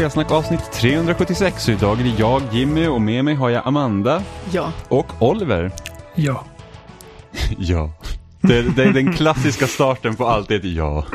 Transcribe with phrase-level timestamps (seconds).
[0.00, 4.22] Spelsnack avsnitt 376 och idag är det jag, Jimmy och med mig har jag Amanda
[4.52, 4.72] Ja.
[4.88, 5.72] och Oliver.
[6.14, 6.44] Ja.
[7.58, 7.92] Ja.
[8.40, 11.06] Det, det är den klassiska starten på allt, det är ett ja.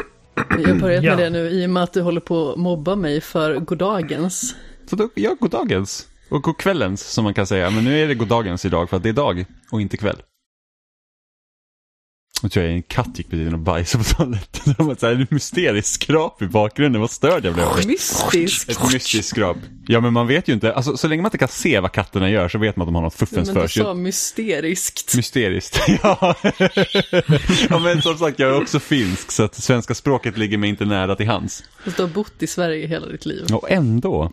[0.57, 1.15] Vi har börjat Ja.
[1.15, 4.55] med det nu i och med att du håller på att mobba mig för goddagens.
[4.89, 6.07] Så då, ja, goddagens.
[6.29, 7.69] Och godkvällens som man kan säga.
[7.69, 10.17] Men nu är det goddagens idag för att det är dag och inte kväll.
[12.45, 14.75] Jag tror jag en katt gick precis in och bajsade på toaletten.
[14.77, 17.01] Det var ett mysteriskt skrap i bakgrunden.
[17.01, 17.67] Vad störd jag blev.
[17.87, 18.69] Mystiskt.
[18.69, 19.57] Ett mystiskt skrap.
[19.87, 22.29] Ja men man vet ju inte, alltså, så länge man inte kan se vad katterna
[22.29, 23.83] gör så vet man att de har något fuffens Men för du sig.
[23.83, 25.15] sa mysteriskt.
[25.15, 25.79] Mysteriskt.
[26.03, 26.35] ja.
[27.69, 30.85] ja men som sagt jag är också finsk så att svenska språket ligger mig inte
[30.85, 31.63] nära till hands.
[31.83, 33.45] Fast du har bott i Sverige hela ditt liv.
[33.53, 34.31] Och ändå.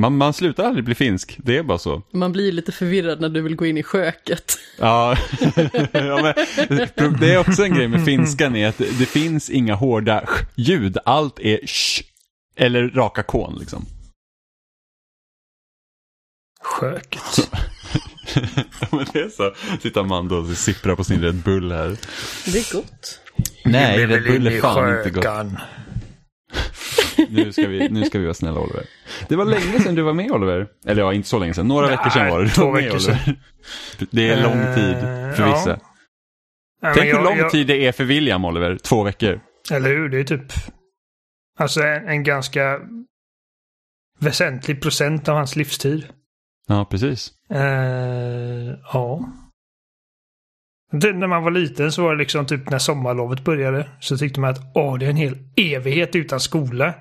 [0.00, 2.02] Man, man slutar aldrig bli finsk, det är bara så.
[2.12, 4.58] Man blir lite förvirrad när du vill gå in i köket.
[4.78, 5.16] Ja,
[5.92, 10.24] ja men, det är också en grej med finskan är att det, finns inga hårda
[10.54, 12.02] ljud, allt är sh
[12.56, 13.86] eller raka kon liksom.
[16.62, 17.50] Sköket.
[18.80, 19.54] Ja, men det är så.
[19.82, 21.96] Sitter Amanda och sipprar på sin Red Bull här.
[22.44, 23.20] Det är gott.
[23.64, 25.24] Nej, Red Bull är fan inte gott.
[27.30, 28.82] Nu ska, vi, nu ska vi vara snälla Oliver.
[29.28, 30.68] Det var länge sedan du var med Oliver.
[30.86, 31.68] Eller ja, inte så länge sedan.
[31.68, 32.48] Några Nej, veckor sedan var det.
[32.48, 33.36] Två veckor Oliver.
[34.10, 34.96] Det är lång tid
[35.36, 35.70] för Eh, vissa.
[35.70, 36.94] ja.
[36.94, 38.76] Tänk men hur jag- lång jag- tid det är för William, Oliver.
[38.76, 39.40] Två veckor.
[39.72, 40.08] Eller hur?
[40.08, 40.52] Det är typ...
[41.58, 42.80] Alltså en, en ganska
[44.18, 46.06] väsentlig procent av hans livstid.
[46.68, 47.32] Ja, precis.
[47.50, 49.28] Eh, ja.
[50.92, 54.40] Det, när man var liten så var det liksom typ när sommarlovet började så tyckte
[54.40, 56.94] man att åh, det är en hel evighet utan skola.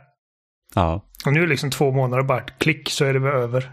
[0.76, 1.06] Ja.
[1.26, 3.72] Och nu är det liksom två månader bara ett klick så är det väl över.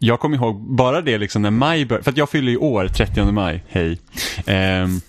[0.00, 2.88] Jag kommer ihåg bara det liksom när maj började, för att jag fyller ju år
[2.88, 3.98] 30 maj, hej.
[4.46, 5.00] Ehm,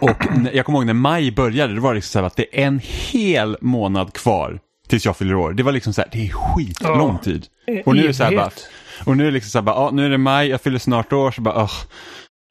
[0.00, 0.16] och
[0.52, 2.80] jag kommer ihåg när maj började, det var liksom så här att det är en
[2.84, 4.58] hel månad kvar
[4.88, 5.52] tills jag fyller år.
[5.52, 7.24] Det var liksom så här, det är skitlång Ja.
[7.24, 7.46] tid.
[7.86, 8.50] Och nu är det så här bara,
[9.06, 10.78] och nu är det liksom så här bara, ja, nu är det maj, jag fyller
[10.78, 11.70] snart år, så bara, ah,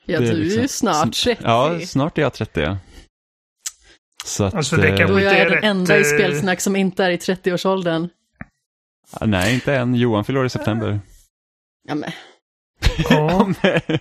[0.07, 1.41] Ja, Det är du är liksom- ju snart 30.
[1.45, 2.77] ja, snart är jag 30.
[4.25, 4.29] Ja.
[4.29, 6.03] Så att, Alltså, det kan eh, Då är jag Det är den enda i eh,
[6.05, 8.09] spelsnack som inte är i 30-årsåldern.
[9.21, 9.95] nej, inte än.
[9.95, 10.99] Johan fyller i september.
[11.87, 12.11] Ja, men.
[13.09, 13.49] Ja.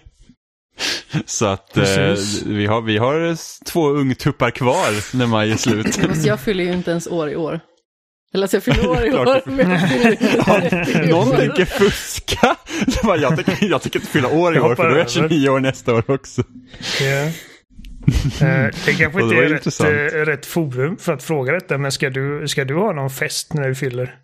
[1.26, 2.14] Så att eh,
[2.46, 5.96] vi, har, vi har två ungtuppar kvar när maj är slut.
[6.08, 7.60] Fast jag fyller ju inte ens år i år.
[8.34, 10.42] Eller alltså jag fyller år i år, men jag fyller inte
[10.84, 12.56] 30 i Någon tänker fuska.
[12.86, 15.04] Det var, jag, tänker, jag tänker inte fylla år i år för då är jag
[15.04, 15.28] hoppar över.
[15.28, 16.42] 29 år nästa år också.
[17.00, 17.30] Ja.
[18.42, 19.90] Eh, det kanske det inte är rätt, intressant.
[19.90, 23.54] eh, rätt forum för att fråga detta, men ska du, ska du ha någon fest
[23.54, 24.14] när du fyller?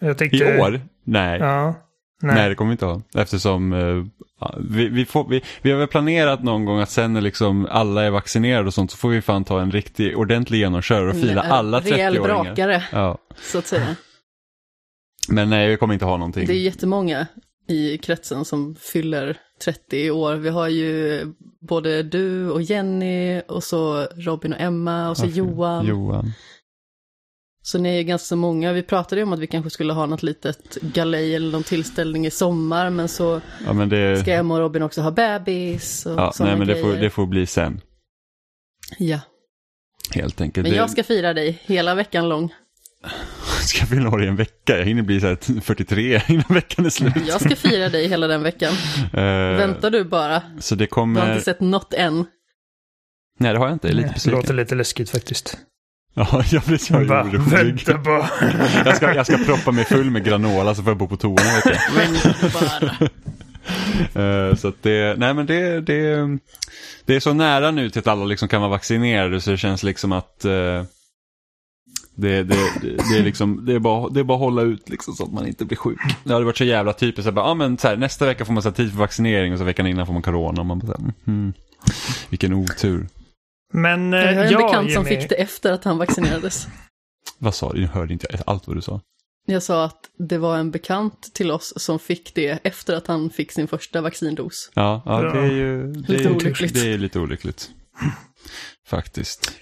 [0.00, 0.80] Jag tänkte, I år?
[1.04, 1.38] Nej.
[1.40, 1.74] Ja.
[2.22, 2.34] Nej.
[2.36, 2.48] Nej.
[2.48, 3.02] det kommer vi inte ha.
[3.14, 4.04] Eftersom eh,
[4.40, 7.66] ja, vi, vi, får, vi, vi har väl planerat någon gång att sen när liksom
[7.70, 11.14] alla är vaccinerade och sånt så får vi fan ta en riktig ordentlig genomkör och
[11.14, 12.44] fila En alla Rejäl 30-åringar.
[12.44, 13.18] brakare, Ja.
[13.40, 13.96] så att säga.
[15.28, 16.46] Men nej, vi kommer inte ha någonting.
[16.46, 17.26] Det är jättemånga
[17.70, 20.34] i kretsen som fyller 30 i år.
[20.34, 21.20] Vi har ju
[21.60, 25.86] både du och Jenny och så Robin och Emma och så Ja, för- Johan.
[25.86, 26.32] Johan.
[27.62, 28.72] Så ni är ganska många.
[28.72, 32.26] Vi pratade ju om att vi kanske skulle ha något litet galej eller någon tillställning
[32.26, 32.90] i sommar.
[32.90, 36.56] Men så Ja, men det, ska Emma och Robin också ha bebis och ja, nej,
[36.56, 37.80] men det, får, det får bli sen.
[38.98, 39.20] Ja,
[40.14, 40.66] Helt enkelt.
[40.68, 42.54] men jag ska fira dig hela veckan lång.
[43.62, 44.78] ska fylla år i en vecka.
[44.78, 47.12] Jag hinner bli så här 43 innan veckan är slut.
[47.28, 48.72] Jag ska fira dig hela den veckan.
[49.12, 49.22] Eh,
[49.58, 50.42] Väntar du bara.
[50.58, 51.32] Så det Du har kommer...
[51.32, 52.24] inte sett något än.
[53.38, 53.88] Nej, det har jag inte.
[53.88, 54.38] Jag är lite Det besviken.
[54.40, 55.56] låter lite läskigt faktiskt.
[56.14, 57.40] Ja, jag blir så Bara, orolig.
[57.40, 58.28] vänta bara.
[58.84, 61.36] Jag ska, jag ska proppa mig full med granola så får jag bo på toan
[61.38, 61.80] en vecka.
[61.96, 62.90] Vänta bara.
[64.48, 66.28] Eh, Så att det, nej men det, det,
[67.04, 69.82] det är så nära nu till att alla liksom kan vara vaccinerade så det känns
[69.82, 70.84] liksom att eh,
[72.14, 74.88] det, det, det, det är liksom, det är, bara, det är bara att hålla ut
[74.88, 75.98] liksom så att man inte blir sjuk.
[76.24, 78.52] Det hade varit så jävla typiskt, så bara, ja, men så här, nästa vecka får
[78.52, 80.60] man så här, tid för vaccinering och så veckan innan får man corona.
[80.60, 81.52] Och man bara, mm,
[82.28, 83.08] vilken otur.
[83.72, 85.20] Men eh, Jag har en ja, bekant som Jimmy.
[85.20, 86.66] fick det efter att han vaccinerades.
[87.38, 87.82] Vad sa du?
[87.82, 89.00] Jag hörde inte allt vad du sa.
[89.46, 93.30] Jag sa att det var en bekant till oss som fick det efter att han
[93.30, 94.70] fick sin första vaccindos.
[94.74, 96.74] Ja, ja det är ju det Lite är, olyckligt.
[96.74, 97.70] Det är lite olyckligt.
[98.86, 99.52] Faktiskt.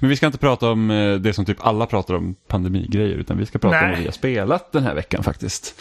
[0.00, 3.38] Men vi ska inte prata om eh, det som typ alla pratar om, pandemigrejer, utan
[3.38, 3.90] vi ska prata om Nej.
[3.90, 5.80] vad vi har spelat den här veckan faktiskt.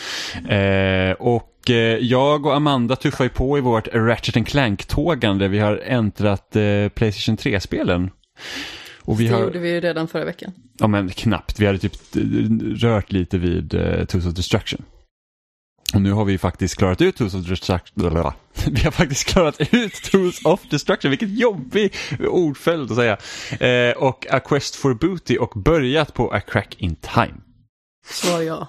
[0.50, 5.48] Eh, och eh, jag och Amanda tuffar ju på i vårt Ratchet Clank-tågande.
[5.48, 8.10] Vi har äntrat eh, Playstation 3-spelen.
[9.02, 10.52] Och vi det har, gjorde vi ju redan förra veckan.
[10.78, 12.22] ja men knappt, vi hade typ eh,
[12.76, 14.82] rört lite vid uh, Tools of Destruction.
[15.94, 18.12] Och nu har vi faktiskt klarat ut Tools of Destruction.
[18.72, 21.10] Vi har faktiskt klarat ut Tools of Destruction.
[21.12, 21.94] Vilket jobbig
[22.30, 23.18] ordföljd att säga.
[23.70, 27.34] Eh, och A Quest for Booty och börjat på A Crack in Time.
[28.08, 28.68] Svar ja.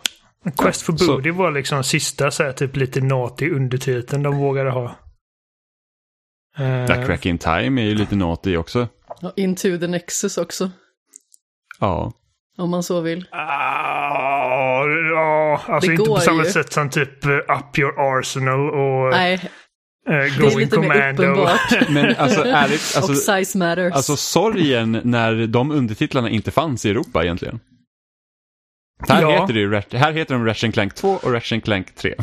[0.58, 4.70] Quest for så- Booty var liksom sista så här, typ lite naughty undertiteln de vågade
[4.70, 4.96] ha.
[6.58, 8.88] Eh, That Crack in Time är ju lite naughty också.
[9.22, 10.70] Och Into the Nexus också,
[11.80, 12.12] Ja.
[12.56, 13.26] Om man så vill.
[13.30, 16.50] Ah, ja, alltså Det inte på samma ju.
[16.50, 19.40] sätt som typ eh, Up Your Arsenal och Nej, eh,
[20.04, 21.22] det är Going lite mer Commando.
[21.22, 21.88] uppenbart.
[21.90, 23.92] Men alltså ärligt, och alltså, Size Matters.
[23.94, 27.60] alltså sorgen när de undertitlarna inte fanns i Europa egentligen.
[29.08, 29.30] Här Ja.
[29.40, 32.14] heter det ju, här heter de Ratchet Clank 2 och Ratchet Clank 3.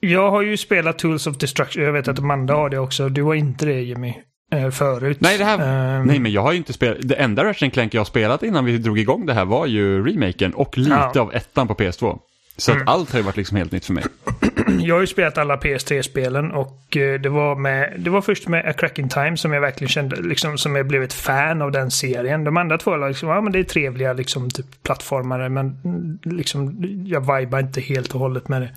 [0.00, 1.82] Jag har ju spelat Tools of Destruction.
[1.82, 3.08] Jag vet att Amanda har det också.
[3.08, 4.14] Du har inte det Jimmy.
[4.50, 5.18] Eh, Förut.
[5.20, 5.58] Nej, det här,
[5.98, 8.42] Ehm, nej men jag har ju inte spelat, det enda Ratchet Clank jag har spelat
[8.42, 11.20] innan vi drog igång det här var ju remaken och lite Ja.
[11.20, 12.18] av ettan på PS2.
[12.56, 12.82] Så Mm.
[12.82, 14.04] att allt har ju varit liksom helt nytt för mig.
[14.80, 18.68] Jag har ju spelat alla PS3-spelen och eh, det var, med, det var först med
[18.68, 21.72] A Crack in Time som jag verkligen kände, liksom, som jag blev ett fan av
[21.72, 22.44] den serien.
[22.44, 26.18] De andra två var liksom, ja men det är trevliga liksom, typ, plattformare men mm,
[26.24, 26.76] liksom,
[27.06, 28.70] jag vibar inte helt och hållet med det.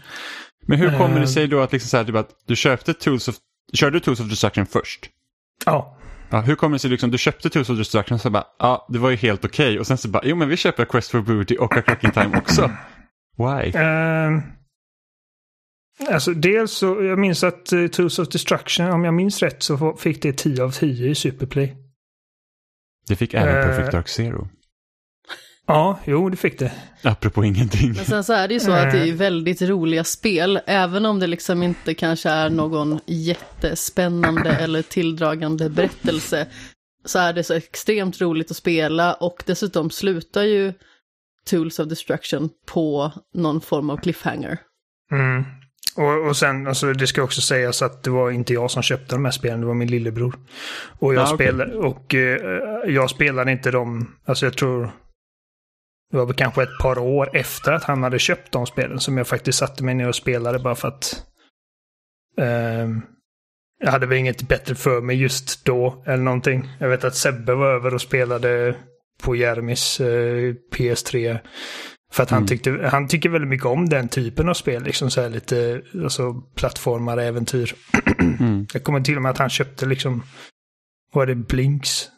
[0.66, 1.28] Men hur kommer det Ehm.
[1.28, 3.36] sig då att, liksom så här, typ att du köpte Tools of,
[3.74, 5.10] körde Tools of Destruction först?
[5.66, 5.98] Ja,
[6.34, 8.88] Ja, hur kommer det sig liksom, du köpte Tools of Destruction och så bara, ja
[8.90, 11.22] det var ju helt okej och sen så bara, jo men vi köper Quest for
[11.22, 12.72] Booty och A Crack in Time också.
[13.38, 13.72] Why?
[13.76, 14.42] Ehm,
[16.10, 19.96] alltså dels så, jag minns att uh, Tools of Destruction, om jag minns rätt så
[19.96, 21.76] fick det 10 av 10 i Superplay.
[23.08, 23.68] Det fick även Eh.
[23.68, 24.48] Perfect Dark Zero.
[25.68, 26.72] Ja, jo det fick det.
[27.04, 27.94] Apropå ingenting.
[27.94, 31.20] Men sen så är det ju så att det är väldigt roliga spel, även om
[31.20, 36.48] det liksom inte kanske är någon jättespännande eller tilldragande berättelse,
[37.06, 40.74] så är det så extremt roligt att spela och dessutom slutar ju
[41.50, 44.58] Tools of Destruction på någon form av cliffhanger.
[45.12, 45.44] Mm.
[45.96, 49.16] Och, och sen, alltså, det ska också sägas att det var inte jag som köpte
[49.16, 50.36] de här spelen, det var min lillebror.
[51.00, 52.40] Och jag, Ah, spelade, och, eh,
[52.88, 54.92] jag spelade inte dem, alltså jag tror,
[56.14, 59.18] det var väl kanske ett par år efter att han hade köpt de spelen som
[59.18, 61.26] jag faktiskt satte mig ner och spelade bara för att
[62.38, 63.02] ehm,
[63.80, 66.70] jag hade väl inget bättre för mig just då eller någonting.
[66.80, 68.76] Jag vet att Sebbe var över och spelade
[69.24, 71.40] på Jermis eh, PS3
[72.12, 72.48] för att han, Mm.
[72.48, 74.84] tyckte, han tycker väldigt mycket om den typen av spel.
[74.84, 77.74] Liksom så här lite alltså, plattformar, äventyr.
[78.20, 78.68] Mm.
[78.74, 80.24] Jag kommer till och med att han köpte liksom,
[81.14, 82.10] vad är det, Blinks?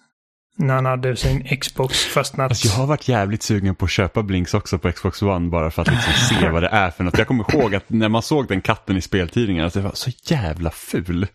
[0.57, 2.51] När han hade sin Xbox fastnat.
[2.51, 5.71] Alltså jag har varit jävligt sugen på att köpa Blinks också på Xbox One bara
[5.71, 7.17] för att liksom se vad det är för något.
[7.17, 10.11] Jag kommer ihåg att när man såg den katten i speltidningarna, att det var så
[10.23, 11.27] jävla ful.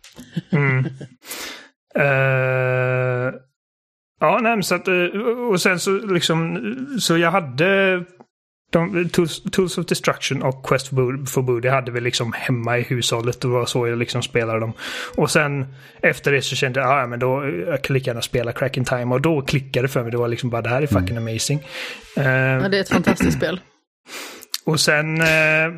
[0.50, 0.86] Mm.
[1.94, 3.34] Eh,
[4.20, 4.94] ja, nej, så att, eh,
[5.50, 6.58] och sen så liksom,
[7.00, 8.04] så jag hade
[8.70, 13.40] de, Tools, Tools of Destruction och Quest for Booty, hade vi liksom hemma i hushållet.
[13.40, 14.72] Det var så jag liksom spelade dem.
[15.16, 15.66] Och sen
[16.02, 18.84] efter det så kände jag, ja men då jag kan lika gärna spela Crack in
[18.84, 19.14] Time.
[19.14, 20.10] Och då klickade det för mig.
[20.10, 21.58] Det var liksom bara, det här är fucking amazing.
[22.16, 23.60] Eh, Ja, det är ett fantastiskt spel.
[24.64, 25.20] och sen...
[25.20, 25.70] Eh,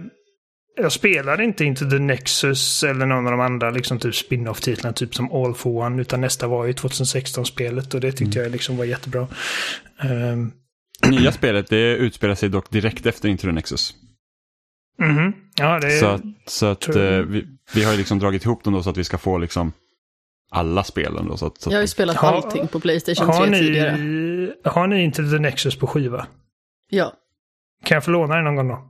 [0.76, 5.14] jag spelade inte Into the Nexus eller någon av de andra liksom typ spin-off-titlarna, typ
[5.14, 8.84] som All for One, utan nästa var ju 2016-spelet och det tyckte jag liksom var
[8.84, 9.28] jättebra.
[10.02, 10.52] Ehm,
[11.06, 13.94] Nya spelet det utspelar sig dock direkt efter the Nexus.
[14.98, 15.32] mhm.
[15.58, 18.72] Ja, det Så att, så att eh, vi, vi har ju liksom dragit ihop dem
[18.72, 19.72] då så att vi ska få liksom
[20.50, 21.36] alla spelen då.
[21.36, 23.96] Så att, så Jag har ju att, spelat Har- allting på Playstation har 3 tidigare.
[23.96, 26.26] ni, har ni Into the Nexus på skiva?
[26.90, 27.12] Ja,
[27.84, 28.88] Kan jag få låna den någon gång då?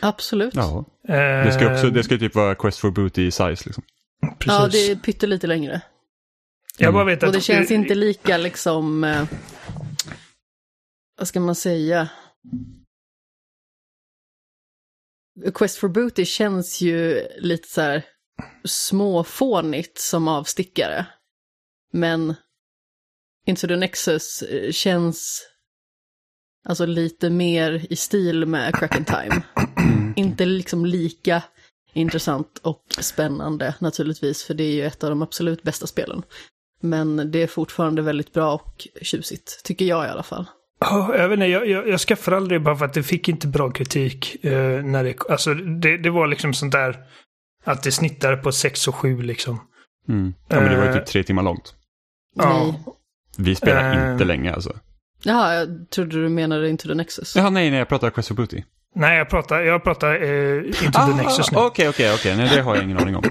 [0.00, 0.54] absolut.
[0.54, 3.82] ja, Ehm, det ska också, det ska typ vara Quest for Booty size liksom.
[4.20, 4.86] Ja, precis.
[4.86, 5.80] det är pyttelite längre.
[6.78, 7.34] Jag bara vet Och att...
[7.34, 9.22] det känns inte lika liksom, eh,
[11.18, 12.10] vad ska man säga?
[15.54, 18.04] Quest for Booty känns ju lite så här
[18.64, 21.06] småfånigt som avstickare.
[21.92, 22.34] Men
[23.46, 25.46] Into the Nexus eh, känns
[26.64, 29.42] alltså lite mer i stil med Crack Time.
[30.16, 31.42] Inte liksom lika
[31.92, 36.22] intressant och spännande naturligtvis, för det är ju ett av de absolut bästa spelen.
[36.80, 40.46] Men det är fortfarande väldigt bra och tjusigt, tycker jag i alla fall.
[40.90, 43.46] Ja, jag vet inte, jag, jag, jag skaffade aldrig bara för att det fick inte
[43.46, 44.44] bra kritik.
[44.44, 46.96] Eh, när det, alltså det, det var liksom sånt där
[47.64, 49.60] att det snittade på 6 och 7 liksom.
[50.08, 50.34] Mm.
[50.48, 50.94] Ja, men det var ju Eh.
[50.96, 51.74] typ tre timmar långt.
[52.36, 52.74] Ja.
[53.38, 54.12] Vi spelar Eh.
[54.12, 54.76] inte länge alltså.
[55.24, 57.36] Jaha, jag trodde du menade Into the Nexus.
[57.36, 58.62] Jaha, nej, nej, jag pratar Quest for Booty.
[58.94, 61.58] Nej, jag pratar, jag pratar eh, Into the Nexus nu.
[61.58, 62.36] Okej, okej, okej.
[62.36, 63.22] Nej, det har jag ingen aning om.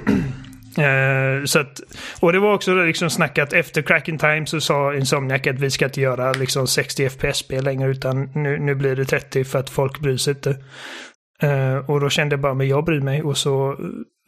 [0.78, 1.82] Eh, så att,
[2.20, 5.72] och det var också liksom snackat efter Crack in Time så sa Insomniac att vi
[5.72, 9.70] ska inte göra liksom 60 FPS-spel längre utan nu, nu blir det 30 för att
[9.70, 10.50] folk bryr sig inte.
[11.42, 13.78] Eh, och då kände jag bara, men jag bryr mig och så eh,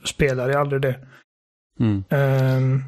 [0.05, 0.95] spelade jag aldrig det.
[1.79, 2.03] Mm.
[2.09, 2.83] Ehm,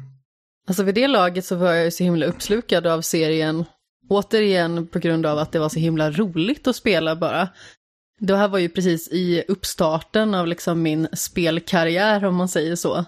[0.68, 3.64] Alltså vid det laget så var jag ju så himla uppslukad av serien
[4.08, 7.48] återigen på grund av att det var så himla roligt att spela bara.
[8.20, 13.04] Det här var ju precis i uppstarten av liksom min spelkarriär om man säger så.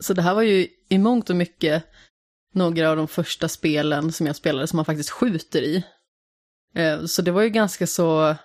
[0.00, 1.84] Så det här var ju i mångt och mycket
[2.54, 5.84] några av de första spelen som jag spelade som man faktiskt skjuter i.
[6.74, 8.36] Eh, så det var ju ganska så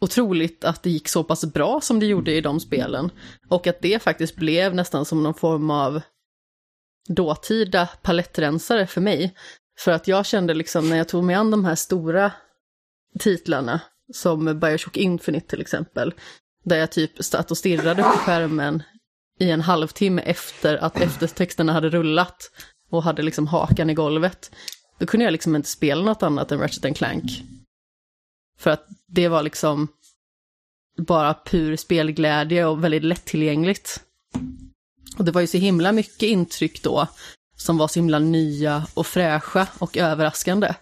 [0.00, 3.10] otroligt att det gick så pass bra som det gjorde i de spelen.
[3.48, 6.00] Och att det faktiskt blev nästan som någon form av
[7.08, 9.34] dåtida palettrensare för mig.
[9.78, 12.32] För att jag kände liksom när jag tog mig an de här stora
[13.18, 13.80] titlarna,
[14.14, 16.14] som Bioshock Infinite till exempel,
[16.64, 18.82] där jag typ satt och stirrade på skärmen
[19.38, 22.50] i en halvtimme efter att eftertexterna hade rullat
[22.90, 24.50] och hade liksom hakan i golvet.
[24.98, 27.42] Då kunde jag liksom inte spela något annat än Ratchet Clank.
[28.58, 29.88] För att det var liksom
[30.96, 34.00] bara pur spelglädje och väldigt lättillgängligt.
[35.18, 37.08] Och det var ju så himla mycket intryck då
[37.56, 40.74] som var så himla nya och fräscha och överraskande.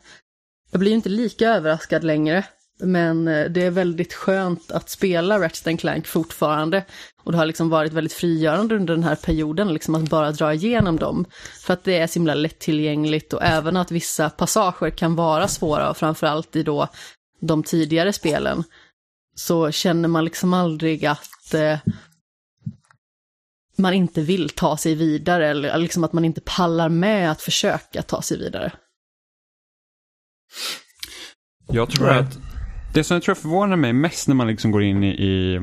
[0.70, 2.44] Jag blir ju inte lika överraskad längre,
[2.80, 6.84] men eh, det är väldigt skönt att spela Ratchet Clank fortfarande.
[7.22, 10.54] Och det har liksom varit väldigt frigörande under den här perioden, liksom att bara dra
[10.54, 11.24] igenom dem.
[11.60, 15.90] För att det är så himla lättillgängligt och även att vissa passager kan vara svåra,
[15.90, 16.88] och framförallt i då
[17.40, 18.64] de tidigare spelen,
[19.34, 21.78] så känner man liksom aldrig att eh,
[23.76, 28.02] man inte vill ta sig vidare, eller liksom att man inte pallar med att försöka
[28.02, 28.72] ta sig vidare.
[31.68, 32.38] Jag tror att
[32.94, 35.60] det som jag tror förvånar mig mest när man liksom går in i,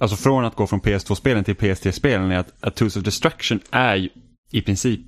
[0.00, 3.96] alltså från att gå från PS2-spelen till PS3-spelen är att, att Tools of Destruction är
[3.96, 4.08] ju
[4.50, 5.00] i princip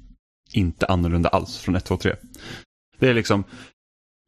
[0.52, 2.14] inte annorlunda alls från 1, 2, 3.
[2.99, 3.45] Det är liksom,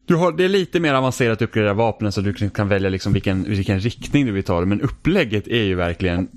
[0.06, 3.12] du har, det är lite mer avancerat att uppgradera vapnen så du kan välja liksom
[3.12, 6.28] vilken, vilken riktning du vill ta det, men upplägget är ju verkligen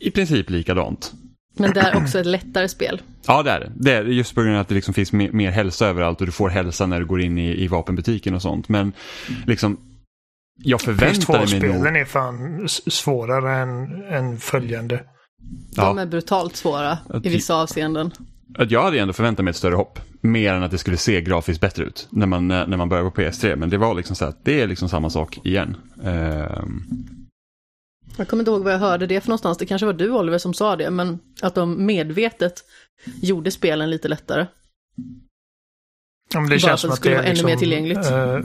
[0.00, 1.12] i princip likadant.
[1.56, 3.02] Men det är också ett lättare spel.
[3.26, 3.72] Ja, det är det.
[3.74, 6.26] det är just på grund av att det liksom finns mer, mer hälsa överallt och
[6.26, 8.68] du får hälsa när du går in i, i vapenbutiken och sånt.
[8.68, 8.92] Men
[9.46, 9.78] liksom,
[10.56, 11.48] jag förväntar mig nog...
[11.48, 15.04] spelen är fan svårare än, än följande.
[15.76, 18.10] De är brutalt svåra i vissa avseenden.
[18.58, 19.98] Att jag hade ändå förväntat mig ett större hopp.
[20.20, 23.20] Mer än att det skulle se grafiskt bättre ut när man, när man börjar på
[23.20, 23.56] PS3.
[23.56, 25.76] Men det var liksom så att det är liksom samma sak igen.
[26.02, 26.84] Um...
[28.16, 29.58] Jag kommer inte ihåg vad jag hörde det för någonstans.
[29.58, 30.90] Det kanske var du Oliver som sa det.
[30.90, 32.64] Men att de medvetet
[33.22, 34.46] gjorde spelen lite lättare.
[36.34, 38.10] Ja, men det känns som att det, är liksom, ännu mer tillgängligt.
[38.10, 38.38] Äh,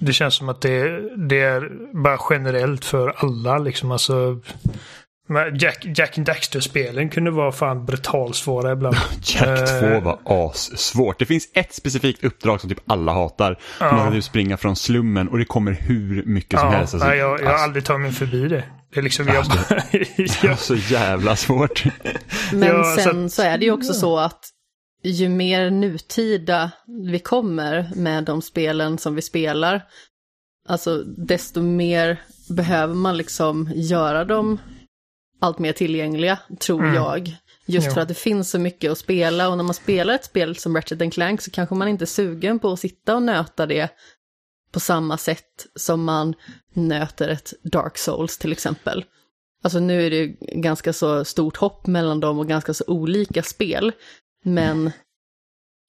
[0.00, 1.70] det känns som att det, det är
[2.02, 3.92] bara generellt för alla liksom.
[3.92, 4.40] Alltså,
[5.54, 8.96] Jack, Jack and Daxter-spelen kunde vara fan brutalsvåra ibland.
[9.22, 11.18] Jack 2 uh, var as-svårt.
[11.18, 13.50] Det finns ett specifikt uppdrag som typ alla hatar.
[13.52, 13.94] Uh.
[13.94, 16.94] Man kan springa från slummen och det kommer hur mycket som helst.
[16.94, 18.64] Alltså, jag, jag har aldrig tagit mig förbi det.
[18.94, 19.58] Det är liksom jag bara...
[19.92, 21.84] det var så jävla svårt.
[22.52, 23.34] Men ja, sen så...
[23.34, 24.40] så är det ju också så att
[25.02, 29.86] ju mer nutida vi kommer med de spelen som vi spelar,
[30.68, 34.58] alltså desto mer behöver man liksom göra dem
[35.40, 36.94] allt mer tillgängliga, tror mm.
[36.94, 37.36] jag.
[37.66, 37.92] Just jo.
[37.92, 40.76] för att det finns så mycket att spela och när man spelar ett spel som
[40.76, 43.88] Ratchet Clank så kanske man inte är sugen på att sitta och nöta det
[44.72, 46.34] på samma sätt som man
[46.74, 49.04] nöter ett Dark Souls till exempel.
[49.62, 53.92] Alltså nu är det ganska så stort hopp mellan dem och ganska så olika spel.
[54.42, 54.90] Men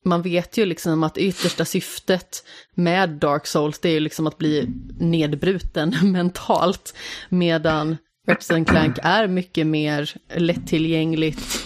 [0.06, 2.44] man vet ju liksom att yttersta syftet
[2.76, 4.70] med Dark Souls det är ju liksom att bli
[5.00, 6.94] nedbruten mentalt.
[7.30, 11.66] Medan Ratchet Clank är mycket mer lättillgängligt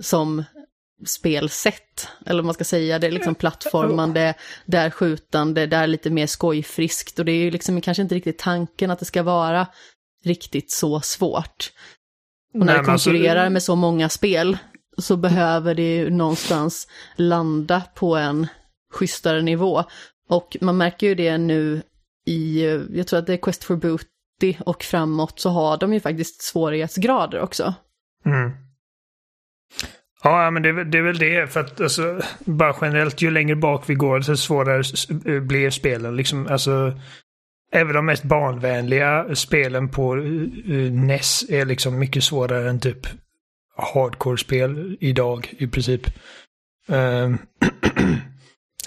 [0.00, 0.44] som
[1.06, 2.08] spelsätt.
[2.26, 4.34] Eller vad man ska säga, det är liksom plattformande,
[4.66, 8.14] det är skjutande, det är lite mer skojfriskt och det är ju liksom kanske inte
[8.14, 9.66] riktigt tanken att det ska vara
[10.24, 11.72] riktigt så svårt.
[12.54, 13.52] Och när Nej, det alltså, konkurrerar alltså...
[13.52, 14.58] med så många spel
[14.98, 18.46] så behöver det ju någonstans landa på en
[18.94, 19.84] schysstare nivå.
[20.28, 21.82] Och man märker ju det nu
[22.26, 26.00] i, jag tror att det är Quest for Booty och framåt så har de ju
[26.00, 27.74] faktiskt svårighetsgrader också.
[28.26, 28.50] Mm.
[30.22, 31.52] Ja, men det, det, är väl det.
[31.52, 34.82] För att alltså, bara generellt, ju längre bak vi går, desto svårare
[35.40, 36.16] blir spelen.
[36.16, 36.92] Liksom, alltså,
[37.72, 42.80] även de mest barnvänliga spelen på eh, eh, uh, NES är liksom mycket svårare än
[42.80, 43.06] typ
[43.76, 46.06] hardcore-spel idag i princip.
[46.90, 47.34] Uh,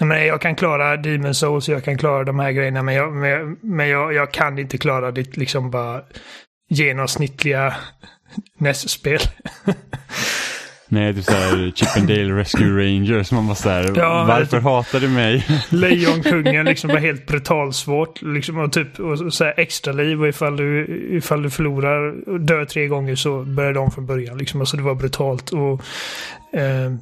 [0.00, 3.58] men jag kan klara Demon Souls, jag kan klara de här grejerna, men jag, men,
[3.60, 6.02] men jag, jag kan inte klara det liksom bara
[6.68, 7.74] genomsnittliga
[8.58, 9.20] NES-spel.
[10.92, 13.32] Nej, det är såhär Chippendale Rescue Rangers.
[13.32, 15.46] Man bara såhär, ja, varför typ, hatar du mig?
[15.70, 18.22] Lejonkungen liksom var helt brutalsvårt.
[18.22, 22.40] Liksom, och typ och så här extra liv och ifall du, ifall du förlorar och
[22.40, 24.38] dör tre gånger så börjar de från början.
[24.38, 24.60] Liksom.
[24.60, 25.50] Alltså det var brutalt.
[25.50, 25.82] Och,
[26.60, 26.92] eh,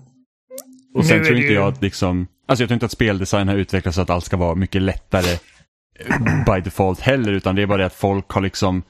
[0.94, 1.54] och sen tror inte ju...
[1.54, 4.36] jag att liksom Alltså jag tror inte att speldesign har utvecklats så att allt ska
[4.36, 5.38] vara mycket lättare
[6.46, 8.82] by default heller, utan det är bara det att folk har liksom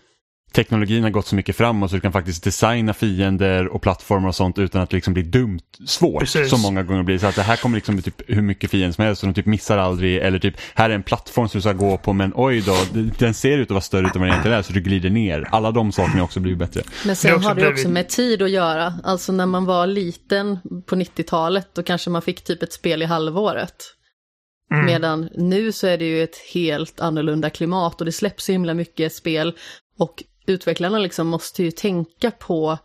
[0.53, 4.35] teknologin har gått så mycket framåt så du kan faktiskt designa fiender och plattformar och
[4.35, 6.21] sånt utan att det liksom bli dumt svårt.
[6.21, 6.51] Precis.
[6.51, 7.19] Som många gånger blir.
[7.19, 9.35] Så att det här kommer liksom bli typ hur mycket fiender som helst och de
[9.35, 10.17] typ missar aldrig.
[10.17, 12.77] Eller typ, här är en plattform som du ska gå på men oj då,
[13.19, 15.49] den ser ut att vara större än vad den egentligen är så du glider ner.
[15.51, 16.83] Alla de sakerna har också blivit bättre.
[17.07, 18.95] Men sen har det också med tid att göra.
[19.05, 23.05] Alltså när man var liten på 90-talet då kanske man fick typ ett spel i
[23.05, 23.95] halvåret.
[24.73, 24.87] Mm.
[24.87, 28.75] Medan nu så är det ju ett helt annorlunda klimat och det släpps så himla
[28.75, 29.57] mycket spel.
[29.99, 32.79] Och utvecklarna liksom måste ju tänka på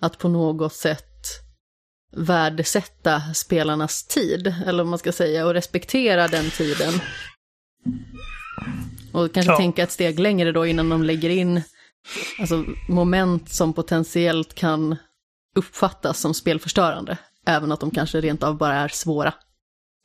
[0.00, 1.04] att på något sätt
[2.16, 6.92] värdesätta spelarnas tid, eller vad man ska säga, och respektera den tiden.
[9.12, 9.56] Och kanske Ja.
[9.56, 11.62] tänka ett steg längre då innan de lägger in
[12.40, 14.96] alltså, moment som potentiellt kan
[15.56, 17.18] uppfattas som spelförstörande.
[17.46, 19.34] Även att de kanske rent av bara är svåra.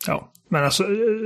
[0.07, 0.83] Ja, men alltså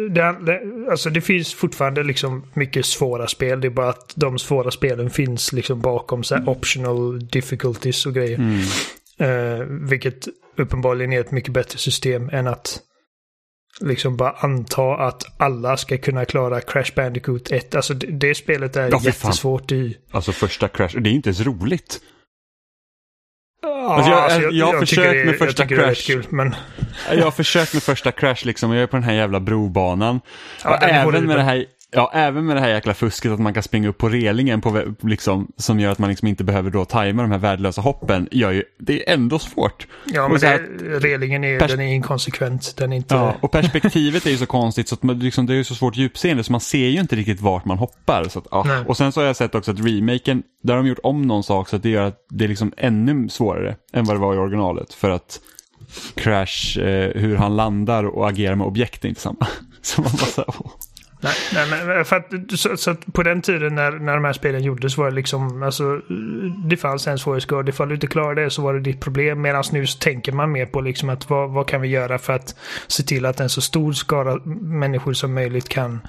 [0.10, 0.62] det, det,
[0.92, 3.62] alltså det finns fortfarande liksom mycket svåra spel.
[3.62, 8.13] Det är bara att de svåra spelen finns liksom bakom så här optional difficulties och
[8.13, 8.38] grejer.
[8.38, 8.60] Mm.
[9.18, 10.27] Eh, vilket
[10.58, 12.80] uppenbarligen är ett mycket bättre system än att
[13.82, 17.75] liksom bara anta att alla ska kunna klara Crash Bandicoot 1.
[17.75, 19.30] Alltså det, det spelet är Ja, för fan.
[19.30, 19.98] jättesvårt i...
[20.12, 22.01] Alltså första Crash, det är inte ens roligt.
[23.63, 23.93] Ja,
[24.24, 25.93] Alltså, jag- jag har försökt med första jag Crash.
[26.08, 26.55] Kul, men
[27.11, 30.22] Jag har försökt med första Crash liksom, jag är på den här jävla brobanan.
[30.64, 33.53] Ja, och även med, det här, ja, även med det här jäkla fusket att man
[33.53, 36.86] kan springa upp på relingen på, liksom, som gör att man liksom inte behöver då
[36.86, 39.88] tajma de här värdelösa hoppen, gör ju, det är ändå svårt.
[40.06, 42.77] ja, men här- relingen är, den är inkonsekvent.
[42.77, 43.16] Den är inte...
[43.16, 45.75] Ja, och perspektivet är ju så konstigt så att man, liksom, det är ju så
[45.75, 48.24] svårt djupseende så man ser ju inte riktigt vart man hoppar.
[48.29, 48.66] Så att, ja.
[48.88, 51.44] Och sen så har jag sett också att remaken, där har de gjort om någon
[51.44, 54.36] sak så att det gör att det är liksom ännu svårare än vad det var
[54.36, 54.94] i originalet.
[54.94, 55.40] För att
[56.16, 59.48] Crash, eh, hur han landar och agerar med objekt är inte samma.
[59.82, 60.72] Så man bara så här, åh.
[61.24, 64.33] Nej, nej, men för att, så, så att på den tiden när, när de här
[64.33, 66.01] spelen gjordes var det liksom, alltså,
[66.70, 67.70] det fanns en svårighetsgrad.
[67.70, 69.42] Ifall du inte klarade det så var det ditt problem.
[69.42, 72.33] Medan nu så tänker man mer på liksom att vad, vad kan vi göra för
[72.33, 72.55] att
[72.88, 76.00] se till att en så stor skara människor som möjligt kan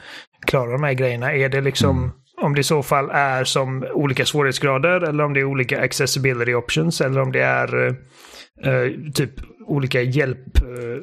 [0.47, 1.33] klara de här grejerna.
[1.33, 5.41] Är det liksom, om det i så fall är som olika svårighetsgrader eller om det
[5.41, 7.95] är olika accessibility options eller om det är eh,
[8.73, 9.31] eh, typ
[9.67, 10.99] olika hjälp, eh,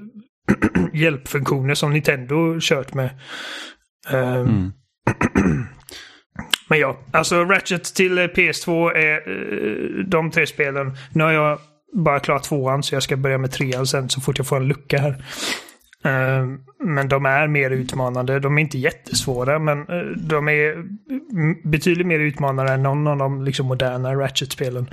[0.99, 3.09] hjälpfunktioner som Nintendo kört med.
[4.09, 4.71] Ehm, Mm.
[6.69, 10.97] Men ja, alltså Ratchet till eh, PS2 är eh, de tre spelen.
[11.13, 11.59] Nu har jag
[11.93, 14.67] bara klarat tvåan så jag ska börja med trean sen så fort jag får en
[14.67, 15.23] lucka här.
[16.03, 18.39] Ehm, Men de är mer utmanande.
[18.39, 20.85] De är inte jättesvåra men eh, de är mm,
[21.63, 24.89] betydligt mer utmanande än någon av de liksom, moderna Ratchet-spelen.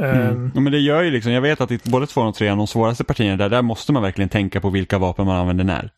[0.00, 0.50] Ehm, Mm.
[0.54, 2.66] Ja, men det gör ju liksom, jag vet att i både tvåan och trean, de
[2.66, 5.90] svåraste partierna där, där måste man verkligen tänka på vilka vapen man använder när.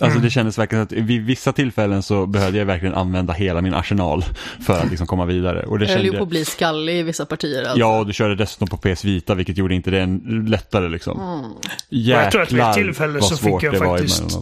[0.00, 0.22] Alltså Mm.
[0.24, 4.24] det kändes verkligen att vid vissa tillfällen så behövde jag verkligen använda hela min arsenal
[4.66, 5.62] för att liksom komma vidare.
[5.66, 7.62] Och det Jag höll kände ju på att bli skallig i vissa partier.
[7.62, 7.78] Alltså.
[7.78, 11.20] Ja, och du körde dessutom på PS Vita vilket gjorde inte det en lättare liksom.
[11.20, 11.50] Mm.
[11.90, 14.38] Jäklar jag tror att vid ett tillfälle så fick jag faktiskt-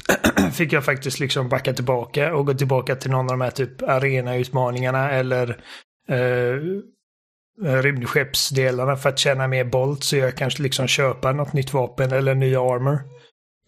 [0.52, 3.82] fick jag faktiskt liksom backa tillbaka och gå tillbaka till någon av de här typ
[3.82, 5.48] arenautmaningarna eller
[6.10, 6.56] eh,
[7.82, 12.34] rymdskeppsdelarna för att tjäna mer bolt så jag kanske liksom köpa något nytt vapen eller
[12.34, 12.98] ny armor.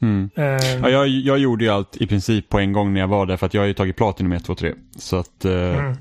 [0.03, 0.31] Mm.
[0.37, 3.27] Eh, Ja, jag, jag gjorde ju allt i princip på en gång när jag var
[3.27, 4.75] där för att jag har ju tagit Platinum 1, 2, 3.
[4.99, 5.97] Så att eh, mm.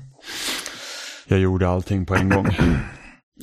[1.28, 2.46] jag gjorde allting på en gång.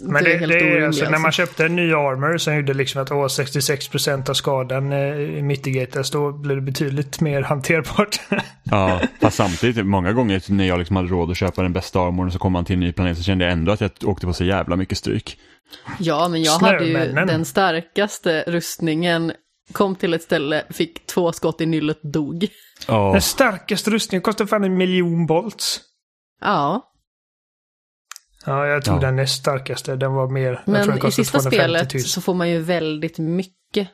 [0.03, 0.83] Men det det, är det är orimligt.
[0.87, 1.41] alltså, när man alltså.
[1.41, 6.31] köpte en ny armor som gjorde liksom att åh, 66% av skadan eh, mitigatas, då
[6.31, 8.19] blir det betydligt mer hanterbart.
[8.71, 12.31] Ja, fast samtidigt många gånger när jag liksom hade råd att köpa den bästa armorn
[12.31, 14.33] så kom man till en ny planet så kände jag ändå att jag åkte på
[14.33, 15.37] så jävla mycket stryk.
[15.99, 17.27] Ja, men jag hade ju Snömännen.
[17.27, 19.31] den starkaste rustningen,
[19.71, 22.47] kom till ett ställe, fick två skott i nyllet, dog.
[22.87, 25.81] Ja, Den starkaste rustningen kostar fan en miljon bolts.
[26.41, 26.93] Ja,
[28.45, 28.99] Ja, jag tog Ja.
[28.99, 29.95] den näst starkaste.
[29.95, 30.63] Den var mer...
[30.65, 32.01] jag tror den men i sista 250 spelet 000.
[32.03, 33.89] så får man ju väldigt mycket.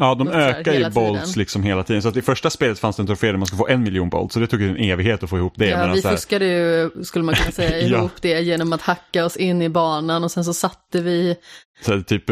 [0.00, 1.38] Ja de Så här, ökar ju bolts tiden.
[1.38, 2.02] liksom hela tiden.
[2.02, 4.08] Så att i första spelet fanns det en trofé där man skulle få en miljon
[4.08, 4.34] bolts.
[4.34, 5.66] Så det tog en evighet att få ihop det.
[5.66, 7.98] Ja, vi här- fuskade ju, skulle man kunna säga, Ja.
[7.98, 11.36] ihop det genom att hacka oss in i banan och sen så satte vi,
[11.84, 12.24] så här, typ,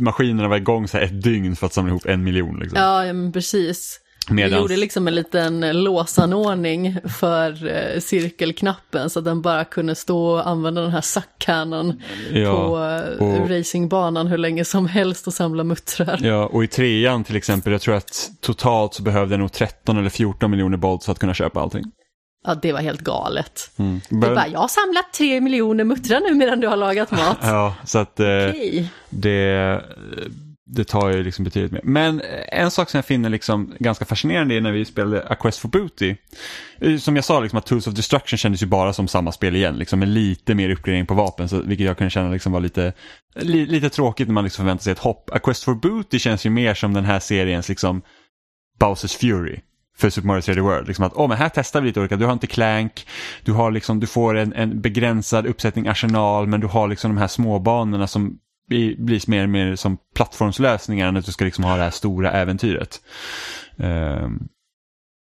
[0.00, 2.58] maskinerna var igång så här ett dygn för att samla ihop en miljon.
[2.60, 2.78] Liksom.
[2.80, 3.98] ja ja, men precis.
[4.28, 9.94] Vi Medans- gjorde liksom en liten låsanordning för eh, cirkelknappen så att den bara kunde
[9.94, 15.26] stå och använda den här suckcannon Ja, på eh, och- racingbanan hur länge som helst
[15.26, 16.18] och samla muttrar.
[16.22, 19.98] Ja, och i trean till exempel, jag tror att totalt så behövde jag nog 13
[19.98, 21.84] eller 14 miljoner bolts för att kunna köpa allting.
[22.46, 23.70] Ja, det var helt galet.
[23.78, 24.00] Mm.
[24.10, 27.38] Bör- bara, jag har samlat tre miljoner muttrar nu medan du har lagat mat.
[27.42, 28.88] Ja, så att eh, Okej.
[29.10, 29.82] det,
[30.74, 31.80] det tar ju liksom betydligt mer.
[31.84, 35.34] Men eh, en sak som jag finner liksom ganska fascinerande är när vi spelade A
[35.34, 36.16] Quest for Booty.
[37.00, 39.76] Som jag sa, liksom att Tools of Destruction kändes ju bara som samma spel igen,
[39.76, 42.92] liksom med lite mer uppgradering på vapen, så, vilket jag kunde känna liksom var lite,
[43.34, 45.30] li, lite tråkigt när man liksom förväntar sig ett hopp.
[45.32, 48.02] A Quest for Booty känns ju mer som den här seriens liksom
[48.80, 49.60] Bowsers Fury
[49.98, 50.86] för Super Mario 3D World.
[50.86, 53.06] Liksom att, oh, men här testar vi lite olika, du har inte Clank,
[53.44, 57.20] du, har liksom, du får en, en begränsad uppsättning arsenal men du har liksom de
[57.20, 58.38] här småbanorna som
[58.72, 61.90] blir, blir mer och mer som plattformslösningar än att du ska liksom ha det här
[61.90, 63.00] stora äventyret.
[63.76, 64.48] Um,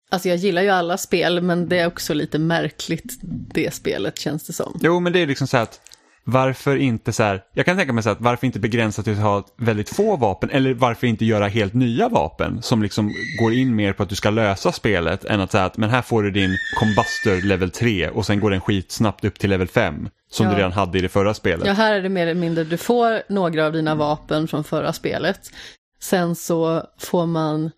[0.09, 3.19] Alltså jag gillar ju alla spel, men det är också lite märkligt
[3.53, 4.79] det spelet känns det som.
[4.83, 5.81] jo men det är liksom så här att
[6.29, 9.13] varför inte så här, jag kan tänka mig så här att varför inte begränsa till
[9.13, 13.53] att ha väldigt få vapen eller varför inte göra helt nya vapen som liksom går
[13.53, 16.23] in mer på att du ska lösa spelet än att säga att men här får
[16.23, 20.45] du din Combustor level 3 och sen går den skitsnabbt upp till level 5 som
[20.45, 20.51] Ja.
[20.51, 21.67] du redan hade i det förra spelet.
[21.67, 24.93] Ja, här är det mer eller mindre, du får några av dina vapen från förra
[24.93, 25.51] spelet.
[25.99, 27.71] Sen så får man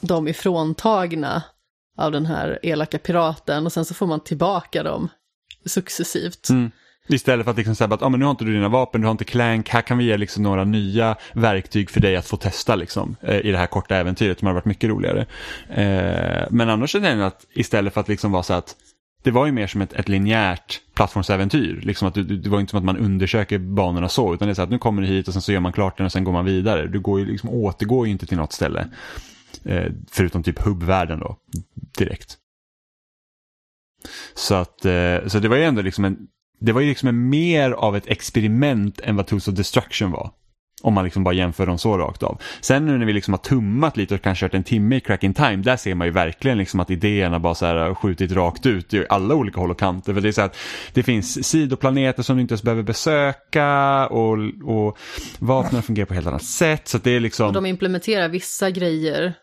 [0.00, 1.42] dem ifråntagna
[1.98, 5.08] av den här elaka piraten och sen så får man tillbaka dem
[5.66, 6.48] successivt.
[6.50, 6.70] Mm.
[7.14, 9.06] Istället för att liksom säga att ah, men nu har inte du dina vapen, du
[9.06, 12.36] har inte clank, här kan vi ge liksom några nya verktyg för dig att få
[12.36, 15.26] testa liksom, eh, i det här korta äventyret som har varit mycket roligare.
[15.68, 18.76] Eh, men annars känner jag att istället för att liksom vara så att
[19.22, 21.80] det var ju mer som ett, ett linjärt plattformsäventyr.
[21.82, 24.52] Liksom att du, du- det var inte som att man undersöker banorna så, utan det
[24.52, 26.12] är så att nu kommer du hit och sen så gör man klart den och
[26.12, 26.86] sen går man vidare.
[26.86, 28.88] Du går ju liksom, återgår ju inte till något ställe.
[29.64, 31.36] Eh, förutom typ hubbvärlden då,
[31.98, 32.36] direkt.
[34.34, 36.16] Så att, eh, så det var ju ändå liksom en,
[36.60, 40.30] det var ju liksom mer av ett experiment än vad Tools of Destruction var.
[40.82, 42.40] Om man liksom bara jämför dem så rakt av.
[42.60, 45.24] Sen nu när vi liksom har tummat lite och kanske kört en timme i Crack
[45.24, 48.32] in Time, där ser man ju verkligen liksom att idéerna bara så här har skjutit
[48.32, 50.14] rakt ut i alla olika håll och kanter.
[50.14, 50.56] För det är så att
[50.92, 54.98] det finns sidoplaneter som du inte ens behöver besöka och, och
[55.38, 56.88] vapnen fungerar på ett helt annat sätt.
[56.88, 57.46] Så att det är liksom...
[57.46, 59.34] Och de implementerar vissa grejer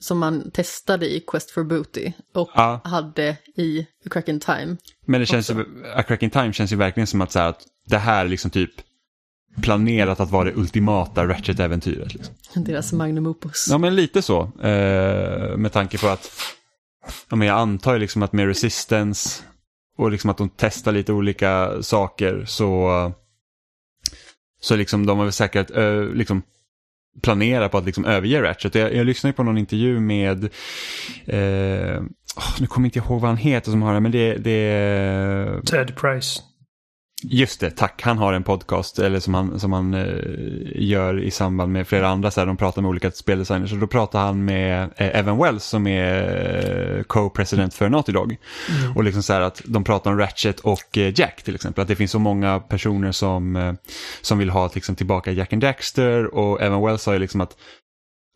[0.00, 2.80] som man testade i Quest for Booty och Ja.
[2.84, 4.76] hade i Crack in Time.
[5.06, 7.48] Men det känns ju, A Crack in Time känns ju verkligen som att, så här,
[7.48, 8.70] att det här är liksom typ
[9.62, 12.14] planerat att vara det ultimata Ratchet-äventyret.
[12.14, 12.34] Liksom.
[12.64, 13.66] Deras magnum opus.
[13.70, 14.40] Ja men lite så.
[14.62, 16.30] Eh, med tanke på att
[17.30, 19.42] ja, men jag antar ju liksom att med Resistance
[19.96, 23.12] och liksom att de testar lite olika saker så
[24.60, 26.42] så liksom de har väl säkert eh, liksom
[27.22, 28.74] planera på att liksom överge Ratchet.
[28.74, 30.44] Jag, jag lyssnade på någon intervju med
[31.26, 32.02] eh,
[32.36, 34.50] oh, nu kommer inte jag ihåg vad han heter som har det, men det, det
[34.50, 36.40] är Ted Price.
[37.22, 38.02] Just det, tack.
[38.02, 40.06] Han har en podcast eller som han, som han eh,
[40.74, 42.30] gör i samband med flera andra.
[42.30, 43.72] Så här, de pratar med olika speldesigners.
[43.72, 48.36] Och då pratar han med eh, Evan Wells som är eh, co-president för Naughty Dog.
[48.94, 51.82] Och liksom så här att de pratar om Ratchet och eh, Jack till exempel.
[51.82, 53.72] Att det finns så många personer som, eh,
[54.20, 56.34] som vill ha liksom, tillbaka Jack and Daxter.
[56.34, 57.56] Och Evan Wells sa ju liksom att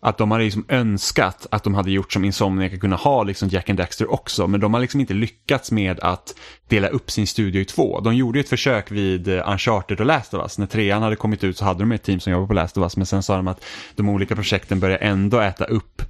[0.03, 3.71] att de hade liksom önskat att de hade gjort som Insomniac kunna ha liksom Jack
[3.71, 6.35] and Daxter också, men de har liksom inte lyckats med att
[6.69, 8.01] dela upp sin studio i två.
[8.01, 10.59] De gjorde ju ett försök vid eh, Uncharted och Last of Us.
[10.59, 12.83] När trean hade kommit ut så hade de ett team som jobbade på Last of
[12.83, 13.65] Us, men sen sa de att
[13.97, 16.03] de olika projekten börjar ändå äta upp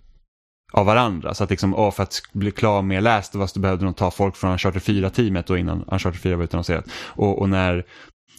[0.73, 1.35] av varandra.
[1.35, 3.95] Så att liksom, åh, för att bli klar med Last of Us då behövde de
[3.95, 6.85] ta folk från Uncharted 4-teamet då innan Uncharted 4 var utannonserat.
[6.95, 7.85] Och, och när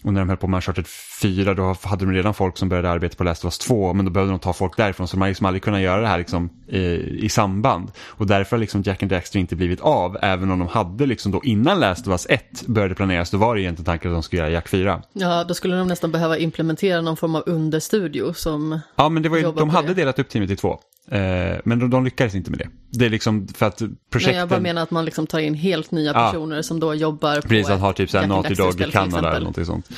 [0.03, 0.87] och när de höll på med Uncharted
[1.21, 4.05] 4 då hade de redan folk som började arbeta på Last of Us 2 men
[4.05, 6.17] då behövde de ta folk därifrån så de hade liksom aldrig kunnat göra det här
[6.17, 6.79] liksom, i,
[7.25, 7.91] i samband.
[7.99, 11.31] Och därför har liksom Jack and Daxter inte blivit av även om de hade liksom
[11.31, 14.23] då innan Last of Us 1 började planeras då var det egentligen tanken att de
[14.23, 15.01] skulle göra Jack 4.
[15.13, 18.79] Ja, då skulle de nästan behöva implementera någon form av understudio som...
[18.95, 19.93] Ja men det var ju, de hade det.
[19.93, 20.79] delat upp teamet i två.
[21.11, 22.67] Eh, men de, de lyckades inte med det.
[22.91, 24.39] Det är liksom för att Nej, projekten...
[24.39, 26.27] jag bara menar att man liksom tar in helt nya Ja.
[26.31, 29.39] personer som då jobbar på Precis, att ha typ såhär Naughty Dog i Kanada eller
[29.39, 29.89] någonting sånt.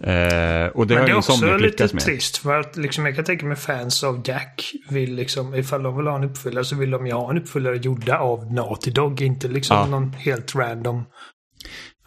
[0.00, 2.02] Eh, och det Men har det är ju också lite lyckats med.
[2.02, 5.96] trist för att liksom, jag kan tänka mig fans av Jack vill liksom, ifall de
[5.96, 9.20] vill ha en uppföljare så vill de ju ha en uppföljare gjorda av Naughty Dog,
[9.22, 9.86] inte liksom Ja.
[9.86, 11.04] någon helt random.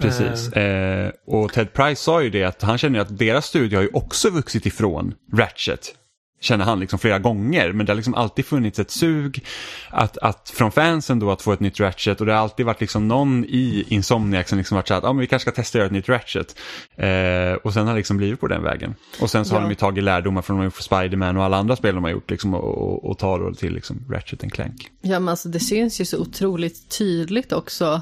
[0.01, 0.51] Precis.
[0.53, 3.83] Eh, och Ted Price sa ju det att han känner ju att deras studio har
[3.83, 5.95] ju också vuxit ifrån Ratchet.
[6.41, 9.45] Känner han liksom flera gånger, men det har liksom alltid funnits ett sug
[9.89, 12.81] att, att från fansen då att få ett nytt Ratchet och det har alltid varit
[12.81, 15.61] liksom någon i Insomniac som liksom varit så här att ah, men vi kanske ska
[15.61, 16.55] testa att göra ett nytt Ratchet.
[16.95, 18.95] Eh, och sen har det liksom blivit på den vägen.
[19.21, 19.63] Och sen så har Ja.
[19.65, 22.11] de ju tagit lärdomar från de har gjort Spider-Man och alla andra spel de har
[22.11, 24.89] gjort liksom, och, och, och tar då till liksom Ratchet and Clank.
[25.01, 28.01] Ja, men alltså det syns ju så otroligt tydligt också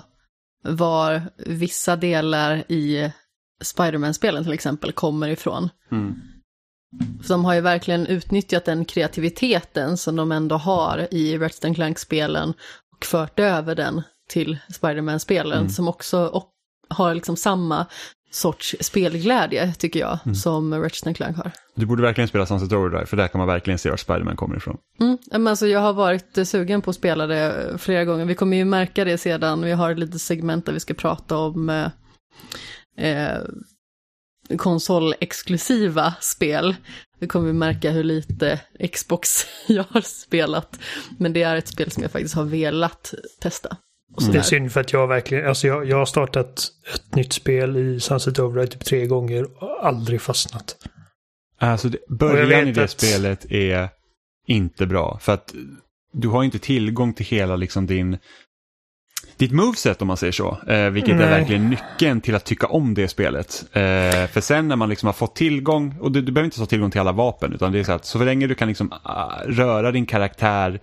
[0.63, 3.11] var vissa delar i
[3.61, 5.69] Spiderman-spelen till exempel kommer ifrån.
[5.91, 6.15] Mm.
[7.27, 12.53] De har ju verkligen utnyttjat den kreativiteten som de ändå har i Ratchet Clank-spelen
[12.97, 16.43] och fört över den till Spiderman-spelen som också
[16.89, 17.85] har liksom samma
[18.31, 20.35] sorts spelglädje, tycker jag, Mm.
[20.35, 21.51] som Ratchet Clank har.
[21.75, 24.57] Du borde verkligen spela Sunset Overdrive, för där kan man verkligen se var Spiderman kommer
[24.57, 24.77] ifrån.
[24.99, 28.25] Mm, men alltså jag har varit sugen på att spela det flera gånger.
[28.25, 29.61] Vi kommer ju märka det sedan.
[29.61, 31.87] Vi har ett litet segment där vi ska prata om eh,
[33.09, 33.37] eh,
[34.57, 36.75] konsolexklusiva spel.
[37.19, 38.61] Vi kommer märka hur lite
[38.93, 40.79] Xbox jag har spelat.
[41.17, 43.77] Men det är ett spel som jag faktiskt har velat testa.
[44.15, 47.33] Och Det är synd för att jag verkligen, alltså jag, jag har startat ett nytt
[47.33, 50.75] spel i Sunset Overdrive typ tre gånger och aldrig fastnat.
[51.59, 53.89] Alltså, det, början i det att- spelet är
[54.47, 55.19] inte bra.
[55.21, 55.53] För att
[56.13, 58.17] du har inte tillgång till hela liksom din
[59.37, 60.57] ditt moveset om man säger så.
[60.67, 61.29] Eh, vilket är Nej.
[61.29, 63.65] verkligen nyckeln till att tycka om det spelet.
[63.71, 66.65] Eh, för sen när man liksom har fått tillgång, och du, du behöver inte ha
[66.65, 69.31] tillgång till alla vapen, utan det är så att så länge du kan liksom, ah,
[69.45, 70.79] röra din karaktär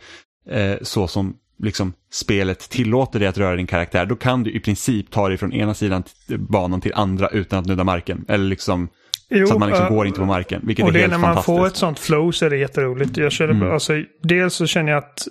[0.50, 4.60] eh, så som liksom, spelet tillåter dig att röra din karaktär, då kan du i
[4.60, 8.24] princip ta dig från ena sidan banan till andra utan att nudda marken.
[8.28, 8.88] Eller liksom,
[9.30, 11.10] Jo, så att man liksom äh, går inte på marken, vilket Och är det helt
[11.12, 13.16] när man får ett sånt flow så är det jätteroligt.
[13.16, 13.72] Jag körde, Mm.
[13.72, 15.26] alltså, dels så känner jag att,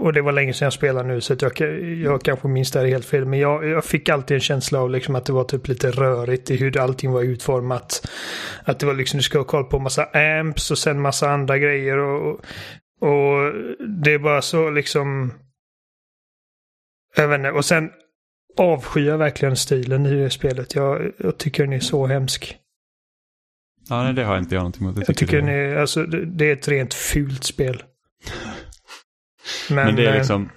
[0.00, 1.60] och det var länge sedan jag spelade nu så att jag,
[2.02, 4.90] jag kanske minns det här helt fel, men jag, jag fick alltid en känsla av
[4.90, 8.08] liksom att det var typ lite rörigt i hur allting var utformat.
[8.64, 11.58] Att det var liksom, du ska ha koll på massa amps och sen massa andra
[11.58, 12.30] grejer och,
[13.00, 13.52] och
[14.02, 15.32] det är bara så liksom,
[17.16, 17.90] jag vet inte, och sen
[18.56, 20.74] avskyr jag verkligen stilen i det spelet.
[20.74, 22.56] Jag, jag tycker den är så hemsk.
[23.88, 25.04] Ja, nej, det har inte jag någonting emot.
[25.06, 25.46] Jag tycker det.
[25.46, 27.82] den är, alltså, det det är ett rent fult spel.
[29.70, 30.48] Men, Men det är eh, liksom,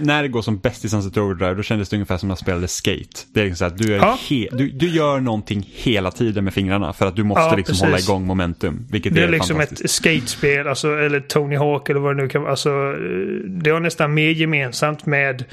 [0.00, 2.38] när, det går som bäst i Sunset Overdrive då kändes det ungefär som när jag
[2.38, 3.20] spelade Skate.
[3.34, 4.18] Det är liksom så att du, är Ja.
[4.52, 7.82] du, du gör någonting hela tiden med fingrarna för att du måste Ja, liksom precis.
[7.82, 8.86] hålla igång momentum.
[8.90, 12.28] Vilket det är, är liksom ett skatespel, alltså, eller Tony Hawk eller vad det nu
[12.28, 12.50] kan vara.
[12.50, 12.70] Alltså,
[13.62, 15.44] det har nästan mer gemensamt med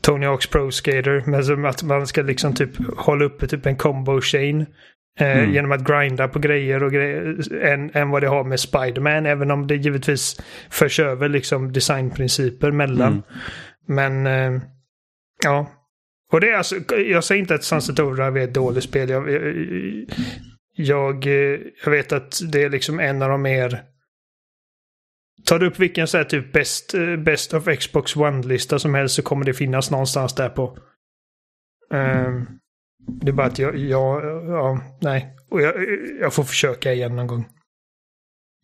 [0.00, 1.22] Tony Hawks Pro Skater.
[1.26, 4.66] Men att man ska liksom typ hålla uppe typ en combo chain.
[5.20, 5.52] Eh, Mm.
[5.52, 9.26] Genom att grinda på grejer och grejer än, än vad det har med Spiderman.
[9.26, 13.12] Även om det givetvis förs över liksom designprinciper mellan.
[13.12, 13.22] Mm.
[13.86, 14.62] Men eh,
[15.44, 15.70] ja.
[16.32, 19.10] Och det är alltså, jag säger inte att Overdrive är ett dåligt spel.
[19.10, 19.54] Jag, jag,
[20.76, 23.82] jag, eh, jag vet att det är liksom en av de mer...
[25.46, 29.14] Tar du upp vilken så här typ best, eh, best of Xbox One-lista som helst
[29.14, 30.78] så kommer det finnas någonstans där på.
[31.92, 32.46] Ehm,
[33.12, 35.36] det är bara att jag, jag ja, nej.
[35.50, 35.74] Och jag,
[36.20, 37.44] jag får försöka igen någon gång.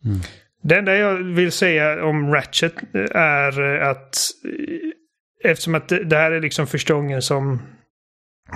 [0.05, 0.19] Mm.
[0.61, 2.73] Det enda jag vill säga om Ratchet
[3.11, 4.17] är att
[5.43, 7.61] eftersom att det, här är liksom första gången som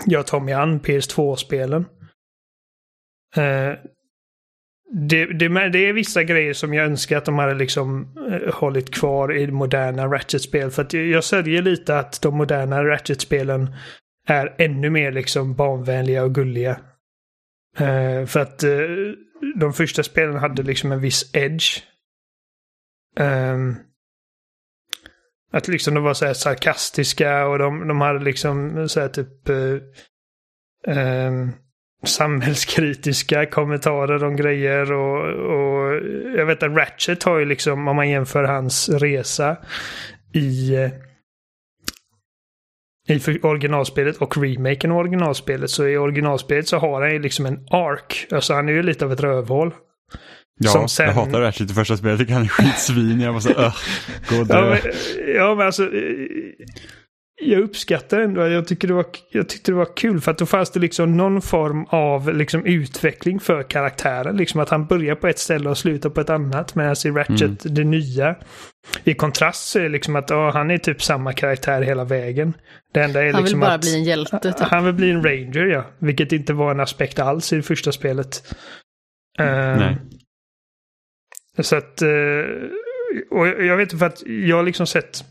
[0.05, 1.85] jag tar mig an PS2-spelen.
[3.35, 3.73] Eh,
[4.93, 8.93] det, det, det är vissa grejer som jag önskar att de hade liksom eh, hållit
[8.93, 10.71] kvar i moderna Ratchet-spel.
[10.71, 13.75] För att jag, jag sörjer lite att de moderna Ratchet-spelen
[14.27, 16.79] är ännu mer liksom barnvänliga och gulliga.
[17.77, 18.79] Eh, för att eh,
[19.55, 21.83] de första spelen hade liksom en viss edge.
[23.17, 23.75] Ehm,
[25.51, 29.49] att liksom de var så här sarkastiska och de, de hade liksom så här typ
[29.49, 29.77] eh,
[30.87, 31.51] ehm,
[32.05, 35.95] samhällskritiska kommentarer om grejer och, och
[36.37, 39.57] jag vet att Ratchet har ju liksom, om man jämför hans resa
[40.33, 40.91] i eh,
[43.07, 47.45] i för- originalspelet och remaken av originalspelet så i originalspelet så har han ju liksom
[47.45, 48.27] en ark.
[48.31, 49.73] Alltså han är ju lite av ett rövhål.
[50.59, 52.11] Ja, som sen- jag hatar Ratchet i första spelet.
[52.11, 53.21] Jag tycker han är skitsvin.
[53.21, 53.75] Jag var så öh,
[54.29, 54.53] gå och dö.
[54.53, 55.89] Ja men, ja, men alltså.
[57.43, 60.45] Jag uppskattar ändå, jag, tycker det var, jag tyckte det var kul för att då
[60.45, 64.37] fanns det liksom någon form av liksom utveckling för karaktären.
[64.37, 66.75] Liksom att han börjar på ett ställe och slutar på ett annat.
[66.75, 68.35] Medan i Ratchet, det nya,
[69.03, 72.53] i kontrast så är det liksom att ja, han är typ samma karaktär hela vägen.
[72.93, 74.59] Det enda är Han vill liksom bara att, bli en hjälte typ.
[74.59, 75.85] Han vill bli en ranger ja.
[75.99, 78.55] Vilket inte var en aspekt alls i det första spelet.
[79.39, 79.45] Eh,
[79.77, 79.97] Nej.
[81.61, 82.01] Så att...
[82.01, 82.09] eh,
[83.29, 85.23] och jag vet inte för att jag har liksom sett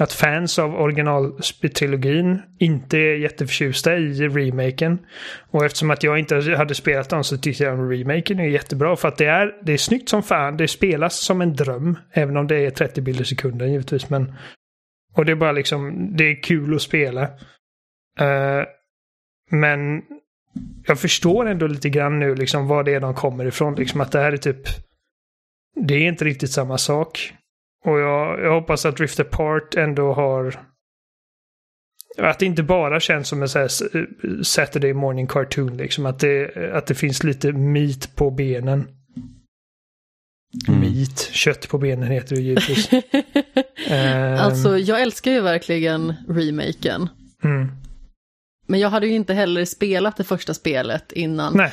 [0.00, 4.98] att fans av originaltrilogin inte är jätteförtjusta i remaken.
[5.50, 8.96] Och eftersom att jag inte hade spelat dem så tyckte jag att remaken är jättebra.
[8.96, 10.56] För att det är, det är snyggt som fan.
[10.56, 11.98] Det spelas som en dröm.
[12.12, 14.10] Även om det är 30 bilder i sekunden givetvis.
[14.10, 14.34] Men,
[15.14, 17.22] och det är bara liksom, det är kul att spela.
[18.20, 18.64] Uh,
[19.50, 20.02] men
[20.86, 23.74] jag förstår ändå lite grann nu liksom vad det är de kommer ifrån.
[23.74, 24.68] Liksom att det här är typ...
[25.80, 27.32] Det är inte riktigt samma sak.
[27.84, 30.60] Och jag, jag hoppas att Rift Apart ändå har...
[32.18, 33.68] Att det inte bara känns som en så här
[34.42, 36.06] Saturday morning cartoon liksom.
[36.06, 38.88] Att det, att det finns lite meat på benen.
[40.68, 40.80] Mm.
[40.80, 42.88] Meat, kött på benen heter det givetvis.
[43.88, 47.08] Ehm, Alltså, jag älskar ju verkligen remaken.
[47.44, 47.68] mm.
[48.68, 51.56] Men jag hade ju inte heller spelat det första spelet innan.
[51.56, 51.72] Nej,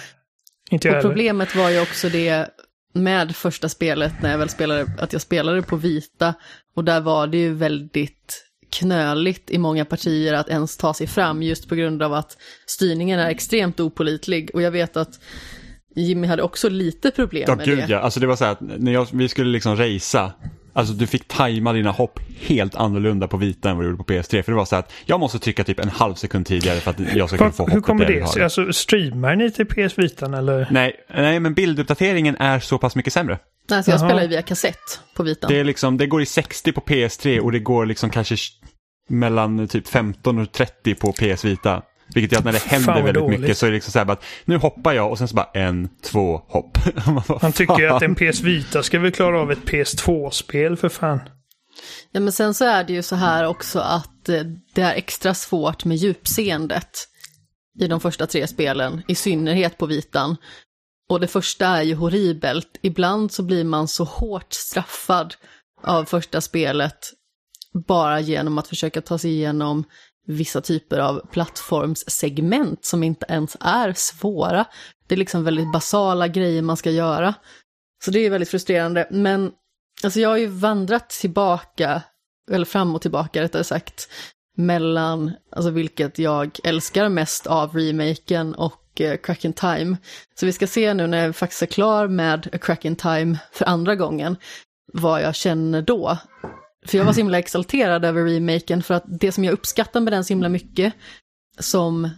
[0.72, 1.10] inte jag Och heller.
[1.10, 2.50] problemet var ju också det
[2.94, 6.34] med första spelet när jag väl spelade, att jag spelade på vita.
[6.76, 11.44] Och där var det ju väldigt knöligt i många partier att ens ta sig fram
[11.44, 14.50] just på grund av att styrningen är extremt opolitlig.
[14.54, 15.20] Och jag vet att
[15.96, 17.86] Jimmy hade också lite problem Ja, med gud det.
[17.90, 18.00] ja.
[18.00, 20.34] Alltså det var så här att när jag, vi skulle liksom racea,
[20.74, 24.14] alltså du fick tajma dina hopp helt annorlunda på vita än vad du gjorde på
[24.14, 24.42] PS3.
[24.42, 27.00] För det var så att jag måste trycka typ en halv sekund tidigare för att
[27.16, 28.44] jag ska kunna få Hur hoppet kommer där jag det sig?
[28.44, 30.68] Alltså, streamar ni till PS Vitan eller?
[30.72, 33.40] Nej, nej, men bilduppdateringen är så pass mycket sämre.
[33.70, 34.08] Nej, så jag Jaha.
[34.08, 35.50] spelar ju via kassett på vitan.
[35.50, 38.36] Det, är liksom, det går i 60 på PS3 och det går liksom kanske
[39.10, 41.82] mellan typ 15 och 30 på PS Vita.
[42.08, 43.40] Vilket gör att när det händer väldigt dåligt.
[43.40, 45.50] mycket så är det liksom så här att nu hoppar jag och sen så bara
[45.54, 46.78] en, två, hopp.
[47.06, 50.78] Man bara, Han tycker ju att en PS Vita ska väl klara av ett PS2-spel
[50.78, 51.20] för fan.
[52.12, 54.42] Ja, men sen så är det ju så här också att eh,
[54.74, 57.08] det är extra svårt med djupseendet
[57.80, 60.38] i de första tre spelen, i synnerhet på vitan.
[61.10, 62.80] Och det första är ju horribelt.
[62.82, 65.36] Ibland så blir man så hårt straffad
[65.84, 66.98] av första spelet
[67.88, 69.84] bara genom att försöka ta sig igenom
[70.28, 74.66] vissa typer av plattformssegment som inte ens är svåra.
[75.08, 77.34] Det är liksom väldigt basala grejer man ska göra.
[78.06, 79.08] Så det är väldigt frustrerande.
[79.12, 79.52] Men
[80.04, 82.02] alltså jag har ju vandrat tillbaka,
[82.52, 84.10] eller fram och tillbaka rättare sagt,
[84.58, 89.98] mellan, alltså vilket jag älskar mest av remaken och eh, Crack in Time.
[90.40, 93.38] Så vi ska se nu när jag faktiskt är klar med A Crack in Time
[93.52, 94.38] för andra gången,
[94.94, 96.18] vad jag känner då.
[96.86, 100.14] För jag var så himla exalterad över remaken för att det som jag uppskattar med
[100.14, 100.94] den så himla mycket,
[101.60, 102.10] som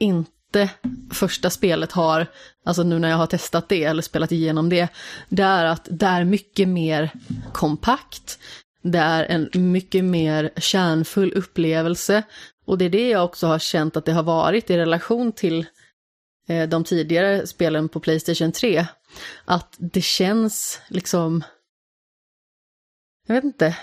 [0.00, 0.70] inte
[1.10, 2.26] första spelet har,
[2.64, 4.88] alltså nu när jag har testat det eller spelat igenom det,
[5.28, 7.10] det är att det är mycket mer
[7.52, 8.38] kompakt,
[8.82, 12.22] det är en mycket mer kärnfull upplevelse
[12.64, 15.66] och det är det jag också har känt att det har varit i relation till
[16.48, 18.86] eh, de tidigare spelen på Playstation 3.
[19.44, 21.44] Att det känns liksom,
[23.26, 23.76] jag vet inte,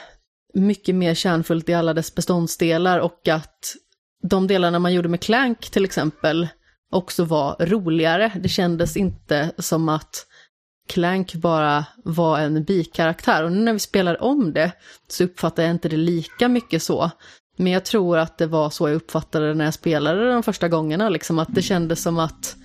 [0.54, 3.76] mycket mer kärnfullt i alla dess beståndsdelar och att
[4.24, 6.48] de delarna man gjorde med Clank till exempel
[6.92, 8.32] också var roligare.
[8.36, 10.26] Det kändes inte som att
[10.90, 13.44] Clank bara var en bikaraktär.
[13.44, 14.72] Och nu när vi spelar om det
[15.08, 17.12] så uppfattar jag inte det lika mycket så.
[17.58, 20.68] Men jag tror att det var så jag uppfattade det när jag spelade de första
[20.68, 22.56] gångerna, liksom att det kändes som att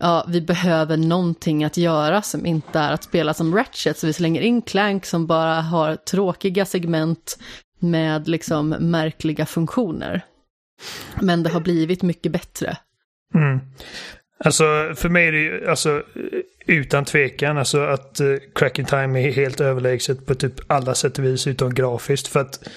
[0.00, 4.12] ja, vi behöver någonting att göra som inte är att spela som Ratchet, så vi
[4.12, 7.38] slänger in Clank som bara har tråkiga segment
[7.78, 10.24] med liksom märkliga funktioner.
[11.20, 12.76] Men det har blivit mycket bättre.
[13.34, 13.60] Mm.
[14.44, 16.02] Alltså för mig är det ju, alltså
[16.66, 21.18] utan tvekan, alltså att uh, Crack in Time är helt överlägset på typ alla sätt
[21.18, 22.28] och vis utom grafiskt.
[22.28, 22.68] För att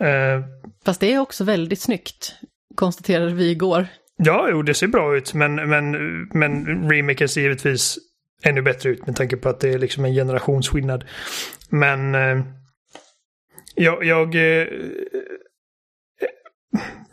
[0.00, 0.40] eh,
[0.84, 2.34] Fast det är också väldigt snyggt,
[2.74, 3.86] konstaterade vi igår.
[4.24, 5.90] Ja, jo, det ser bra ut, men, men,
[6.32, 7.98] men remaken ser givetvis
[8.42, 11.04] ännu bättre ut med tanke på att det är liksom en generationsskillnad.
[11.68, 12.44] Men eh,
[13.74, 14.04] jag...
[14.04, 14.66] jag eh,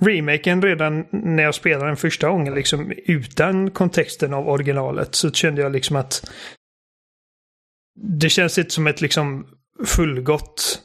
[0.01, 5.61] remaken redan när jag spelade den första gången, liksom utan kontexten av originalet, så kände
[5.61, 6.31] jag liksom att
[7.95, 9.47] det känns inte som ett liksom
[9.85, 10.81] fullgott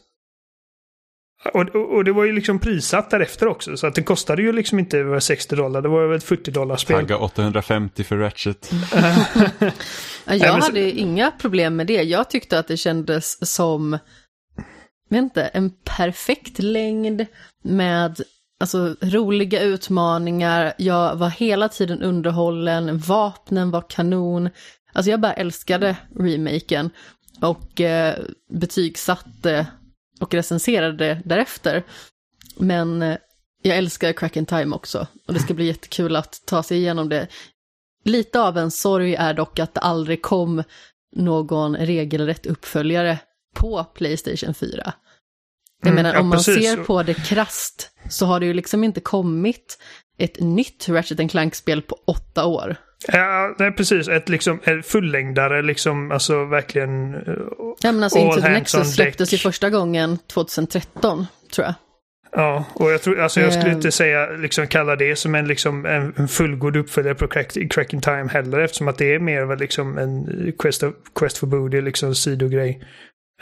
[1.52, 3.76] och, och, och det var ju liksom prissatt därefter också.
[3.76, 5.82] Så att det kostade ju liksom inte över 60 dollar.
[5.82, 6.96] Det var väl ett 40 dollar spel.
[6.96, 8.70] Tagga 850 för Ratchet.
[10.26, 12.02] Jag hade inga problem med det.
[12.02, 13.98] Jag tyckte att det kändes som,
[15.10, 17.26] inte, en perfekt längd
[17.62, 18.20] med
[18.60, 20.72] alltså, roliga utmaningar.
[20.78, 24.50] Jag var hela tiden underhållen, vapnen var kanon.
[24.92, 26.90] Alltså jag bara älskade remaken
[27.40, 28.14] och eh,
[28.52, 29.66] betygsatte
[30.20, 31.82] och recenserade därefter.
[32.56, 33.16] Men eh,
[33.62, 37.08] jag älskar Crack in Time också och det ska bli jättekul att ta sig igenom
[37.08, 37.28] det.
[38.04, 40.62] Lite av en sorg är dock att det aldrig kom
[41.16, 43.18] någon regelrätt uppföljare
[43.54, 44.92] på Playstation 4.
[45.82, 46.64] Jag Mm, menar, ja, om man precis.
[46.70, 49.78] ser på det krasst så har det ju liksom inte kommit
[50.18, 52.76] ett nytt Ratchet Clank-spel på åtta år.
[53.12, 54.08] Ja, nej, precis.
[54.08, 57.12] Ett liksom ett fullängdare, liksom, alltså verkligen.
[57.82, 61.74] Ja, men alltså All Into the Nexus släpptes ju första gången 2013, tror jag.
[62.36, 63.76] Ja, och jag tror, alltså jag skulle Ehm.
[63.76, 67.92] inte säga, liksom kalla det som en, liksom, en, en fullgod uppföljare på Crack, Crack
[67.94, 71.46] in Time heller, eftersom att det är mer väl liksom en Quest, of, Quest for
[71.46, 72.82] Booty, liksom sidogrej.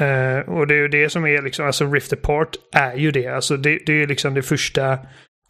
[0.00, 3.26] Eh, och det är ju det som är liksom, alltså Rift Apart är ju det.
[3.26, 4.98] Alltså det, det är liksom det första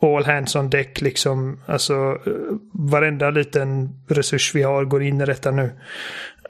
[0.02, 1.60] all hands on deck liksom.
[1.66, 2.18] Alltså
[2.72, 5.72] varenda liten resurs vi har går in i detta nu.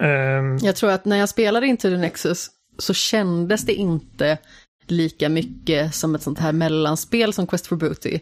[0.00, 2.46] Ehm, Jag tror att när jag spelade Into the Nexus
[2.78, 4.38] så kändes det inte
[4.86, 8.18] lika mycket som ett sånt här mellanspel som Quest for Booty.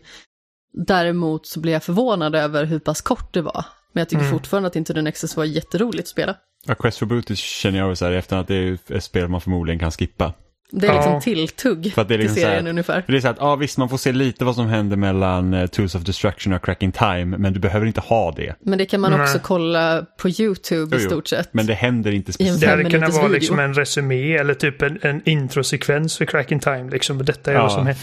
[0.87, 3.65] Däremot så blev jag förvånad över hur pass kort det var.
[3.93, 4.33] Men jag tycker Mm.
[4.33, 6.37] fortfarande att Into the Nexus var jätteroligt att spela.
[6.67, 9.41] Ja, Quest for Booty känner jag så här efter att det är ett spel man
[9.41, 10.33] förmodligen kan skippa.
[10.73, 11.21] Det är liksom Ja.
[11.21, 13.03] tilltugg För att det är liksom till så här- serien ungefär.
[13.03, 15.55] För det är så att, ja visst man får se lite vad som händer mellan
[15.55, 18.55] eh, Tools of Destruction och Cracking Time, men du behöver inte ha det.
[18.61, 19.21] Men det kan man Nej.
[19.23, 21.09] också kolla på YouTube i Jo, jo.
[21.11, 21.55] stort sett.
[21.55, 22.61] Men det händer inte I speciellt.
[22.61, 23.35] Det hade kunnat vara video.
[23.35, 26.91] liksom en resumé eller typ en, en introsekvens för Cracking Time.
[26.91, 27.19] Liksom.
[27.19, 27.63] Och Detta är Ja.
[27.63, 27.97] vad som är.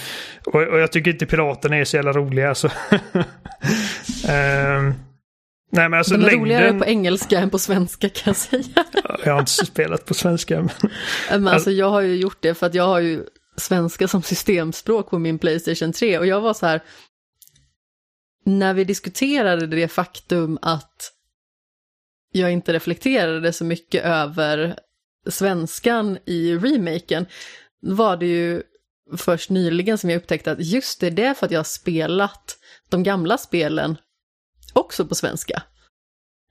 [0.46, 2.56] Och, och jag tycker inte piraterna är så jävla roliga.
[2.56, 2.70] Så.
[4.30, 4.94] Ehm,
[5.70, 6.80] nej men alltså De är roligare längden.
[6.80, 8.86] på engelska än på svenska kan jag säga.
[9.26, 10.56] Jag har inte spelat på svenska.
[10.60, 10.92] Men...
[11.44, 13.26] Men alltså jag har ju gjort det för att jag har ju
[13.58, 16.84] svenska som systemspråk på min Playstation 3 och jag var så här,
[18.46, 21.14] när vi diskuterade det faktum att
[22.32, 24.80] jag inte reflekterade så mycket över
[25.30, 27.26] svenskan i remaken,
[27.82, 28.62] var det ju
[29.18, 32.58] först nyligen som jag upptäckte att just det, det är för att jag har spelat
[32.90, 33.98] de gamla spelen
[34.78, 35.64] också på svenska.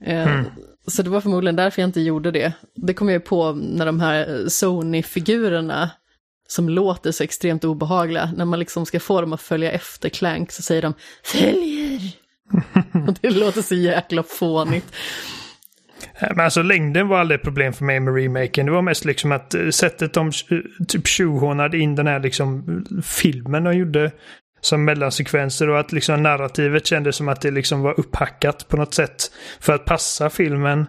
[0.05, 0.45] Eh, Mm.
[0.89, 2.53] Så det var förmodligen därför jag inte gjorde det.
[2.75, 5.91] Det kom jag på när de här Sony-figurerna
[6.49, 10.53] som låter så extremt obehagliga, när man liksom ska få dem att följa efter Clank
[10.53, 12.01] så säger de följer.
[13.09, 14.93] Och det låter så jäkla fånigt.
[16.21, 18.67] Nej, Men alltså längden var aldrig ett problem för mig med remaken.
[18.67, 20.59] Det var mest liksom att eh, sättet de eh,
[20.89, 22.59] typ tjohornade in den här liksom
[22.97, 24.13] eh, filmen de gjorde
[24.61, 28.95] som mellansekvenser och att liksom narrativet kändes som att det liksom var upphackat på något
[28.95, 30.87] sätt för att passa filmen.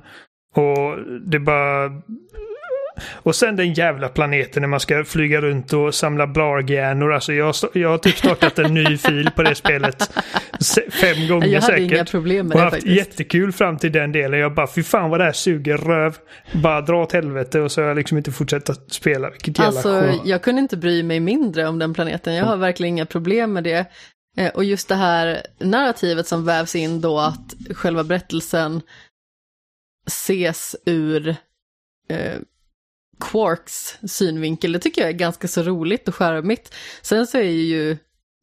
[0.56, 1.92] Och det bara...
[3.04, 7.14] Och sen den jävla planeten när man ska flyga runt och samla blarghjärnor.
[7.14, 10.10] Alltså jag, jag har typ startat en ny fil på det spelet
[10.92, 11.92] fem gånger Jag hade säkert.
[11.92, 12.96] inga problem med Och det haft faktiskt.
[12.98, 14.40] jättekul fram till den delen.
[14.40, 16.18] Jag bara, fy fan vad det här suger röv.
[16.54, 19.30] Bara dra åt helvete och så har jag liksom inte fortsatt att spela.
[19.30, 20.22] Vilket jävla Alltså, skit.
[20.26, 22.34] jag kunde inte bry mig mindre om den planeten.
[22.36, 23.86] Jag har verkligen inga problem med det.
[24.38, 28.82] Eh, Och just det här narrativet som vävs in då att själva berättelsen
[30.08, 31.28] ses ur
[32.10, 32.36] eh,
[33.20, 36.74] Quarks synvinkel, det tycker jag är ganska så roligt och charmigt.
[37.02, 37.98] Sen så är ju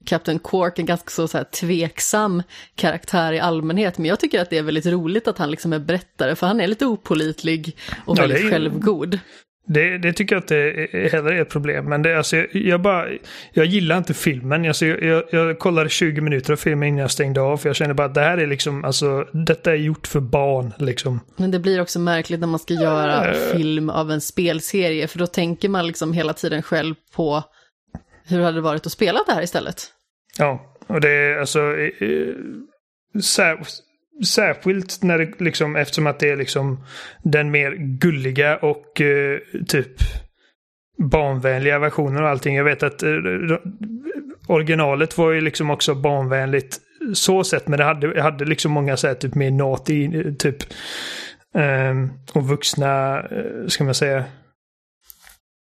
[0.06, 2.42] Captain Quark en ganska så, så här tveksam
[2.74, 5.78] karaktär i allmänhet, men jag tycker att det är väldigt roligt att han liksom är
[5.78, 9.18] berättare, för han är lite opolitlig och Ja, väldigt är- självgod.
[9.66, 11.84] Det, det tycker jag inte heller är ett problem.
[11.84, 13.06] Men det, alltså, jag, jag, bara,
[13.52, 14.64] jag gillar inte filmen.
[14.66, 17.56] Alltså, jag, jag, jag kollade 20 minuter av filmen innan jag stängde av.
[17.56, 20.72] För jag kände bara att det här är liksom, alltså, detta är gjort för barn.
[20.78, 21.20] Liksom.
[21.36, 23.56] Men det blir också märkligt när man ska göra Eh.
[23.56, 27.42] film av en spelserie, för då tänker man liksom hela tiden själv på
[28.26, 29.86] hur det hade varit att spela det här istället.
[30.38, 31.60] Ja, och det är alltså...
[31.76, 32.34] eh,
[34.26, 36.84] särskilt när det liksom, eftersom att det är liksom
[37.22, 39.38] den mer gulliga och eh,
[39.68, 39.92] typ
[40.98, 42.56] barnvänliga versionen och allting.
[42.56, 43.10] Jag vet att eh,
[44.48, 46.80] originalet var ju liksom också barnvänligt
[47.12, 50.56] så sett, men det hade, hade liksom många så här, typ mer naughty, eh, typ
[51.54, 54.24] ehm, och vuxna, eh, ska man säga.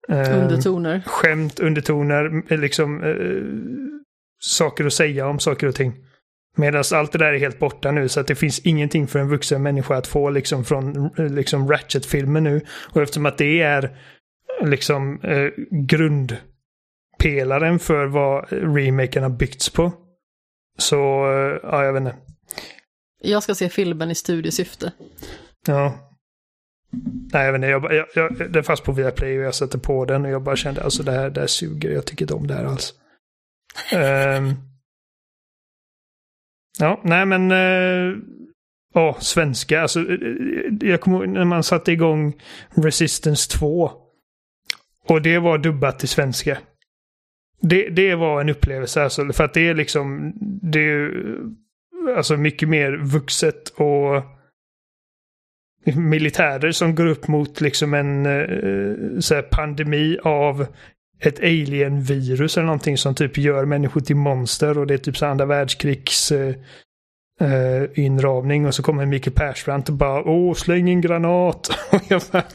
[0.08, 1.02] ehm, Undertoner.
[1.06, 3.42] skämt, undertoner, liksom eh,
[4.38, 5.94] saker att säga om saker och ting.
[6.56, 9.28] Medan allt det där är helt borta nu så att det finns ingenting för en
[9.28, 12.60] vuxen människa att få liksom från liksom Ratchet-filmen nu.
[12.90, 13.96] Och eftersom att det är
[14.62, 19.92] liksom eh, grundpelaren för vad remaken har byggts på.
[20.78, 20.96] Så,
[21.32, 22.16] eh, ja jag vet inte.
[23.22, 24.92] Jag ska se filmen i studiesyfte.
[25.66, 25.94] Ja.
[27.32, 27.68] Nej, jag vet inte.
[27.68, 30.56] Jag, jag, jag, den fanns på Viaplay och jag satte på den och jag bara
[30.56, 31.90] kände alltså det här, det här suger.
[31.90, 32.94] Jag tycker inte om det här alls.
[33.92, 34.71] Ehm
[36.78, 37.50] ja, nej men...
[37.50, 38.18] Eh, uh,
[38.94, 39.82] Ja, svenska.
[39.82, 42.34] Alltså, eh, eh, jag kommer ihåg när man satte igång
[42.70, 43.90] Resistance 2.
[45.08, 46.58] Och det var dubbat till svenska.
[47.60, 49.32] Det, det var en upplevelse alltså.
[49.32, 50.32] För att det är liksom...
[50.62, 51.38] Det är ju,
[52.16, 54.22] alltså mycket mer vuxet och
[55.96, 60.66] militärer som går upp mot liksom en eh, så här pandemi av
[61.22, 65.26] ett alien-virus eller någonting som typ gör människor till monster och det är typ så
[65.26, 66.54] andra världskrigs eh,
[67.94, 71.70] inramning och så kommer Mikael Persbrandt och bara åh släng en granat.
[71.90, 72.00] Och
[72.32, 72.42] bara,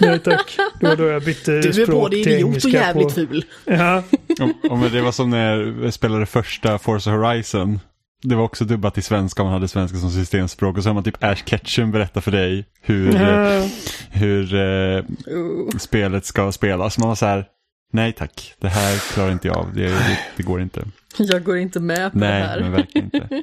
[0.00, 0.56] Nej tack.
[0.80, 2.92] Det var då jag bytte språk till engelska.
[2.92, 3.10] på...
[3.10, 3.44] ful.
[3.64, 4.02] Ja,
[4.40, 7.80] Och, och det var som när jag spelade första Forza Horizon.
[8.22, 10.76] Det var också dubbat till svenska om man hade svenska som systemspråk.
[10.76, 13.68] Och så har man typ Ash Ketchum berätta för dig hur, ja.
[14.10, 15.68] hur eh, Uh.
[15.78, 16.98] spelet ska spelas.
[16.98, 17.44] Man var så här,
[17.92, 19.74] nej tack, det här klarar inte jag av.
[19.74, 20.84] Det, det, det går inte.
[21.18, 22.60] Jag går inte med på det Nej, här.
[22.60, 23.28] men verkligen inte.
[23.34, 23.40] Eh,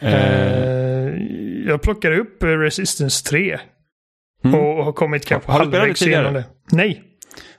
[0.14, 1.12] Eh,
[1.66, 3.58] jag plockade upp eh, Resistance 3.
[4.44, 4.60] mm.
[4.60, 6.44] Och har kommit kanske Har du spelat det halvvägs igenom det.
[6.70, 7.02] Nej.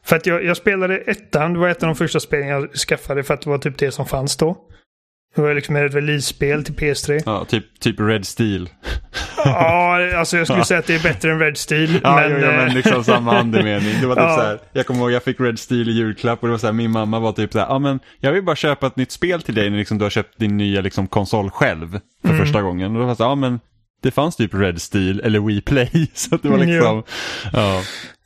[0.03, 3.23] För att jag, jag spelade ettan, det var ett av de första spelen jag skaffade
[3.23, 4.57] för att det var typ det som fanns då.
[5.35, 7.21] Det var liksom ett release-spel till PS3.
[7.25, 8.69] Ja, typ, typ Red Steel.
[9.45, 11.99] ja, alltså jag skulle säga att det är bättre än Red Steel.
[12.03, 14.01] Ja, men, jo, jo, men eh, liksom samma andemening.
[14.01, 14.35] Det var typ Ja.
[14.35, 16.67] så här, jag kommer ihåg jag fick Red Steel i julklapp och det var så
[16.67, 19.11] här, min mamma var typ så här, ja men jag vill bara köpa ett nytt
[19.11, 22.45] spel till dig när liksom, du har köpt din nya liksom, konsol själv för Mm.
[22.45, 22.87] första gången.
[22.91, 23.59] Och då var det så här, ja men
[24.03, 26.11] det fanns typ Red Steel eller Wii Play.
[26.13, 27.03] Så att det var liksom,
[27.53, 27.81] ja.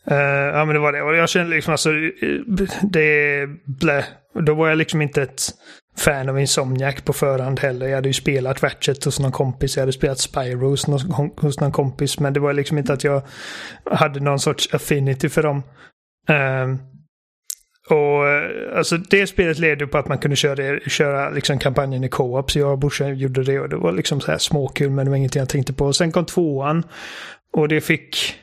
[0.08, 0.18] Eh,
[0.58, 1.02] ja men det var det.
[1.02, 1.96] Och jag kände liksom alltså, eh,
[2.92, 3.48] det är
[3.80, 4.06] blä.
[4.46, 5.42] Då var jag liksom inte ett
[5.98, 7.88] fan av Insomniac på förhand heller.
[7.88, 9.76] Jag hade ju spelat Ratchet hos någon kompis.
[9.76, 12.20] Jag hade spelat Spyro hos någon, hos någon kompis.
[12.20, 13.22] Men det var liksom inte att jag
[13.92, 15.64] hade någon sorts affinity för dem.
[16.30, 16.80] Um,
[17.90, 22.10] och eh, alltså det spelet ledde på att man kunde köra, köra liksom kampanjen i
[22.10, 22.52] co-op.
[22.52, 25.10] Så jag och brorsan gjorde det och det var liksom så här småkul men det
[25.10, 25.86] var ingenting jag tänkte på.
[25.86, 26.84] Och sen kom tvåan.
[27.54, 28.41] Och det fick...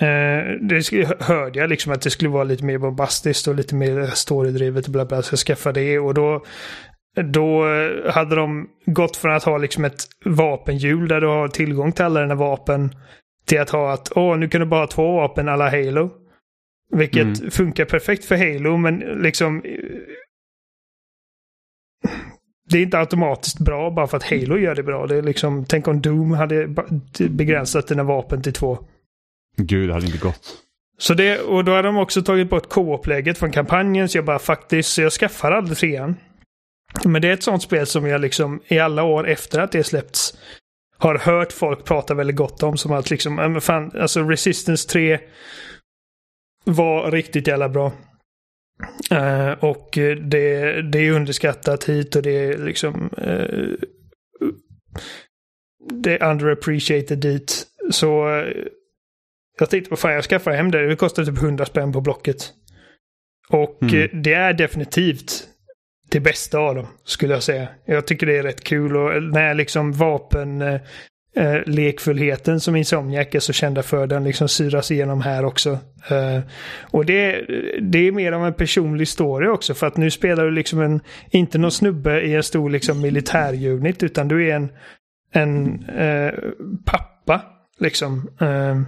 [0.00, 4.06] Eh, det hörde jag liksom att det skulle vara lite mer bombastiskt och lite mer
[4.06, 5.22] storydrivet och bla bla.
[5.22, 6.44] Så jag skaffade det och då,
[7.32, 11.92] då eh, hade de gått från att ha liksom ett vapenhjul där du har tillgång
[11.92, 12.94] till alla dina vapen
[13.46, 16.10] till att ha att åh, nu kan du bara ha två vapen alla Halo.
[16.92, 17.50] Vilket Mm.
[17.50, 19.72] funkar perfekt för Halo men liksom eh,
[22.70, 25.06] det är inte automatiskt bra bara för att Halo gör det bra.
[25.06, 26.74] Det är liksom, tänk om Doom hade
[27.30, 28.78] begränsat dina vapen till två.
[29.58, 30.64] Gud, det hade inte gått.
[30.98, 34.38] Så det, och då hade de också tagit bort co-op-läget från kampanjen, så jag bara
[34.38, 36.16] faktiskt, så jag skaffar aldrig trean.
[37.04, 39.84] Men det är ett sånt spel som jag liksom i alla år efter att det
[39.84, 40.38] släppts
[40.98, 42.76] har hört folk prata väldigt gott om.
[42.76, 45.20] Som att liksom, äh, men fan, alltså Resistance 3
[46.64, 47.92] var riktigt jävla bra.
[49.12, 49.88] Uh, och
[50.22, 53.74] det, det är underskattat hit och det är liksom uh,
[55.92, 57.66] det är underappreciated dit.
[57.90, 58.52] Så eh,
[59.58, 60.88] jag tänkte, vad fan, jag skaffar hem det.
[60.88, 62.36] Det kostar typ 100 spänn på Blocket.
[63.48, 64.02] Och Mm.
[64.02, 65.32] eh, det är definitivt
[66.10, 67.68] det bästa av dem, skulle jag säga.
[67.84, 70.80] Jag tycker det är rätt kul och när liksom vapen eh,
[71.36, 75.70] eh, lekfullheten som Insomniac är så kända för, den liksom syras igenom här också.
[76.10, 76.40] Eh,
[76.90, 77.44] och det,
[77.80, 81.00] det är mer av en personlig story också, för att nu spelar du liksom en,
[81.30, 84.68] inte någon snubbe i en stor liksom militärunit, utan du är en,
[85.32, 86.32] en eh,
[86.84, 87.42] pappa,
[87.78, 88.30] liksom.
[88.40, 88.80] Eh,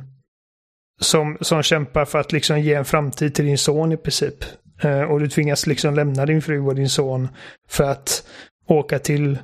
[1.01, 4.44] som, som kämpar för att liksom ge en framtid till din son i princip.
[4.82, 7.28] Eh, och du tvingas liksom lämna din fru och din son
[7.68, 8.24] för att
[8.66, 9.38] åka till,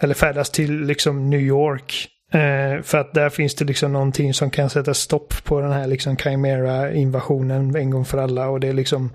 [0.00, 2.08] eller färdas till liksom New York.
[2.32, 5.86] Eh, för att där finns det liksom någonting som kan sätta stopp på den här
[5.86, 8.48] liksom Chimera-invasionen en gång för alla.
[8.48, 9.10] Och det är liksom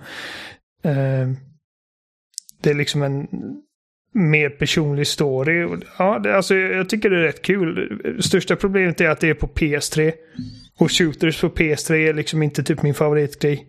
[0.83, 1.29] eh,
[2.61, 3.27] det är liksom en
[4.13, 5.67] mer personlig story.
[5.97, 7.99] Ja, det, alltså, jag tycker det är rätt kul.
[8.19, 10.13] Största problemet är att det är på PS3.
[10.79, 13.67] Och shooters på PS3 är liksom inte typ min favoritgrej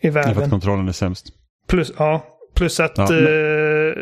[0.00, 0.50] i är för att världen.
[0.50, 1.32] kontrollen är sämst.
[1.66, 2.92] Plus, ja, plus att...
[2.96, 3.94] Ja, eh,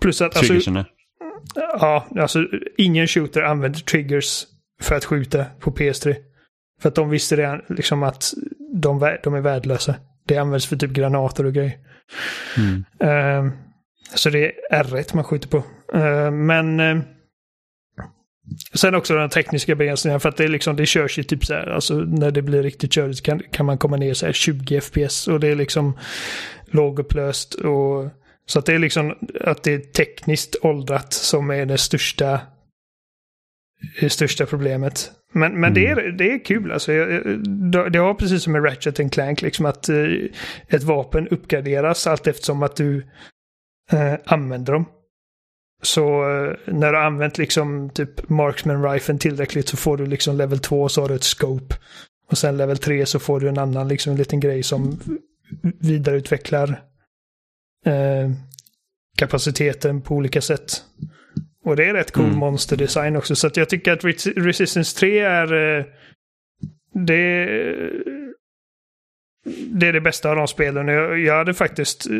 [0.00, 0.36] plus att...
[0.36, 0.86] Alltså, Triggersen är.
[1.54, 4.44] ja, alltså ingen shooter använder triggers
[4.82, 6.16] för att skjuta på PS3.
[6.80, 8.34] För att de visste redan liksom att
[8.74, 9.94] de, de är värdelösa.
[10.26, 11.78] Det används för typ granater och grejer.
[12.58, 12.84] Mm.
[13.00, 13.52] Ehm,
[14.14, 15.64] så det är R1 man skjuter på.
[15.92, 17.02] Ehm, men ehm,
[18.74, 21.54] sen också den tekniska begränsningen för att det, är liksom, det körs ju typ så
[21.54, 24.80] här, alltså när det blir riktigt körigt kan, kan man komma ner så här 20
[24.80, 25.98] FPS och det är liksom
[26.70, 28.10] lågupplöst och
[28.46, 32.40] så att det är liksom att det är tekniskt åldrat som är det största
[34.00, 35.12] det största problemet.
[35.32, 36.92] Men, men det, är, det är kul alltså.
[37.90, 40.06] Det har precis som med Ratchet and Clank liksom att eh,
[40.68, 43.06] ett vapen uppgraderas allt eftersom att du
[43.92, 44.84] eh, använder dem.
[45.82, 50.36] Så eh, när du har använt liksom typ Marksman Rifle tillräckligt så får du liksom
[50.36, 51.74] level 2 så har du ett scope.
[52.30, 54.98] Och sen level 3 så får du en annan liksom en liten grej som
[55.80, 56.68] vidareutvecklar
[57.86, 58.30] eh,
[59.16, 60.72] kapaciteten på olika sätt.
[61.64, 62.38] Och det är rätt cool Mm.
[62.38, 63.36] monsterdesign också.
[63.36, 65.78] Så att jag tycker att Res- Resistance 3 är...
[65.78, 65.84] eh,
[66.94, 67.46] Det,
[69.66, 70.88] det är det bästa av de spelen.
[70.88, 72.06] Jag, jag hade faktiskt...
[72.10, 72.16] eh,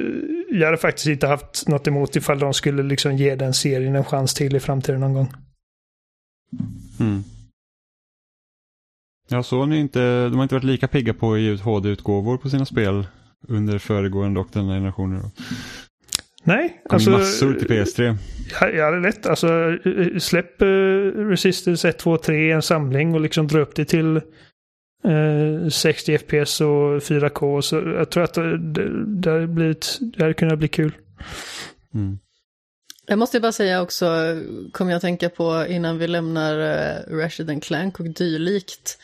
[0.51, 4.05] Jag hade faktiskt inte haft något emot ifall de skulle liksom ge den serien en
[4.05, 5.33] chans till i framtiden någon gång.
[7.01, 7.23] Mm.
[9.29, 12.51] Ja, Sony inte, de har inte varit lika pigga på att ge ut HD-utgåvor på
[12.51, 13.07] sina spel
[13.49, 15.19] under föregående och denna generationer.
[15.19, 15.31] Det
[16.45, 17.11] Nej, kom alltså...
[17.11, 18.17] massor till PS3.
[18.61, 19.27] Jag, jag hade rätt.
[19.27, 23.75] Alltså, eh, släpp uh, Resistance 1, 2, 3 i en samling och liksom dra upp
[23.75, 24.21] det till
[25.05, 27.61] eh, 60 FPS och 4K.
[27.61, 28.59] Så jag tror att det,
[29.21, 30.93] det, hade, blivit, det hade kunnat bli kul.
[31.95, 32.19] Mm.
[33.07, 34.07] Jag måste bara säga också,
[34.73, 36.57] kommer jag att tänka på innan vi lämnar
[37.17, 38.99] Ratchet and Clank och dylikt.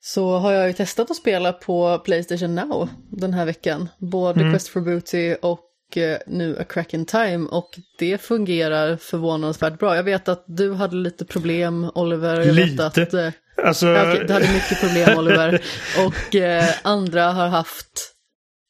[0.00, 3.88] så har jag ju testat att spela på Playstation Now den här veckan.
[3.98, 4.52] Både Mm.
[4.52, 9.96] Quest for Booty och eh, nu A Crack in Time och det fungerar förvånansvärt bra.
[9.96, 12.40] Jag vet att du hade lite problem Oliver.
[12.40, 12.86] Jag vet Lite.
[12.86, 13.86] att, eh, Alltså,
[14.26, 15.62] du hade mycket problem Oliver.
[16.06, 18.14] Och eh, andra har haft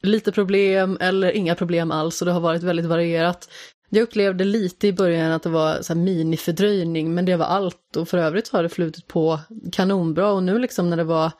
[0.02, 3.48] lite problem eller inga problem alls och det har varit väldigt varierat.
[3.90, 7.96] Jag upplevde lite i början att det var så här minifördröjning men det var allt
[7.96, 9.40] och för övrigt har det flutit på
[9.72, 11.32] kanonbra och nu liksom när det var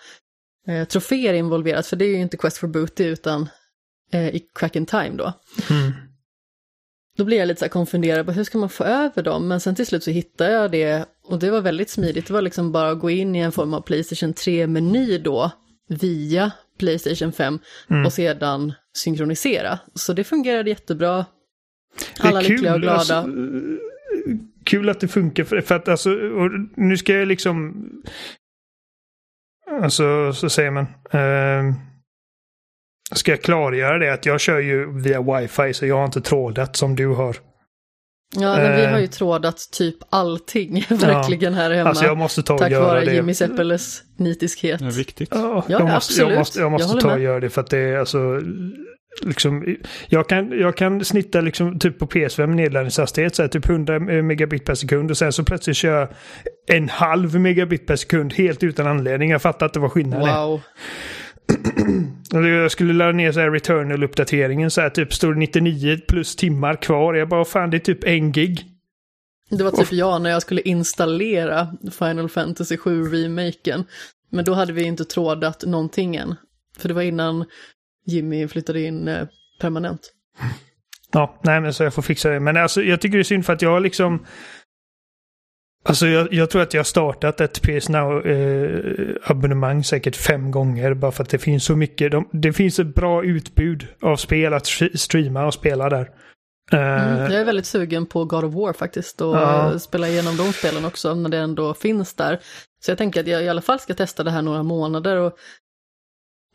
[0.69, 3.49] eh, troféer involverat, för det är ju inte Quest for Booty utan
[4.13, 5.33] eh, i Crack in Time då.
[5.71, 5.93] mm.
[7.17, 9.61] Då blir jag lite så här konfunderad på hur ska man få över dem, men
[9.61, 12.27] sen till slut så hittade jag det och det var väldigt smidigt.
[12.27, 15.51] Det var liksom bara att gå in i en form av Playstation 3-meny då
[15.89, 17.59] via Playstation 5
[17.91, 18.07] Mm.
[18.07, 19.79] och sedan synkronisera.
[19.95, 21.17] Så det fungerade jättebra.
[21.17, 22.99] Det är Alla lyckliga och glada.
[22.99, 23.27] Alltså,
[24.65, 26.11] kul att det funkar för, för att alltså,
[26.75, 27.75] nu ska jag liksom...
[29.83, 30.87] Alltså, så säger man.
[31.11, 31.75] Eh,
[33.15, 36.77] ska jag klargöra det att jag kör ju via wifi så jag har inte trådat
[36.77, 37.37] som du har.
[38.37, 38.91] Ja, men vi Eh.
[38.91, 41.89] har ju trådat typ allting verkligen här hemma.
[41.89, 43.15] Alltså jag måste ta och tack göra vare det.
[43.15, 44.81] Jimmy Seppeles nitiskhet.
[44.81, 45.29] Det är viktigt.
[45.33, 46.31] Ja, Ja, jag, måste, absolut.
[46.31, 47.25] jag måste, jag Jag måste håller ta och med.
[47.25, 48.41] göra det för att det är alltså...
[49.23, 49.77] Liksom,
[50.09, 54.65] jag, kan, jag kan snitta liksom typ på PS5 nedladdningshastighet så här, typ 100 megabit
[54.65, 56.09] per sekund och sen så plötsligt kör jag
[56.77, 59.31] en halv megabit per sekund helt utan anledning.
[59.31, 60.47] Jag fattar inte vad skillnaden är.
[60.47, 60.53] Wow.
[60.53, 60.61] Eller
[62.31, 66.75] Jag skulle ladda ner så här Returnal-uppdateringen så här typ står det 99 plus timmar
[66.75, 67.15] kvar.
[67.15, 68.65] Jag bara fan det är typ en gig.
[69.51, 73.85] Det var typ jag när jag skulle installera Final Fantasy 7-remaken.
[74.31, 76.35] Men då hade vi inte trådat någonting än.
[76.79, 77.45] För det var innan
[78.07, 79.27] Jimmy flyttade in eh,
[79.61, 80.13] permanent.
[81.13, 82.41] Ja, nej men så jag får fixa det.
[82.41, 84.27] Men alltså jag tycker det är synd för att jag har liksom...
[85.87, 91.13] Alltså jag, jag tror att jag har startat ett PS Now-abonnemang säkert fem gånger bara
[91.13, 92.13] för att det finns så mycket.
[92.13, 96.11] De, det finns ett bra utbud av spel att streama och spela där.
[96.73, 99.71] Eh, Mm, jag är väldigt sugen på God of War faktiskt och Ja.
[99.73, 102.41] eh, spela igenom de spelen också när det ändå finns där.
[102.85, 105.33] Så jag tänker att jag i alla fall ska testa det här några månader och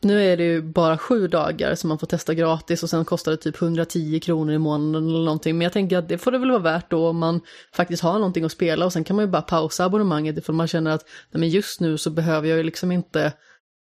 [0.02, 3.32] nu är det ju bara sju dagar som man får testa gratis och sen kostar
[3.32, 5.58] det typ 110 kronor i månaden eller någonting.
[5.58, 7.40] Men jag tänker att det får det väl vara värt då om man
[7.74, 10.68] faktiskt har någonting att spela och sen kan man ju bara pausa abonnemanget ifall man
[10.68, 13.32] känner att nej, men just nu så behöver jag ju liksom inte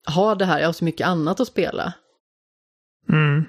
[0.08, 1.94] ha det här, jag har så mycket annat att spela.
[3.10, 3.46] Mm.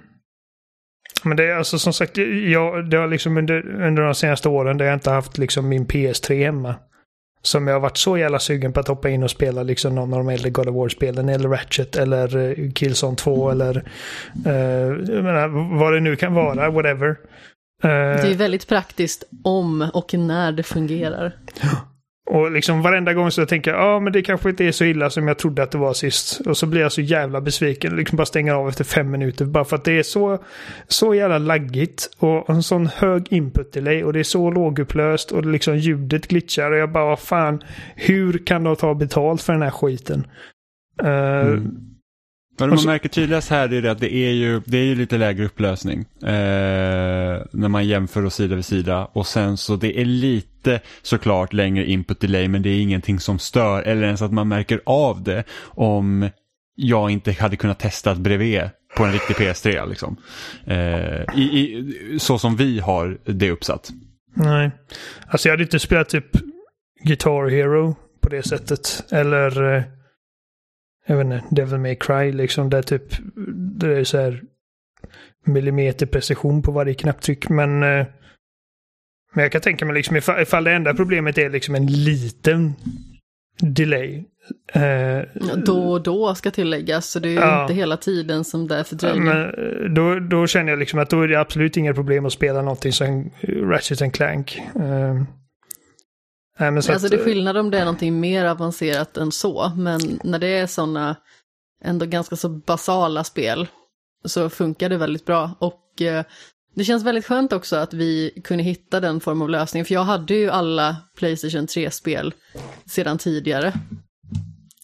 [1.25, 4.79] Men det är alltså som sagt, jag, det har liksom under, under de senaste åren
[4.79, 6.75] där jag inte haft liksom min PS3 hemma.
[7.47, 10.13] Som jag har varit så jävla sugen på att hoppa in och spela liksom någon
[10.13, 11.29] av de äldre God of War-spelen.
[11.29, 17.09] Eller Ratchet eller uh, Killzone 2 eller uh, menar, vad det nu kan vara, whatever.
[17.83, 21.37] Eh, Det är väldigt praktiskt om och när det fungerar.
[22.27, 25.11] Och liksom varenda gång så tänker jag, ja men det kanske inte är så illa
[25.11, 26.41] som jag trodde att det var sist.
[26.41, 29.45] Och så blir jag så jävla besviken, liksom bara stänger av efter fem minuter.
[29.45, 30.39] Bara för att det är så,
[30.89, 35.47] så jävla laggigt och en sån hög input delay och det är så lågupplöst och
[35.47, 37.63] liksom ljudet glitchar och jag bara, vad fan,
[37.97, 40.27] hur kan de ta betalt för den här skiten?
[41.03, 41.96] Uh, Mm.
[42.59, 45.19] Vad man märker tydligast här är det att det är ju, det är ju lite
[45.19, 46.01] lägre upplösning.
[46.23, 49.05] Eh, när man jämför och sida vid sida.
[49.13, 53.39] Och sen så det är lite såklart längre input delay men det är ingenting som
[53.39, 53.83] stör.
[53.83, 56.29] Eller ens att man märker av det om
[56.75, 58.63] jag inte hade kunnat testa bredvid
[58.97, 59.89] på en riktig PS3.
[59.89, 60.17] Liksom.
[60.65, 63.91] Eh, i, i, så som vi har det uppsatt.
[64.35, 64.71] Nej.
[65.27, 66.27] Alltså jag hade inte spelat typ
[67.05, 69.05] Guitar Hero på det sättet.
[69.11, 69.83] Eller eh,
[71.07, 72.71] jag vet inte, Devil May Cry liksom.
[72.71, 73.03] Där typ
[73.81, 74.43] det är så här
[75.45, 77.49] millimeter precision på varje knapptryck.
[77.49, 78.07] Men, eh,
[79.33, 82.73] men jag kan tänka mig liksom ifall, ifall det enda problemet är liksom en liten
[83.61, 84.25] delay.
[84.73, 85.21] Eh,
[85.67, 87.63] Då och då ska tilläggas, så det är ju Ja.
[87.63, 89.29] inte hela tiden som det är fördröjning.
[89.29, 92.63] eh, då, då känner jag liksom att då är det absolut inga problem att spela
[92.63, 94.59] någonting som Ratchet and Clank.
[94.77, 95.23] Eh,
[96.57, 99.33] nej, men så alltså att, det är skillnad om det är någonting mer avancerat än
[99.33, 101.17] så, men när det är sådana
[101.83, 103.69] ändå ganska så basala spel
[104.25, 105.51] så funkar det väldigt bra.
[105.59, 106.25] Och eh,
[106.75, 110.05] det känns väldigt skönt också att vi kunde hitta den form av lösning, för jag
[110.05, 112.35] hade ju alla Playstation 3-spel
[112.87, 113.73] sedan tidigare.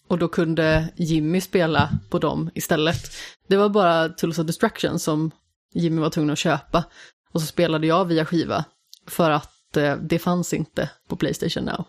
[0.09, 3.13] Och då kunde Jimmy spela på dem istället.
[3.49, 5.31] Det var bara Tools of Destruction som
[5.75, 6.85] Jimmy var tvungen att köpa.
[7.33, 8.65] Och så spelade jag via skiva.
[9.07, 9.62] För att eh,
[10.01, 11.85] det fanns inte på Playstation Now.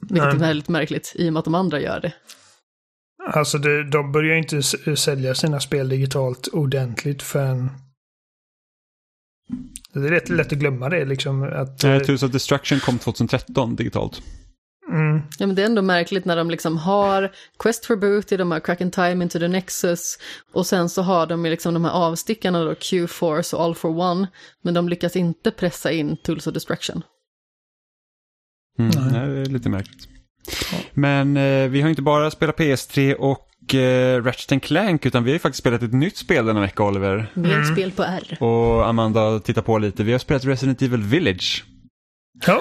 [0.00, 0.34] Vilket Nej.
[0.34, 2.12] är väldigt märkligt i och med att de andra gör det.
[3.32, 4.62] Alltså det, de börjar inte
[4.96, 7.70] sälja sina spel digitalt ordentligt förrän...
[9.92, 11.42] Det är rätt lätt att glömma det liksom.
[11.42, 14.22] Att, Eh, Tools of Destruction kom 2013 digitalt.
[14.90, 18.50] Mm, Ja, men det är ändå märkligt när de liksom har Quest for Booty, de
[18.50, 20.18] har Crack and Time into the Nexus
[20.52, 23.98] och sen så har de ju liksom de här avstickarna då, Q-Force och All for
[23.98, 24.28] One,
[24.62, 27.02] men de lyckas inte pressa in Tools of Destruction.
[28.78, 30.08] Mm, det är lite märkligt.
[30.92, 35.34] Men eh, vi har inte bara spelat PS3 och eh, Ratchet Clank utan vi har
[35.34, 37.32] ju faktiskt spelat ett nytt spel denna vecka Oliver.
[37.34, 38.36] Är ett spel på R.
[38.40, 40.04] Och Amanda tittar på lite.
[40.04, 41.64] Vi har spelat Resident Evil Village.
[42.46, 42.60] Ja.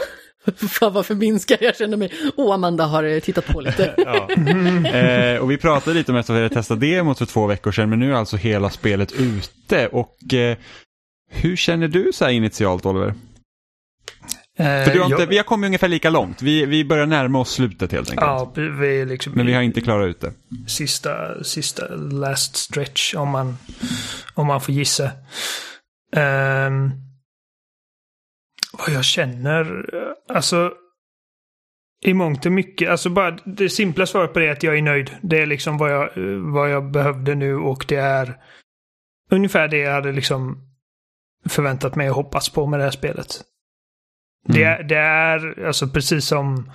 [0.69, 2.11] Fan vad förminskad jag känner mig.
[2.35, 3.93] Åh, Amanda har eh, tittat på lite.
[4.05, 4.29] Ja.
[4.89, 7.89] Eh, och vi pratade lite om att vi hade testat demot för två veckor sedan
[7.89, 9.87] men nu är alltså hela spelet ute.
[9.87, 10.57] Och eh,
[11.31, 13.13] hur känner du så här initialt Oliver?
[14.57, 16.41] För du har inte, jag, vi har kommit ungefär lika långt.
[16.41, 18.25] Vi, vi börjar närma oss slutet helt enkelt.
[18.27, 20.31] ja, vi liksom Men vi har inte klarat ut det.
[20.67, 23.57] sista, sista last stretch om man,
[24.33, 25.11] om man får gissa.
[26.15, 26.91] Ehm,
[28.79, 30.73] vad jag känner, eh, alltså
[32.05, 34.81] i mångt och mycket, alltså bara det simpla svaret på det är att jag är
[34.81, 35.11] nöjd.
[35.21, 38.37] Det är liksom vad jag, eh, vad jag behövde nu och det är
[39.31, 40.57] ungefär det jag hade liksom
[41.49, 43.27] förväntat mig och hoppats på med det här spelet.
[44.47, 46.71] Det, är, det är alltså precis som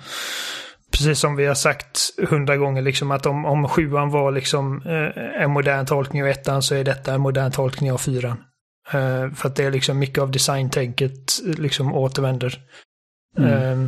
[0.91, 1.99] precis som vi har sagt
[2.29, 6.61] hundra gånger, liksom att om, om sjuan var liksom eh, en modern tolkning av ettan
[6.61, 8.37] så är detta en modern tolkning av fyran.
[8.93, 12.59] Eh, för att det är liksom mycket av designtänket liksom återvänder.
[13.37, 13.87] Eh,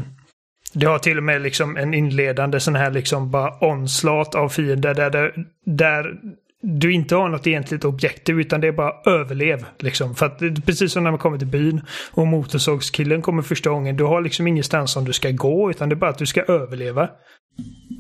[0.74, 4.94] det har till och med liksom en inledande sån här liksom bara onslaught av fiender
[4.94, 6.14] där, där, där
[6.62, 9.66] du inte har något egentligt objektiv utan det är bara överlev.
[9.80, 10.16] Liksom.
[10.16, 11.82] För att det är precis som när man kommer till byn
[12.12, 13.98] och motorsågskillen kommer första gången.
[13.98, 16.42] Du har liksom ingenstans som du ska gå utan det är bara att du ska
[16.42, 17.10] överleva.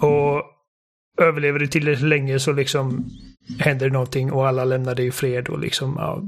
[0.01, 0.43] Och
[1.21, 3.09] överlever du tillräckligt länge så liksom
[3.59, 6.23] händer det någonting och alla lämnar dig i fred och liksom ja,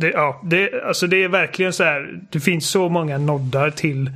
[0.00, 2.20] det, ja, det, alltså det är verkligen så här.
[2.30, 4.10] Det finns så många noddar till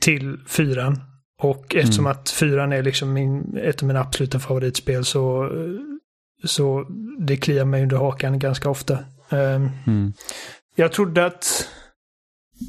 [0.00, 1.00] till fyran.
[1.42, 5.50] Och eftersom att fyran är liksom min, ett av mina absoluta favoritspel så,
[6.44, 6.86] så
[7.18, 8.98] det kliar mig under hakan ganska ofta.
[9.30, 10.12] Ehm, Mm.
[10.76, 11.68] Jag trodde att...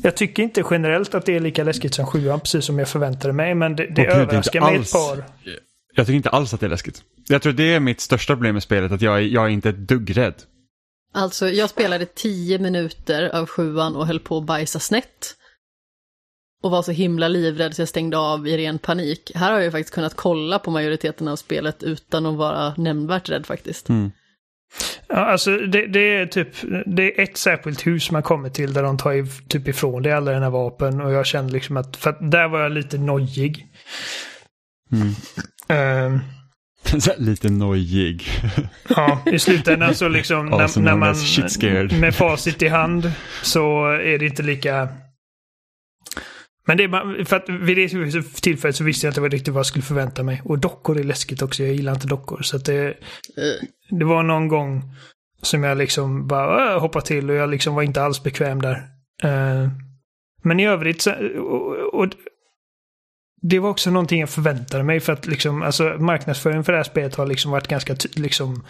[0.03, 3.33] Jag tycker inte generellt att det är lika läskigt som sjuan, precis som jag förväntade
[3.33, 3.55] mig.
[3.55, 5.23] Men det, det överraskar mig ett par.
[5.95, 7.03] Jag tycker inte alls att det är läskigt.
[7.27, 9.77] Jag tror det är mitt största problem med spelet, att jag jag är inte ett
[9.87, 10.33] dugg rädd.
[11.13, 15.35] Alltså, jag spelade tio minuter av sjuan och höll på att bajsa snett.
[16.63, 19.31] Och var så himla livrädd så jag stängde av i ren panik.
[19.35, 23.29] Här har jag ju faktiskt kunnat kolla på majoriteten av spelet utan att vara nämnvärt
[23.29, 23.89] rädd faktiskt.
[23.89, 24.11] Mm.
[25.07, 26.47] Ja, alltså det, det är typ
[26.85, 30.13] det är ett särskilt hus man kommer till där de tar i, typ ifrån dig
[30.13, 33.67] alla dina vapen och jag kände liksom att, för att där var jag lite nojig.
[34.91, 35.13] Mm.
[35.69, 36.19] Här
[37.17, 38.23] lite nojig.
[38.87, 41.15] ja, i slutändan så liksom när, när man
[41.99, 43.11] med facit i hand
[43.43, 44.89] så är det inte lika
[46.67, 49.59] men det är bara, för att vid det tillfället så visste jag inte riktigt vad
[49.59, 50.41] jag skulle förvänta mig.
[50.45, 52.41] Och dockor är läskigt också, jag gillar inte dockor.
[52.41, 52.93] Så det,
[53.89, 54.83] det var någon gång
[55.41, 58.75] som jag liksom bara hoppade till och jag liksom var inte alls bekväm där.
[59.23, 59.69] Eh,
[60.43, 62.09] men i övrigt så, och, och,
[63.41, 66.83] det var också någonting jag förväntade mig för att liksom, alltså marknadsföringen för det här
[66.83, 68.65] spelet har liksom varit ganska liksom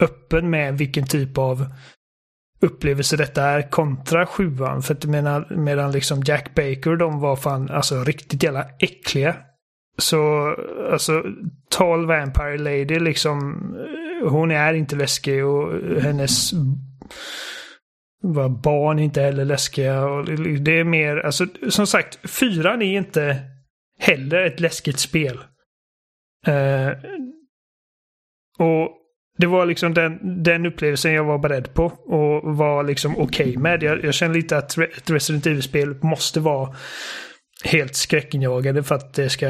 [0.00, 1.66] öppen med vilken typ av
[2.60, 4.82] upplevelse detta är kontra sjuan.
[4.82, 9.36] För att medan, medan liksom Jack Baker de var fan alltså riktigt jävla äckliga.
[9.98, 10.54] Så
[10.92, 11.24] alltså
[11.70, 13.60] Tall Vampire Lady liksom
[14.24, 16.52] hon är inte läskig och hennes
[18.22, 20.04] var barn är inte heller läskiga.
[20.04, 20.24] Och
[20.60, 23.36] det är mer, alltså som sagt, fyran är inte
[24.00, 25.38] heller ett läskigt spel.
[26.48, 26.92] Uh,
[28.58, 28.96] och
[29.38, 33.82] det var liksom den, den upplevelsen jag var beredd på och var liksom okej med.
[33.82, 36.76] Jag, jag känner lite att ett Resident Evil-spel måste vara
[37.64, 39.46] helt skräckinjagande för att det ska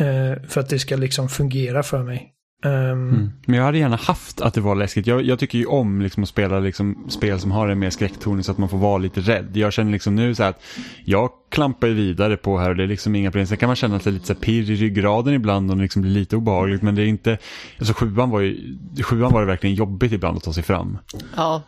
[0.00, 2.34] uh, för att det ska liksom fungera för mig.
[2.64, 3.30] Ehm, Mm.
[3.46, 5.06] Men jag hade gärna haft att det var läskigt.
[5.06, 8.44] Jag, jag tycker ju om liksom att spela liksom spel som har en mer skräcktoning
[8.44, 9.56] så att man får vara lite rädd.
[9.56, 10.62] Jag känner liksom nu så här att
[11.04, 13.46] jag klampar vidare på här och det är liksom inga problem.
[13.46, 15.82] Sen kan man känna att det är lite så pirr i ryggraden ibland och det
[15.82, 16.82] liksom blir lite obehagligt.
[16.82, 17.38] Men det är inte,
[17.78, 20.98] alltså sjuan var ju, sjuan var det verkligen jobbigt ibland att ta sig fram.
[21.36, 21.62] Ja,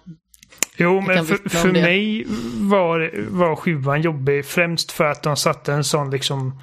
[0.76, 2.26] Jo, men för, för mig
[2.58, 6.60] var, var sjuan jobbig främst för att de satte en sån liksom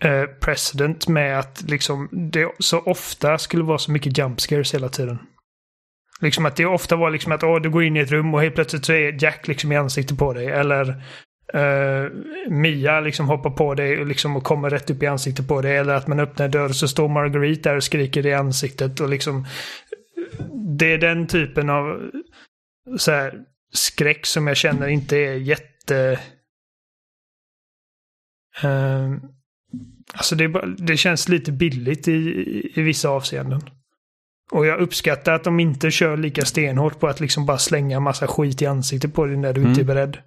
[0.00, 5.18] eh, med att liksom det så ofta skulle vara så mycket jump scares hela tiden.
[6.20, 8.40] Liksom att det ofta var liksom att oh, du går in i ett rum och
[8.40, 10.46] helt plötsligt så är Jack liksom i ansiktet på dig.
[10.46, 11.02] Eller
[11.54, 12.10] Uh,
[12.48, 15.76] Mia liksom hoppar på dig och, liksom, och kommer rätt upp i ansiktet på dig.
[15.76, 19.00] Eller att man öppnar dörren dörr så står Marguerite där och skriker i ansiktet.
[19.00, 19.46] Och liksom,
[20.78, 22.10] det är den typen av
[22.98, 23.34] så här,
[23.72, 26.20] skräck som jag känner inte är jätte...
[28.64, 29.16] Uh,
[30.14, 33.60] Alltså det, det känns lite billigt i, i, i vissa avseenden.
[34.50, 38.26] Och jag uppskattar att de inte kör lika stenhårt på att liksom bara slänga massa
[38.26, 40.18] skit i ansiktet på dig när du inte är beredd.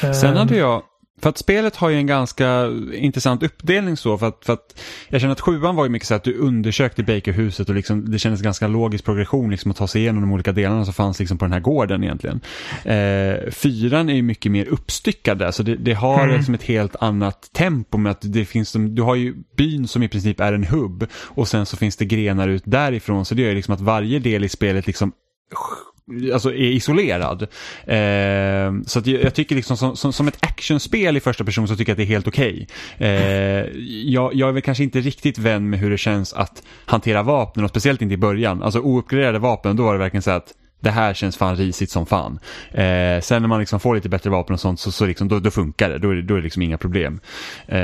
[0.00, 0.82] Sen Ehm, hade jag,
[1.22, 5.20] för att spelet har ju en ganska intressant uppdelning så, för att, för att jag
[5.20, 8.42] känner att sjuan var ju mycket så att du undersökte Bakerhuset och liksom, det kändes
[8.42, 11.44] ganska logisk progression liksom att ta sig igenom de olika delarna som fanns liksom på
[11.44, 12.40] den här gården egentligen.
[12.84, 16.36] Eh, fyran är ju mycket mer uppstyckad där, så det, det har Mm.
[16.36, 20.02] liksom ett helt annat tempo med att det finns, som, du har ju byn som
[20.02, 23.42] i princip är en hubb och sen så finns det grenar ut därifrån, så det
[23.42, 25.12] gör ju liksom att varje del i spelet liksom
[26.32, 27.42] alltså är isolerad.
[27.86, 31.68] Eh, så att jag, jag tycker liksom som, som, som ett actionspel i första person
[31.68, 32.68] så tycker jag att det är helt okej.
[32.98, 33.08] Eh,
[34.04, 37.64] jag, jag är väl kanske inte riktigt vän med hur det känns att hantera vapnen
[37.64, 38.62] och speciellt inte i början.
[38.62, 42.06] Alltså ouppgraderade vapen, då var det verkligen så att det här känns fan risigt som
[42.06, 42.38] fan.
[42.70, 45.40] Eh, sen när man liksom får lite bättre vapen och sånt så, så liksom, då,
[45.40, 45.98] då funkar det.
[45.98, 47.20] Då är det, då är det liksom inga problem.
[47.66, 47.78] Eh,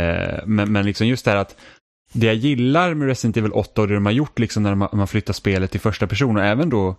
[0.47, 1.57] men, men liksom just det här att
[2.13, 4.89] det jag gillar med Resident Evil 8 och det de har gjort liksom när man,
[4.93, 6.97] man flyttar spelet till första person och även då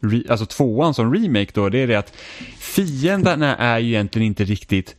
[0.00, 2.16] re, alltså tvåan som remake då, det är det att
[2.58, 4.96] fienderna är ju egentligen inte riktigt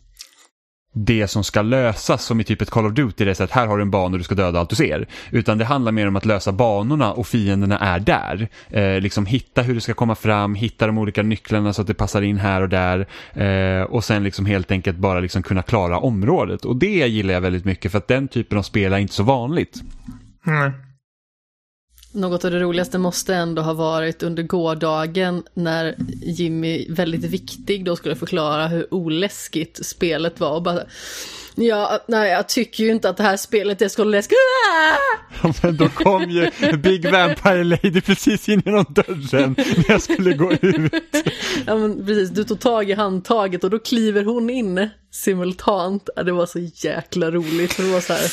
[1.06, 3.52] det som ska lösas som i typ ett Call of Duty, det är så att
[3.52, 5.08] här har du en bana och du ska döda allt du ser.
[5.32, 8.48] Utan det handlar mer om att lösa banorna och fienderna är där.
[8.70, 11.94] Eh, liksom hitta hur du ska komma fram, hitta de olika nycklarna så att det
[11.94, 13.08] passar in här och där.
[13.34, 16.66] Eh, och sen liksom helt enkelt bara liksom kunna klara området.
[16.66, 19.24] Och det gillar jag väldigt mycket för att den typen av spel är inte så
[19.24, 19.82] vanligt.
[20.48, 20.72] mm.
[22.18, 27.96] Något av det roligaste måste ändå ha varit under gårdagen när Jimmy, väldigt viktig, då
[27.96, 30.82] skulle förklara hur oläskigt spelet var och bara
[31.60, 34.38] Ja, nej jag tycker ju inte att det här spelet är så läskigt.
[35.44, 40.34] Ja, Men då kom ju Big Vampire Lady precis in genom dörren när jag skulle
[40.34, 40.94] gå ut.
[41.68, 46.10] Ja men precis, du tog tag i handtaget och då kliver hon in simultant.
[46.16, 48.32] Ja, det var så jäkla roligt för det var så här.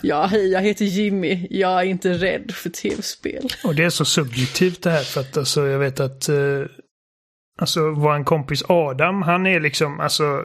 [0.00, 3.48] Ja, hej jag heter Jimmy, jag är inte rädd för tv-spel.
[3.64, 6.36] Och det är så subjektivt det här för att alltså, jag vet att eh,
[7.60, 10.44] alltså vår kompis Adam, han är liksom alltså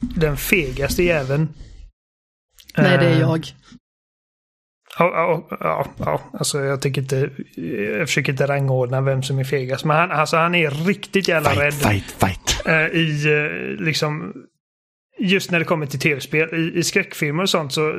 [0.00, 1.48] den fegaste jäveln.
[2.76, 3.46] Nej, det är Eh, jag.
[4.98, 7.30] Ja, ja, ja, alltså jag tänker inte,
[7.98, 9.84] jag försöker inte rangordna vem som är fegast.
[9.84, 11.74] Men han, alltså han är riktigt jävla rädd.
[11.74, 12.66] Fight, fight, fight.
[12.66, 14.34] eh, I eh, liksom,
[15.18, 16.54] just när det kommer till tv-spel.
[16.54, 17.92] I, I skräckfilmer och sånt så,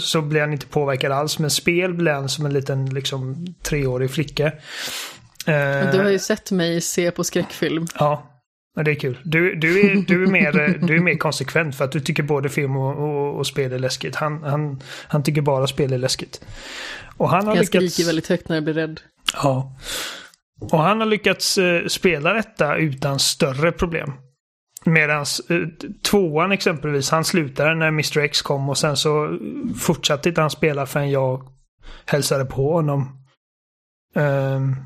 [0.00, 1.38] så blir han inte påverkad alls.
[1.38, 4.52] Men spel blir han som en liten liksom treårig flicka.
[5.92, 7.86] Du har ju sett mig se på skräckfilm.
[7.98, 8.35] Ja,
[8.76, 9.18] men det är kul.
[9.22, 12.48] Du, du, är, du, är mer, du är mer konsekvent för att du tycker både
[12.48, 14.16] film och, och, och spel är läskigt.
[14.16, 16.44] Han, han, han tycker bara spel är läskigt.
[17.16, 17.94] Och han har Jag lyckats...
[17.94, 19.00] skriker väldigt högt när jag blir rädd.
[19.34, 19.76] Ja.
[20.60, 24.12] Och han har lyckats eh, spela detta utan större problem.
[24.84, 25.20] Medan
[25.50, 25.56] eh,
[26.02, 29.38] tvåan exempelvis, han slutade när Mr X kom och sen så
[29.80, 31.48] fortsatte inte han spela förrän jag
[32.06, 33.24] hälsade på honom.
[34.14, 34.76] Um,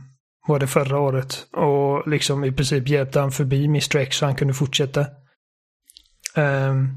[0.51, 1.46] var det förra året.
[1.53, 5.07] Och liksom i princip hjälpte han förbi Mr X så han kunde fortsätta.
[6.36, 6.88] Ehm,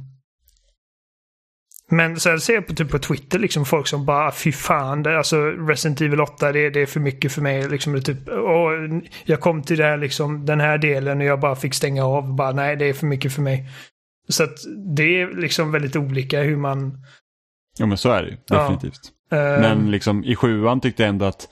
[1.89, 5.17] men sen ser jag på, typ på Twitter liksom folk som bara fy fan, det,
[5.17, 7.69] alltså Resident Evil 8 det, det är för mycket för mig.
[7.69, 8.71] Liksom, det typ, åh,
[9.25, 12.35] jag kom till det här, liksom, den här delen och jag bara fick stänga av.
[12.35, 13.69] Bara nej, det är för mycket för mig.
[14.29, 14.57] Så att
[14.95, 16.97] det är liksom väldigt olika hur man...
[17.77, 18.59] Ja men så är det ju, Ja.
[18.61, 19.01] definitivt.
[19.31, 21.47] ehm, Men liksom i sjuan tyckte jag ändå att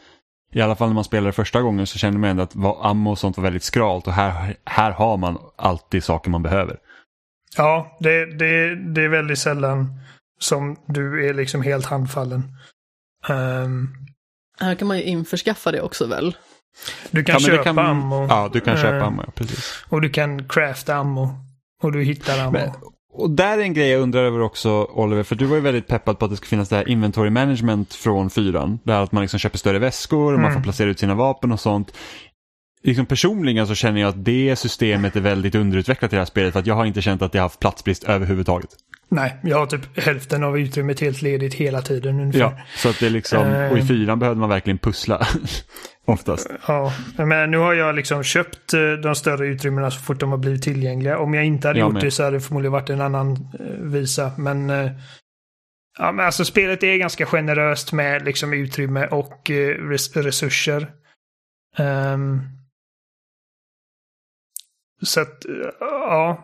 [0.52, 3.12] i alla fall när man spelade första gången så kände man ändå att vad- ammo
[3.12, 6.78] och sånt var väldigt skralt och här, här har man alltid saker man behöver.
[7.58, 10.00] Ja, det, det, det är väldigt sällan
[10.40, 12.44] som du är liksom helt handfallen.
[13.30, 13.90] Ehm,
[14.60, 16.36] Här kan man ju införskaffa det också väl?
[17.12, 18.28] du kan ja, köpa ammo.
[18.30, 19.86] Ja, du kan köpa Eh, ammo, ja, precis.
[19.90, 21.30] Och du kan crafta ammo.
[21.84, 22.52] Och du hittar ammo.
[22.52, 22.70] Men,
[23.14, 25.88] och där är en grej jag undrar över också, Oliver, för du var ju väldigt
[25.88, 28.80] peppad på att det ska finnas det här inventory management från fyran.
[28.84, 30.54] Där att man liksom köper större väskor och man Mm.
[30.54, 31.94] får placera ut sina vapen och sånt.
[32.84, 36.54] Liksom personligen så känner jag att det systemet är väldigt underutvecklat i det här spelet
[36.54, 38.70] för att jag har inte känt att det har haft platsbrist överhuvudtaget.
[39.14, 42.40] Nej, jag har typ hälften av utrymmet helt ledigt hela tiden ungefär.
[42.40, 43.40] Ja, så att det är liksom,
[43.72, 43.86] och i Eh.
[43.88, 45.28] fyran behövde man verkligen pussla.
[46.06, 46.50] Oftast.
[46.68, 50.38] Ja, men nu har jag liksom köpt eh, de större utrymmena så fort de har
[50.38, 51.18] blivit tillgängliga.
[51.20, 52.04] Om jag inte hade Jag gjort med.
[52.04, 54.32] det så hade det förmodligen varit en annan eh, visa.
[54.38, 54.70] Men,
[56.00, 59.50] ja, men alltså spelet är ganska generöst med liksom utrymme och
[59.90, 60.92] res resurser.
[61.78, 62.42] Ehm,
[65.04, 65.46] så att,
[65.80, 66.44] ja.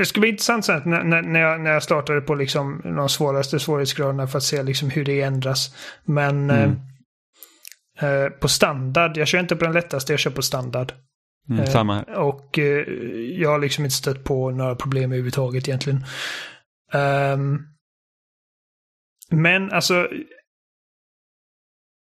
[0.00, 3.60] Det skulle bli intressant sen när, när, jag, när jag startade på liksom de svåraste
[3.60, 5.74] svårighetsgraderna för att se liksom hur det ändras.
[6.04, 6.76] Men Mm.
[8.00, 10.92] eh, eh, på standard, jag kör inte på den lättaste, jag kör på standard.
[11.50, 12.14] Mm, Eh, samma här.
[12.14, 12.84] Och eh,
[13.40, 16.04] jag har liksom inte stött på några problem överhuvudtaget egentligen.
[16.92, 17.58] Ehm,
[19.30, 20.08] Men alltså...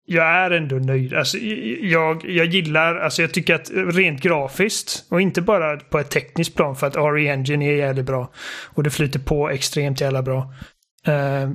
[0.06, 1.14] Jag är ändå nöjd.
[1.14, 1.38] Alltså,
[1.80, 6.54] jag, jag gillar, alltså jag tycker att rent grafiskt och inte bara på ett tekniskt
[6.54, 8.30] plan för att RE Engine är jävligt bra.
[8.64, 10.54] Och det flyter på extremt jävla bra.
[11.08, 11.52] Uh,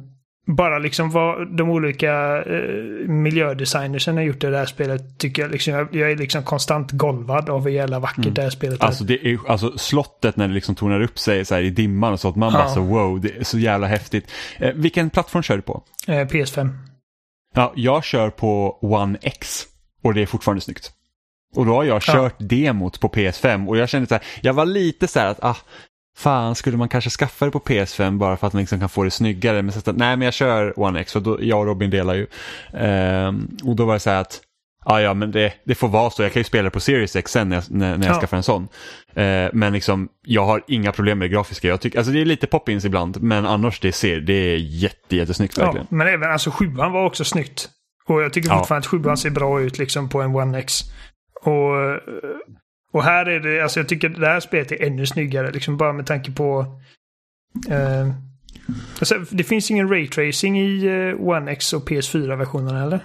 [0.47, 5.51] bara liksom vad de olika uh, miljödesignersen har gjort i det här spelet tycker jag
[5.51, 8.33] liksom, jag, jag är liksom konstant golvad av hur jävla vackert mm.
[8.33, 9.07] det här spelet alltså, är.
[9.07, 9.39] Det är.
[9.47, 12.35] Alltså slottet när det liksom tonar upp sig så här i dimman och så att
[12.35, 12.59] man ja.
[12.59, 14.31] bara så wow, det är så jävla häftigt.
[14.61, 15.83] Uh, vilken plattform kör du på?
[16.07, 16.69] PS5.
[17.57, 19.63] Ja, jag kör på One X
[20.03, 20.91] och det är fortfarande snyggt.
[21.55, 22.45] Och då har jag kört ja.
[22.45, 25.57] demot på PS5 och jag kände så här, jag var lite så här att ah,
[26.17, 29.03] fan skulle man kanske skaffa det på PS5 bara för att man liksom kan få
[29.03, 29.61] det snyggare.
[29.61, 32.13] Men så att, nej men jag kör One X och då, jag och Robin delar
[32.13, 32.27] ju.
[32.73, 34.41] Ehm, och då var det så här att
[34.87, 37.15] ja, ja men det, det får vara så, jag kan ju spela det på Series
[37.15, 38.19] X sen när jag, när, när jag ja.
[38.19, 38.67] skaffar en sån.
[39.15, 41.67] Ehm, men liksom, jag har inga problem med det grafiska.
[41.67, 45.15] Jag tycker, alltså det är lite pop-ins ibland, men annars det ser, det är jätte,
[45.15, 45.87] jättesnyggt verkligen.
[45.89, 47.69] Ja, men även alltså sjuan var också snyggt.
[48.07, 48.97] Och jag tycker fortfarande ja.
[48.97, 50.81] att sjuan ser bra ut liksom på en One X.
[51.41, 52.01] Och
[52.91, 55.93] och här är det, alltså jag tycker det här spelet är ännu snyggare, liksom bara
[55.93, 56.65] med tanke på...
[57.69, 58.07] Eh,
[58.99, 62.99] alltså, det finns ingen raytracing i eh, One X och PS4-versionerna eller?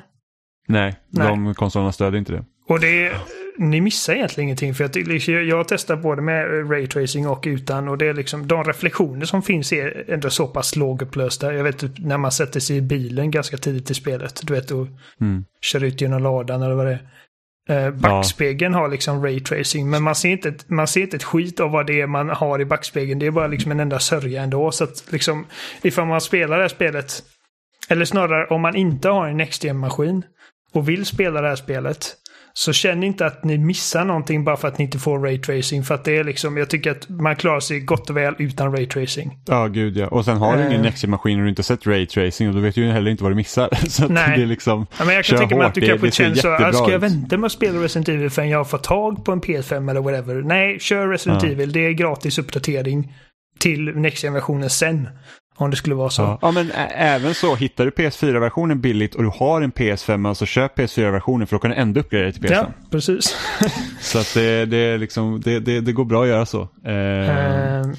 [0.68, 2.44] Nej, Nej, de konsolerna stödjer inte det.
[2.68, 3.12] Och det
[3.58, 7.88] ni missar egentligen ingenting för jag, liksom, jag har testat både med raytracing och utan
[7.88, 11.54] och det är liksom de reflektioner som finns är ändå så pass lågupplösta.
[11.54, 14.70] Jag vet typ när man sätter sig i bilen ganska tidigt i spelet, du vet
[14.70, 14.86] och
[15.20, 15.44] mm.
[15.60, 17.06] kör ut genom ladan eller vad det är.
[17.68, 18.80] Eh, backspegeln ja.
[18.80, 22.00] har liksom raytracing men man ser, inte, man ser inte ett skit av vad det
[22.00, 23.18] är man har i backspegeln.
[23.18, 24.70] Det är bara liksom en enda sörja ändå.
[24.70, 25.46] Så att liksom
[25.82, 27.22] ifall man spelar det här spelet,
[27.88, 30.22] eller snarare om man inte har en NextGen-maskin
[30.72, 32.16] och vill spela det här spelet
[32.54, 35.84] så känn inte att ni missar någonting bara för att ni inte får raytracing.
[35.84, 38.76] För att det är liksom, jag tycker att man klarar sig gott och väl utan
[38.76, 39.38] raytracing.
[39.46, 40.08] Ja, gud ja.
[40.08, 42.74] Och sen har du ingen uh, Nexi-maskin och du inte sett raytracing och då vet
[42.74, 43.68] du ju heller inte vad du missar.
[43.88, 44.36] så nej.
[44.36, 46.72] det är liksom, ja, men jag kan tänka mig att du kanske känner så, ah,
[46.72, 49.90] ska jag vänta med att spela Resident Evil förrän jag får tag på en PS5
[49.90, 50.42] eller whatever?
[50.42, 51.48] Nej, kör Resident ja.
[51.48, 51.72] Evil.
[51.72, 53.12] Det är gratis uppdatering
[53.58, 55.08] till Next-versionen sen.
[55.62, 56.22] Om det skulle vara så.
[56.22, 60.46] Ja, ja men även så, hittar du PS4-versionen billigt och du har en PS5 så
[60.46, 62.52] köp PS4-versionen för då kan du ändå uppgradera till PS5.
[62.52, 63.36] Ja, precis.
[64.00, 66.68] så att det, det, liksom, det, det, det, går bra att göra så.
[66.86, 66.92] Eh...
[66.92, 67.92] Uh,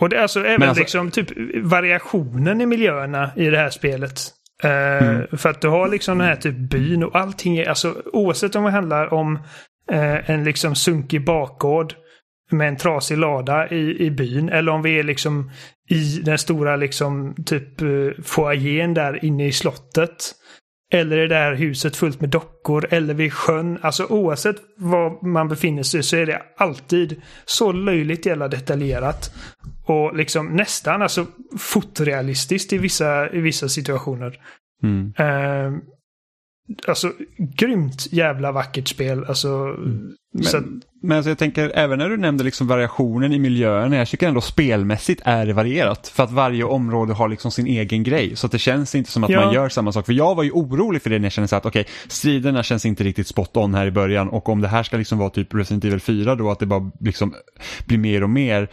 [0.00, 1.28] och det är alltså även alltså, liksom typ
[1.62, 4.20] variationen i miljöerna i det här spelet.
[4.64, 5.26] Uh, mm.
[5.32, 8.64] För att du har liksom den här typ byn och allting är, alltså oavsett om
[8.64, 9.34] det handlar om
[9.92, 11.94] uh, en liksom sunkig bakgård
[12.50, 14.48] med en trasig lada i, i byn.
[14.48, 15.50] Eller om vi är liksom
[15.88, 20.34] i den stora liksom typ uh, foajén där inne i slottet.
[20.92, 23.78] Eller i det här huset fullt med dockor eller vid sjön.
[23.82, 29.34] Alltså oavsett var man befinner sig så är det alltid så löjligt jävla detaljerat.
[29.86, 31.26] Och liksom nästan alltså
[31.58, 34.40] fotorealistiskt i vissa, i vissa situationer.
[34.82, 35.12] Mm.
[35.20, 35.78] Uh,
[36.86, 39.24] Alltså grymt jävla vackert spel.
[39.24, 40.12] Alltså, mm.
[40.34, 43.96] Men, men alltså jag tänker även när du nämnde liksom variationen i miljöerna.
[43.96, 46.08] Jag tycker ändå spelmässigt är det varierat.
[46.08, 48.36] För att varje område har liksom sin egen grej.
[48.36, 49.44] Så det känns inte som att ja.
[49.44, 50.06] man gör samma sak.
[50.06, 52.62] För jag var ju orolig för det när jag kände så att okej, okay, striderna
[52.62, 54.28] känns inte riktigt spot on här i början.
[54.28, 56.90] Och om det här ska liksom vara typ Resident Evil 4 då, att det bara
[57.00, 57.34] liksom
[57.86, 58.68] blir mer och mer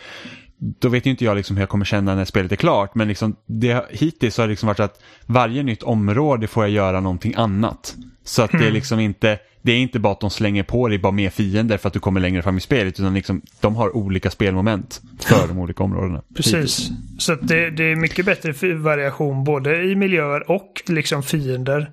[0.79, 2.95] då vet ju inte jag liksom hur jag kommer känna när spelet är klart.
[2.95, 6.99] Men liksom det, hittills har det liksom varit att varje nytt område får jag göra
[6.99, 7.95] någonting annat.
[8.23, 8.73] Så att det är hmm.
[8.73, 11.87] liksom inte, det är inte bara att de slänger på dig bara mer fiender för
[11.87, 12.99] att du kommer längre fram i spelet.
[12.99, 16.21] Utan liksom, de har olika spelmoment för de olika områdena.
[16.35, 16.89] Precis.
[17.19, 21.91] Så det, det är mycket bättre variation både i miljöer och liksom fiender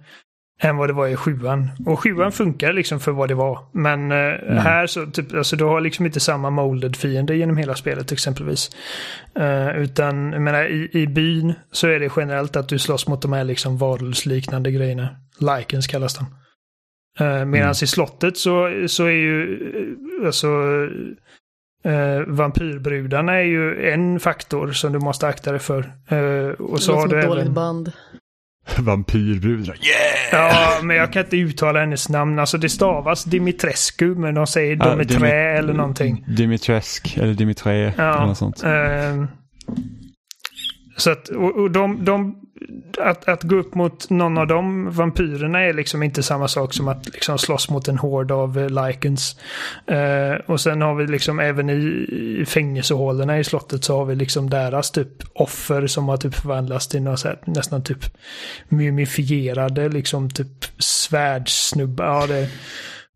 [0.60, 1.70] än vad det var i sjuan.
[1.86, 3.58] Och sjuan funkar liksom för vad det var.
[3.72, 4.56] Men eh, mm.
[4.56, 8.70] här så, typ, alltså du har liksom inte samma molded fiende genom hela spelet exempelvis.
[9.38, 13.22] Uh, utan, jag menar, i, i byn så är det generellt att du slåss mot
[13.22, 15.08] de här liksom varulvsliknande grejerna.
[15.40, 16.26] Likens kallas de.
[17.20, 17.70] Uh, Medan mm.
[17.70, 19.58] i slottet så, så är ju,
[20.26, 20.48] alltså,
[21.86, 25.92] uh, vampyrbrudarna är ju en faktor som du måste akta dig för.
[26.12, 27.54] Uh, och så det har du även...
[27.54, 27.92] band.
[28.78, 29.74] Vampyrbrudar.
[29.74, 30.52] Yeah!
[30.52, 32.38] Ja, men jag kan inte uttala hennes namn.
[32.38, 36.24] Alltså det stavas Dimitrescu, men de säger ja, Dimiträ Dimi eller någonting.
[36.28, 37.92] Dimitresk eller Dimitré.
[37.96, 38.64] Ja, eller något sånt.
[38.64, 39.24] Uh,
[40.96, 42.36] så att, och, och de, de
[42.98, 46.88] att, att gå upp mot någon av de vampyrerna är liksom inte samma sak som
[46.88, 49.40] att liksom slåss mot en hord av uh, Lycans.
[49.90, 51.74] Uh, och sen har vi liksom även i,
[52.40, 56.88] i fängelsehålorna i slottet så har vi liksom deras typ offer som har typ förvandlats
[56.88, 58.04] till några här, nästan typ
[58.68, 62.06] mumifierade liksom typ svärdssnubbar.
[62.06, 62.48] Ja, det,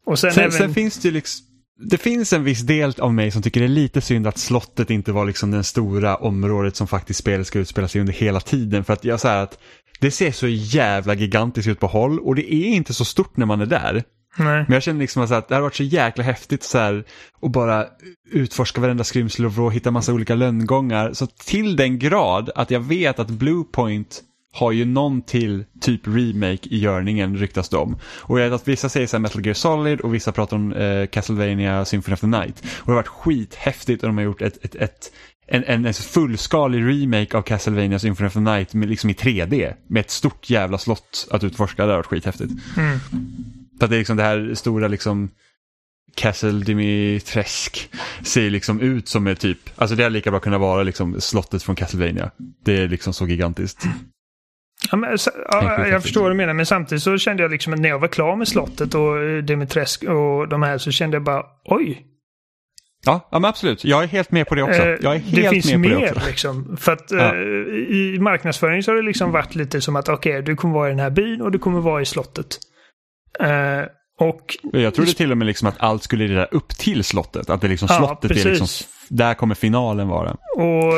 [0.06, 0.52] och sen, sen, även...
[0.52, 1.51] sen finns det liksom
[1.82, 4.90] det finns en viss del av mig som tycker det är lite synd att slottet
[4.90, 8.84] inte var liksom den stora området som faktiskt spelet ska utspela sig under hela tiden.
[8.84, 9.58] För att jag säger att
[10.00, 13.46] det ser så jävla gigantiskt ut på håll och det är inte så stort när
[13.46, 14.04] man är där.
[14.36, 14.64] Nej.
[14.68, 17.04] Men jag känner liksom att det hade varit så jäkla häftigt så här
[17.40, 17.86] och bara
[18.30, 21.12] utforska varenda skrymsel och hitta massa olika lönngångar.
[21.12, 24.22] Så till den grad att jag vet att Bluepoint
[24.52, 27.96] har ju någon till typ remake i görningen ryktas det om.
[28.04, 31.06] Och jag vet att vissa säger så Metal Gear Solid och vissa pratar om eh,
[31.06, 32.60] Castlevania Symphony of the Night.
[32.60, 35.12] Och det har varit skithäftigt att de har gjort ett, ett, ett
[35.46, 39.74] en, en, en fullskalig remake av Castlevania Symphony of the Night med, liksom i 3D.
[39.86, 41.86] Med ett stort jävla slott att utforska.
[41.86, 42.52] Det har varit skithäftigt.
[42.76, 42.98] Mm.
[43.78, 45.30] För att det är liksom det här stora liksom
[46.14, 47.90] Castle Dimitresk
[48.22, 51.62] ser liksom ut som ett typ, alltså det hade lika bra kunnat vara liksom slottet
[51.62, 52.30] från Castlevania.
[52.64, 53.86] Det är liksom så gigantiskt.
[54.90, 55.16] Ja, men,
[55.48, 57.98] ja, jag förstår vad du menar, men samtidigt så kände jag liksom att när jag
[57.98, 62.06] var klar med slottet och eh, Dimitresk och de här så kände jag bara oj.
[63.06, 63.84] Ja, ja men absolut.
[63.84, 64.82] Jag är helt med på det också.
[64.82, 66.26] Eh, Jag är helt det finns med mer på det också.
[66.28, 66.76] liksom.
[66.80, 67.34] För att Ja.
[67.34, 67.40] eh,
[67.90, 70.90] i marknadsföring så har det liksom varit lite som att okej, du kommer vara i
[70.90, 72.58] den här byn och du kommer vara i slottet.
[74.18, 77.50] Och Jag trodde till och med liksom att allt skulle leda upp till slottet.
[77.50, 78.66] Att det liksom Ja, slottet är liksom,
[79.08, 80.30] där kommer finalen vara.
[80.56, 80.92] Och,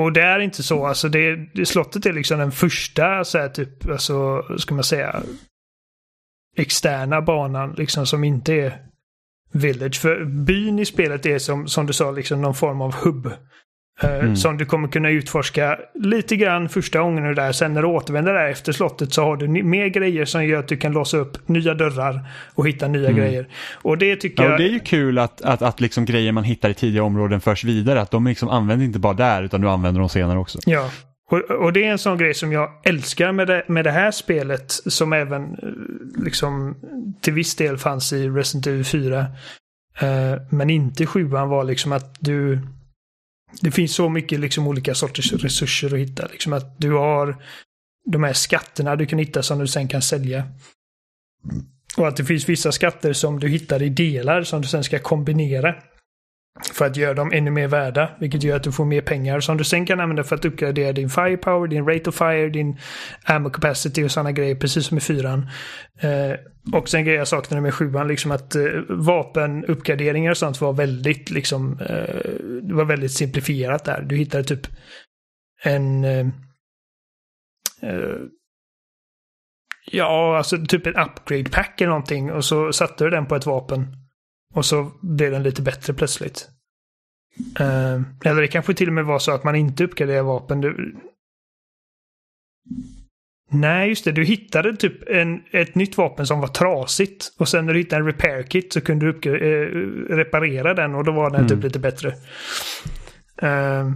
[0.00, 0.86] och, det är inte så.
[0.86, 5.22] Alltså det, det, slottet är liksom den första, så här, typ, alltså, ska man säga,
[6.56, 8.78] externa banan liksom som inte är
[9.52, 10.00] Village.
[10.00, 13.32] För byn i spelet är som, som du sa, liksom någon form av hubb
[14.02, 14.36] eh, Mm.
[14.36, 17.52] Som du kommer kunna utforska lite grann första gången är där.
[17.52, 20.68] Sen när du återvänder där efter slottet så har du mer grejer som gör att
[20.68, 22.20] du kan låsa upp nya dörrar
[22.54, 23.20] och hitta nya Mm.
[23.20, 23.48] grejer.
[23.82, 24.52] Och det tycker Ja, jag...
[24.52, 27.40] och det är ju kul att, att, att liksom grejer man hittar i tidiga områden
[27.40, 28.00] förs vidare.
[28.00, 30.58] Att de liksom använder inte bara där utan du använder dem senare också.
[30.66, 30.90] Ja,
[31.30, 34.10] och, och det är en sån grej som jag älskar med det, med det här
[34.10, 36.74] spelet som även eh, liksom
[37.20, 39.18] till viss del fanns i Resident Evil 4.
[40.00, 40.06] Eh,
[40.50, 42.58] men inte i 7 var liksom att du
[43.60, 46.26] det finns så mycket liksom olika sorters resurser att hitta.
[46.26, 47.42] Liksom att du har
[48.04, 50.44] de här skatterna du kan hitta som du sen kan sälja.
[51.96, 54.98] Och att det finns vissa skatter som du hittar i delar som du sen ska
[54.98, 55.74] kombinera.
[56.60, 59.56] För att göra dem ännu mer värda, vilket gör att du får mer pengar som
[59.56, 62.78] du sen kan använda för att uppgradera din firepower, din rate of fire, din
[63.24, 65.46] ammo capacity och sådana grejer, precis som i fyran.
[66.00, 66.32] Eh,
[66.72, 71.30] och sen grejer jag saknade med sjuan, liksom att eh, vapenuppgraderingar och sånt var väldigt,
[71.30, 72.30] liksom, eh,
[72.62, 74.02] det var väldigt simplifierat där.
[74.02, 74.66] Du hittade typ
[75.62, 76.26] en eh,
[77.82, 78.16] eh,
[79.86, 83.46] Ja, alltså typ en upgrade pack eller någonting och så satte du den på ett
[83.46, 84.01] vapen.
[84.52, 86.48] Och så blev den lite bättre plötsligt.
[87.60, 90.60] Eh, eller det kanske till och med var så att man inte uppgraderar vapen.
[90.60, 90.96] Du...
[93.50, 94.12] Nej, just det.
[94.12, 97.32] Du hittade typ en, ett nytt vapen som var trasigt.
[97.38, 99.68] Och sen när du hittade en repair kit så kunde du eh,
[100.16, 101.48] reparera den och då var den Mm.
[101.48, 102.08] typ lite bättre.
[103.42, 103.90] Eh,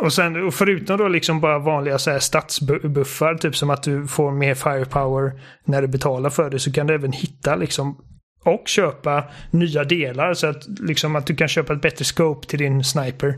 [0.00, 4.06] och sen och förutom då liksom bara vanliga så här stadsbuffar, typ som att du
[4.06, 8.04] får mer firepower när du betalar för det, så kan du även hitta liksom
[8.48, 12.58] och köpa nya delar så att liksom att du kan köpa ett bättre scope till
[12.58, 13.28] din sniper.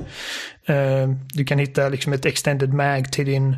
[0.70, 3.56] Uh, du kan hitta liksom ett extended mag till din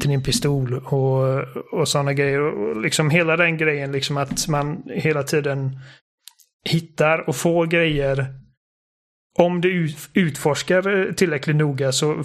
[0.00, 1.40] till din pistol och,
[1.72, 2.40] och sådana grejer.
[2.40, 5.78] Och liksom hela den grejen liksom att man hela tiden
[6.64, 8.26] hittar och får grejer
[9.38, 12.24] om du utforskar tillräckligt noga så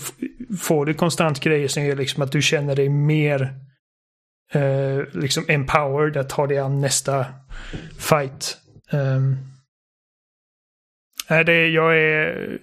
[0.62, 3.54] får du konstant grejer som gör liksom att du känner dig mer
[4.52, 7.26] eh, liksom empowered att ta det an nästa
[7.98, 8.58] fight.
[8.92, 9.38] Um,
[11.30, 12.58] nej, det, jag är...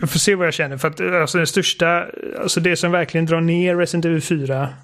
[0.00, 0.76] Jag får se vad jag känner.
[0.76, 2.06] För att eh, alltså, den största,
[2.38, 4.74] alltså det som verkligen drar ner Resident Evil 4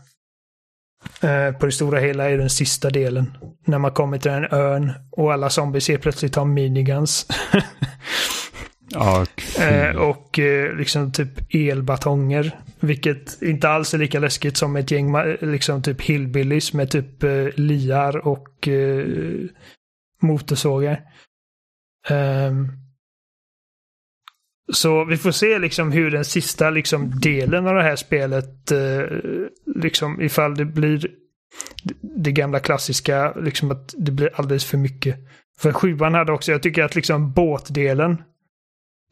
[1.21, 3.37] eh, på det stora hela är den sista delen.
[3.67, 7.27] När man kommer till en örn och alla zombies helt plötsligt har miniguns.
[8.93, 9.27] Ja,
[9.59, 12.59] Eh, och eh, liksom typ elbatonger.
[12.81, 17.47] Vilket inte alls är lika läskigt som ett gäng liksom typ hillbillies med typ eh,
[17.55, 19.07] liar och eh,
[20.23, 21.01] motorsågar.
[22.09, 22.69] Ehm,
[24.73, 29.03] så vi får se liksom hur den sista liksom delen av det här spelet, eh,
[29.77, 31.11] liksom ifall det blir
[32.01, 35.17] det gamla klassiska, liksom att det blir alldeles för mycket.
[35.59, 38.23] För sjuan hade också, jag tycker att liksom båtdelen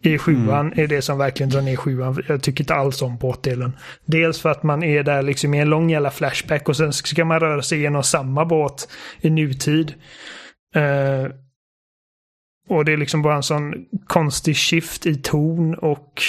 [0.03, 2.23] i sjuan är det som verkligen drar ner sjuan.
[2.29, 3.77] Jag tycker inte alls om båtdelen.
[4.05, 7.25] Dels för att man är där liksom i en lång jävla flashback och sen ska
[7.25, 8.89] man röra sig genom samma båt
[9.21, 9.95] i nutid.
[10.75, 11.27] Eh,
[12.69, 13.75] och det är liksom bara en sån
[14.07, 16.23] konstig shift i ton och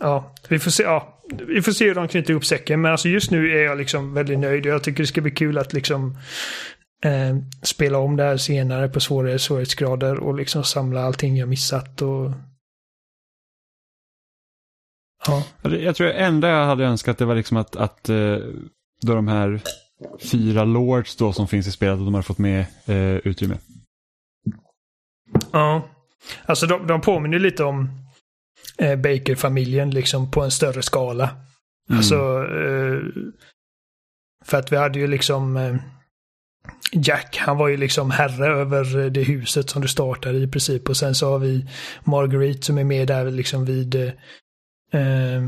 [0.00, 0.82] ja, vi får se.
[0.82, 2.80] Ja, vi får se hur de knyter ihop säcken.
[2.80, 4.66] Men alltså just nu är jag liksom väldigt nöjd.
[4.66, 6.16] Jag tycker det ska bli kul att liksom
[7.04, 12.02] eh, spela om det här senare på svårare svårighetsgrader och liksom samla allting jag missat
[12.02, 12.32] och...
[15.26, 15.44] Ja.
[15.62, 18.36] Jag tror det enda jag hade önskat det var liksom att, att eh,
[19.02, 19.60] då de här
[20.20, 23.58] fyra lords då som finns i spelet och de har fått med eh, utrymme.
[25.52, 25.88] Ja.
[26.46, 27.88] Alltså de, de påminner lite om
[28.78, 31.30] eh, Baker-familjen liksom på en större skala.
[31.88, 31.98] Mm.
[31.98, 32.14] Alltså,
[32.44, 33.00] eh,
[34.44, 35.76] för att vi hade ju liksom eh,
[36.92, 40.88] Jack, han var ju liksom herre över det huset som du startade i princip.
[40.88, 41.66] Och sen så har vi
[42.04, 45.42] Marguerite som är med där liksom vid eh,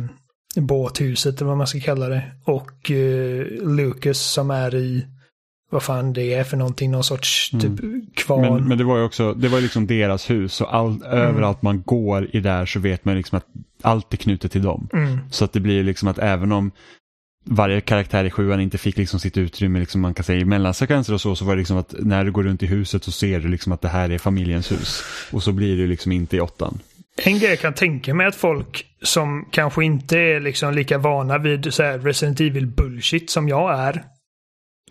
[0.57, 2.33] båthuset eller vad man ska kalla det.
[2.45, 5.07] Och eh, Lucas som är i
[5.71, 8.07] vad fan det är för någonting, någon sorts typ mm.
[8.15, 8.41] kvarn.
[8.41, 11.05] Men, men, det var ju också, det var liksom deras hus och all, mm.
[11.05, 13.47] överallt man går i där så vet man liksom att
[13.83, 14.89] allt är knutet till dem.
[14.93, 15.19] Mm.
[15.31, 16.71] Så att det blir liksom att även om
[17.45, 21.15] varje karaktär i sjuan inte fick liksom sitt utrymme, liksom man kan säga i mellansekvenser
[21.15, 23.41] och så, så var det liksom att när du går runt i huset så ser
[23.41, 25.03] du liksom att det här är familjens hus.
[25.31, 26.79] Och så blir det liksom inte i åttan.
[27.17, 31.39] En grej jag kan tänka mig att folk som kanske inte är liksom lika vana
[31.39, 34.05] vid så här Resident Evil bullshit som jag är.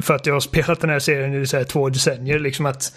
[0.01, 2.39] För att jag har spelat den här serien i så här två decennier.
[2.39, 2.95] Liksom att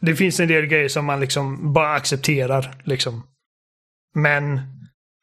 [0.00, 2.74] det finns en del grejer som man liksom bara accepterar.
[2.84, 3.22] Liksom.
[4.14, 4.60] Men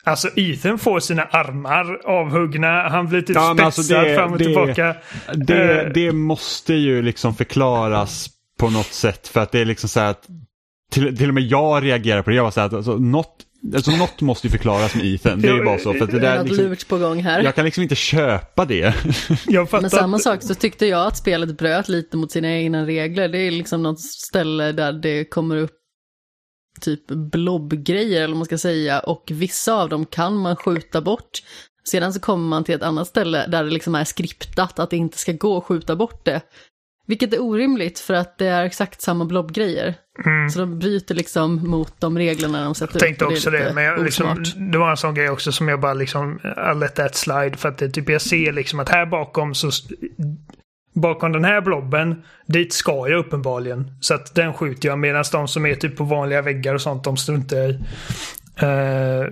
[0.05, 4.37] Alltså Ethan får sina armar avhuggna, han blir typ ja, spetsad alltså det, fram och
[4.37, 4.95] det, tillbaka.
[5.33, 8.29] Det, uh, det måste ju liksom förklaras
[8.59, 10.27] på något sätt för att det är liksom så här att
[10.91, 12.35] till, till och med jag reagerar på det.
[12.35, 13.35] Jag var så här att alltså, något,
[13.75, 15.41] alltså, något måste ju förklaras med Ethan.
[15.41, 15.93] Det är ju bara så.
[15.93, 17.43] För att det där, liksom, på gång här.
[17.43, 18.93] Jag kan liksom inte köpa det.
[19.71, 23.27] Men samma sak så tyckte jag att spelet bröt lite mot sina egna regler.
[23.27, 25.71] Det är liksom något ställe där det kommer upp
[26.81, 31.41] typ blobgrejer eller vad man ska säga och vissa av dem kan man skjuta bort.
[31.87, 34.97] Sedan så kommer man till ett annat ställe där det liksom är skriptat att det
[34.97, 36.41] inte ska gå att skjuta bort det.
[37.07, 39.95] Vilket är orimligt för att det är exakt samma blobgrejer.
[40.25, 40.49] Mm.
[40.49, 43.31] Så de bryter liksom mot de reglerna de sätter jag tänkte upp.
[43.31, 46.39] också det, men jag, liksom, det var en sån grej också som jag bara liksom,
[46.43, 47.57] I let that slide.
[47.57, 49.71] För att det, typ jag ser liksom att här bakom så
[50.95, 53.91] bakom den här blobben, dit ska jag uppenbarligen.
[53.99, 57.03] Så att den skjuter jag medan de som är typ på vanliga väggar och sånt,
[57.03, 57.73] de struntar jag i.
[58.63, 59.27] Uh,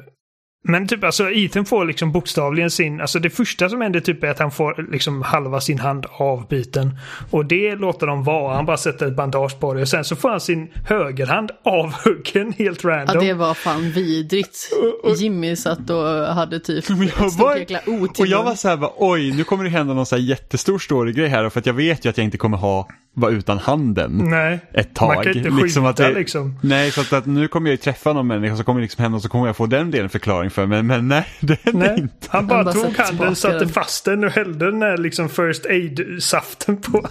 [0.66, 4.28] men typ alltså Ethan får liksom bokstavligen sin, alltså det första som händer typ är
[4.28, 6.98] att han får liksom halva sin hand avbiten.
[7.32, 9.82] Och det låter de vara, han bara sätter ett bandage på det.
[9.82, 13.16] Och sen så får han sin högerhand avhuggen helt random.
[13.16, 14.70] Ja det var fan vidrigt.
[15.18, 18.24] Jimmy satt och hade typ ett stort jäkla otur.
[18.24, 20.80] Och jag var så här bara, oj nu kommer det hända någon så här jättestor
[20.80, 21.50] storygrej här.
[21.50, 24.94] För att jag vet ju att jag inte kommer ha vara utan handen nej, ett
[24.96, 25.16] tag.
[25.16, 26.60] Man kan inte liksom att det, liksom.
[26.62, 29.16] Nej, så att, att, nu kommer jag ju träffa någon människa som kommer liksom hända
[29.16, 30.84] och så kommer jag få den delen förklaring för mig.
[30.84, 32.28] Men nej, det är inte.
[32.28, 35.66] Han bara, han bara tog handen, satte fast den och hällde den där liksom first
[35.66, 37.08] aid-saften på.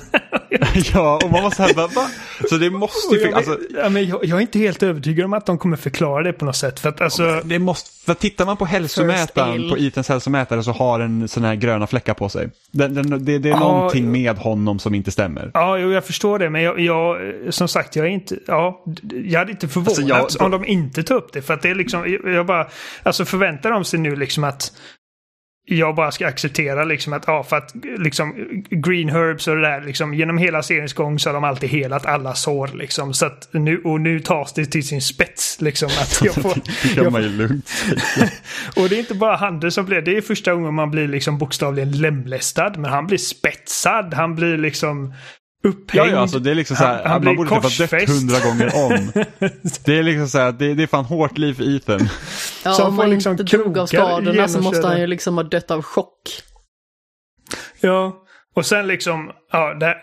[0.94, 2.08] ja, och man var så här bara, va?
[2.50, 3.20] Så det måste ju...
[3.20, 6.22] Jag, alltså, ja, men jag, jag, är inte helt övertygad om att de kommer förklara
[6.22, 6.80] det på något sätt.
[6.80, 7.40] För att alltså...
[7.44, 11.54] Det måste, för tittar man på hälsomätaren, på Ethans hälsomätare så har den sådana här
[11.54, 12.48] gröna fläckar på sig.
[12.70, 15.50] Den, den, det, det, är ja, någonting med honom som inte stämmer.
[15.54, 16.51] Ja, jo, jag förstår det.
[16.51, 17.19] Men jag, jag,
[17.51, 18.39] som sagt, jag är inte...
[18.47, 18.85] Ja,
[19.24, 21.43] jag hade inte förvånat alltså jag, om de inte tar upp det.
[21.43, 22.19] För att det är liksom...
[22.24, 22.69] Jag bara...
[23.02, 24.73] Alltså förväntar de sig nu liksom att
[25.64, 28.35] jag bara ska acceptera liksom att, ja, för att liksom
[28.70, 32.06] Green Herbs och det där, liksom genom hela seriens gång så har de alltid helat
[32.06, 33.14] alla sår liksom.
[33.14, 35.89] Så att nu, och nu tas det till sin spets liksom.
[35.89, 37.70] Att jag får, det kan man ju lugnt
[38.77, 41.39] Och det är inte bara handen som blir, det är första gången man blir liksom
[41.39, 42.73] bokstavligen lemlästad.
[42.78, 45.14] Men han blir spetsad, han blir liksom
[45.62, 46.06] upphängd.
[46.06, 48.09] Ja, ja alltså det är liksom så här, han, han man borde typ ha dött
[48.09, 49.12] hundra gånger om.
[49.84, 52.09] det är liksom så här, det, det är fan hårt liv för Ethan.
[52.64, 55.43] Ja, så om man liksom inte dog av skadorna så måste han ju liksom ha
[55.43, 56.43] dött av chock.
[57.80, 58.22] Ja,
[58.55, 59.97] och sen liksom, ja, det,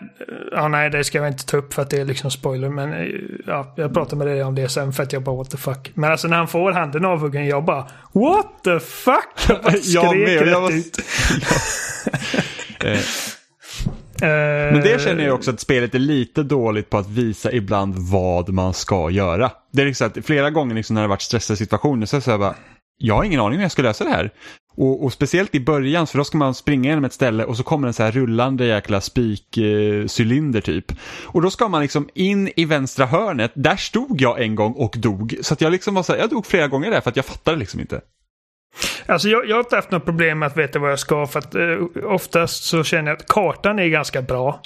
[0.52, 2.68] ja nej det ska jag inte ta upp för att det är liksom spoiler.
[2.68, 3.10] Men
[3.46, 5.90] ja, jag pratar med dig om det sen för att jag bara what the fuck.
[5.94, 9.48] Men alltså när han får handen avhuggen, jag bara what the fuck?
[9.48, 10.70] Jag bara skrek jag med, rätt jag var...
[10.70, 10.98] ut.
[14.22, 17.94] Eh, Men det känner jag också att spelet är lite dåligt på att visa ibland
[17.98, 19.50] vad man ska göra.
[19.72, 22.22] Det är liksom att flera gånger liksom när det har varit stressiga situationer så är
[22.26, 22.54] jag bara,
[22.98, 24.30] jag har ingen aning hur jag ska lösa det här.
[24.76, 27.62] Och, och, speciellt i början, för då ska man springa genom ett ställe och så
[27.62, 30.92] kommer en så här rullande jäkla spikcylinder eh, typ.
[31.24, 34.94] Och då ska man liksom in i vänstra hörnet, där stod jag en gång och
[34.98, 35.36] dog.
[35.42, 37.24] Så att jag liksom var så här, jag dog flera gånger där för att jag
[37.24, 38.00] fattade liksom inte.
[39.10, 41.38] Alltså jag, jag har inte haft något problem med att veta vad jag ska för
[41.38, 41.62] att eh,
[42.04, 44.62] oftast så känner jag att kartan är ganska bra.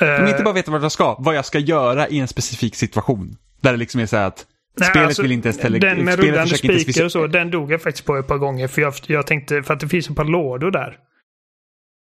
[0.00, 3.36] Men inte bara veta vad jag ska, vad jag ska göra i en specifik situation.
[3.60, 4.46] Där det liksom är så här att
[4.78, 7.72] Nej, spelet alltså, vill inte ens tele- Den med rullande spikar och så, den dog
[7.72, 8.68] jag faktiskt på ett par gånger.
[8.68, 10.98] För jag, jag tänkte, för att det finns ett par lådor där.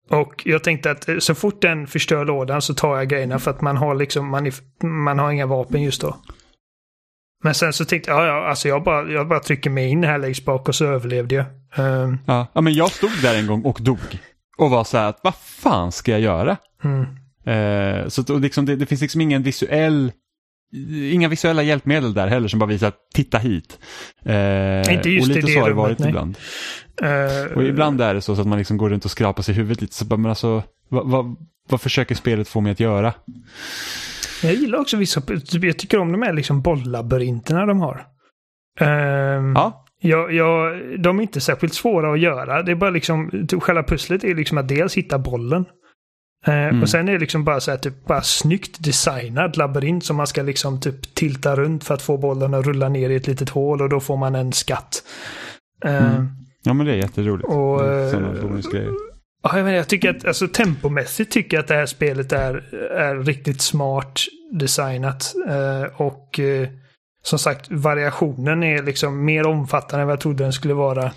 [0.10, 3.52] Och jag tänkte att eh, så fort den förstör lådan så tar jag grejerna för
[3.52, 4.52] att man har liksom, man,
[4.84, 6.18] man har inga vapen just då.
[7.46, 10.18] Men sen så tänkte jag, ja, alltså jag bara, jag bara trycker mig in här
[10.18, 11.46] längst bak och så överlevde jag.
[11.78, 14.00] Um, Ja, ja men jag stod där en gång och dog.
[14.58, 16.58] Och var så här att vad fan ska jag göra?
[16.84, 17.06] mm,
[17.46, 20.12] Eh, så att, liksom, det, det finns liksom ingen visuell
[21.12, 23.80] Inga visuella hjälpmedel där heller som bara visar att titta hit.
[24.26, 26.10] Eh, Inte just och lite det så har det varit nej.
[26.10, 26.38] ibland.
[27.02, 29.54] eh, Och ibland är det så, så att man liksom går runt och skrapar sig
[29.54, 29.94] i huvudet lite.
[29.96, 31.36] Så bara, men alltså, vad, vad,
[31.70, 33.14] vad försöker spelet få mig att göra?
[34.44, 35.22] Jag gillar också vissa,
[35.52, 38.06] jag tycker om de här liksom bolllabyrinterna de har.
[38.80, 42.64] Um, Ja, Jag, jag, de är inte särskilt svåra att göra.
[42.64, 45.66] Det är bara liksom, själva pusslet är liksom att dels hitta bollen.
[46.48, 46.82] Eh, Mm.
[46.82, 50.28] Och sen är det liksom bara så här, typ bara snyggt designad labyrint som man
[50.28, 53.49] ska liksom typ tilta runt för att få bollen att rulla ner i ett litet
[53.49, 55.03] hål och då får man en skatt.
[55.86, 56.28] Eh, Mm.
[56.64, 57.48] ja men det är jätteroligt.
[57.49, 57.82] Och,
[58.41, 58.91] bonusgrejer.
[59.52, 62.54] Ja, jag, menar, jag tycker att alltså, tempomässigt tycker jag att det här spelet är,
[62.92, 64.20] är riktigt smart
[64.52, 65.34] designat.
[65.50, 66.68] Eh, och eh,
[67.24, 71.12] som sagt, variationen är liksom mer omfattande än vad jag trodde den skulle vara.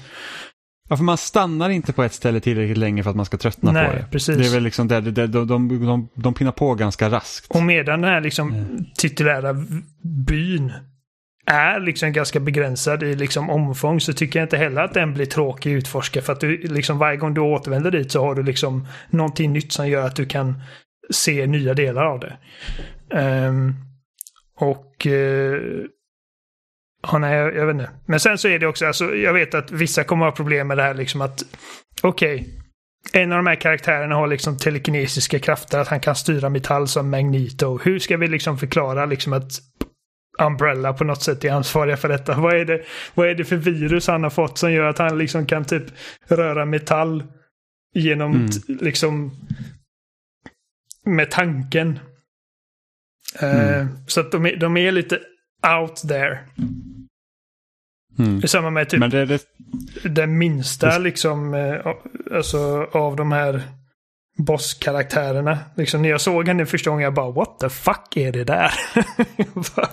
[0.90, 3.72] Ja, för man stannar inte på ett ställe tillräckligt länge för att man ska tröttna
[3.72, 4.04] Nej, på det.
[4.10, 4.36] precis.
[4.38, 7.46] Det är väl liksom där, det, det, de, de, de, de pinnar på ganska raskt.
[7.50, 9.64] Och medan den här liksom titulära v-
[10.26, 10.72] byn
[11.48, 15.26] är liksom ganska begränsad i liksom omfång så tycker jag inte heller att den blir
[15.26, 18.42] tråkig att utforska för att du liksom varje gång du återvänder dit så har du
[18.42, 20.62] liksom någonting nytt som gör att du kan
[21.10, 22.36] se nya delar av det.
[23.20, 23.74] Um,
[24.56, 25.60] och uh,
[27.02, 27.90] Ja, nej, jag, jag vet inte.
[28.06, 30.76] Men sen så är det också, alltså, jag vet att vissa kommer ha problem med
[30.76, 31.42] det här liksom att
[32.02, 32.48] okej,
[33.12, 37.10] en av de här karaktärerna har liksom telekinesiska krafter, att han kan styra metall som
[37.10, 37.78] Magneto.
[37.82, 39.50] Hur ska vi liksom förklara liksom att
[40.38, 42.40] Umbrella på något sätt är ansvariga för detta?
[42.40, 42.82] Vad är det,
[43.14, 45.84] vad är det för virus han har fått som gör att han liksom kan typ
[46.28, 47.24] röra metall
[47.94, 48.48] genom Mm.
[48.80, 49.30] liksom
[51.04, 51.98] med tanken?
[53.40, 53.80] Mm.
[53.80, 55.20] Eh, så att de är, de är lite
[55.80, 56.38] out there.
[58.18, 58.36] Mm.
[58.38, 59.42] Är samma med typ Men det, det,
[60.02, 61.86] den minsta Det- liksom, eh,
[62.32, 63.62] alltså av de här
[64.38, 65.58] bosskaraktärerna.
[65.74, 68.72] Liksom när jag såg henne första gången jag bara what the fuck är det där?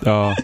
[0.04, 0.36] ja,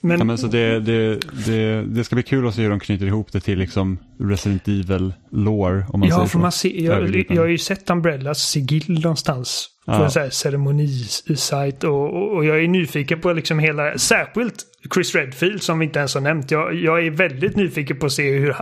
[0.00, 2.80] men, ja, men så det, det, det, det ska bli kul att se hur de
[2.80, 6.38] knyter ihop det till liksom Resident Evil lore om man ja, säger för så.
[6.38, 9.68] man ser, jag, jag har ju sett Umbrellas sigill någonstans.
[9.86, 10.04] På Ja.
[10.04, 14.54] en sån här ceremonisajt och, och, och jag är nyfiken på liksom hela, särskilt
[14.94, 16.50] Chris Redfield som vi inte ens har nämnt.
[16.50, 18.56] Jag, jag är väldigt nyfiken på att se hur,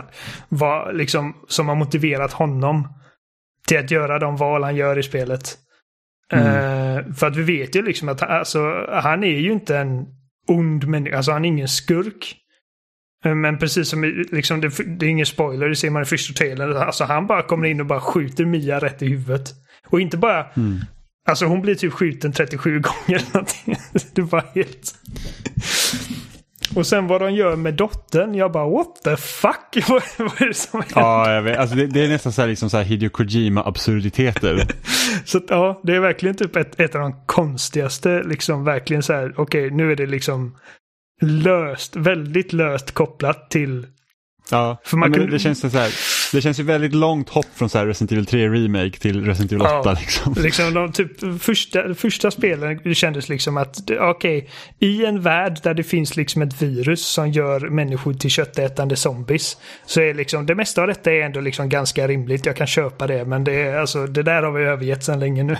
[0.49, 2.87] vad liksom, som har motiverat honom
[3.67, 5.57] till att göra de val han gör i spelet.
[6.33, 10.05] Eh, för att vi vet ju liksom att alltså, han är ju inte en
[10.47, 12.35] ond människa, alltså han är ingen skurk.
[13.25, 14.69] Eh, Men precis som liksom, det,
[14.99, 16.77] det är ingen spoiler, det ser man i första trailern.
[16.77, 19.53] Alltså han bara kommer in och bara skjuter Mia rätt i huvudet.
[19.87, 20.43] Och inte bara...
[20.43, 20.79] Mm.
[21.29, 23.75] Alltså hon blir typ skjuten 37 gånger eller någonting.
[24.13, 24.95] Det var helt...
[26.75, 29.77] Och sen vad de gör med dottern, jag bara what the fuck?
[29.89, 31.01] vad, vad är det som händer?
[31.01, 31.57] Ja, jag vet.
[31.57, 34.71] Alltså det, det är nästan så här, liksom så här Hideo Kojima-absurditeter.
[35.25, 39.33] Så ja, det är verkligen typ ett, ett av de konstigaste, liksom verkligen så här,
[39.37, 40.57] okej, nu är det liksom
[41.21, 43.87] löst, väldigt löst kopplat till...
[44.51, 45.91] Ja, För man men kan- det, känns så här,
[46.31, 49.51] det känns ju väldigt långt hopp från så här Resident Evil 3 Remake till Resident
[49.51, 49.81] Evil 8.
[49.85, 49.95] Ja.
[49.99, 50.35] Liksom.
[50.37, 54.49] Liksom de typ första, första spelen kändes liksom att, okej,
[54.79, 59.57] i en värld där det finns liksom ett virus som gör människor till köttätande zombies.
[59.85, 63.07] Så är liksom, det mesta av detta är ändå liksom ganska rimligt, jag kan köpa
[63.07, 65.57] det, men det är alltså, det där har vi övergett sedan länge nu.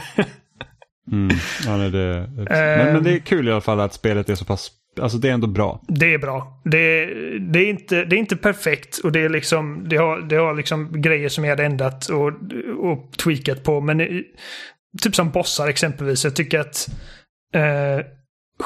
[1.12, 1.38] Mm.
[1.66, 4.36] Ja, nej, det, det, men, men det är kul i alla fall att spelet är
[4.36, 5.82] så pass, alltså det är ändå bra.
[5.88, 6.62] Det är bra.
[6.64, 7.06] Det,
[7.40, 10.54] det, är inte, det är inte perfekt och det är liksom, det har, det har
[10.54, 12.28] liksom grejer som jag hade ändrat och,
[12.80, 13.82] och tweakat på.
[13.82, 14.24] Men
[15.02, 16.24] typ som bossar exempelvis.
[16.24, 16.88] Jag tycker att
[17.54, 18.06] eh,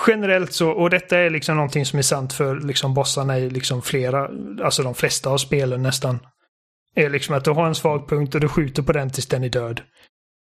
[0.08, 3.82] generellt så, och detta är liksom någonting som är sant för liksom bossarna i liksom
[3.82, 4.30] flera,
[4.64, 6.20] alltså de flesta av spelen nästan.
[6.96, 9.44] Är liksom att du har en svag punkt och du skjuter på den tills den
[9.44, 9.82] är död.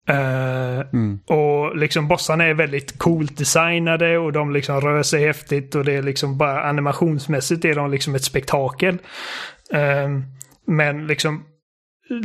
[0.09, 1.21] Eh, Mm.
[1.27, 5.93] och liksom bossarna är väldigt coolt designade och de liksom rör sig häftigt och det
[5.93, 8.99] är liksom bara animationsmässigt är de liksom ett spektakel.
[9.73, 10.25] Ehm,
[10.67, 11.45] men liksom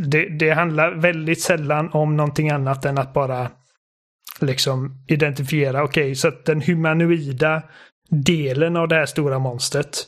[0.08, 3.52] det, det handlar väldigt sällan om någonting annat än att bara
[4.42, 7.62] liksom identifiera, okej, så att den humanoida
[8.10, 10.06] delen av det här stora monstret,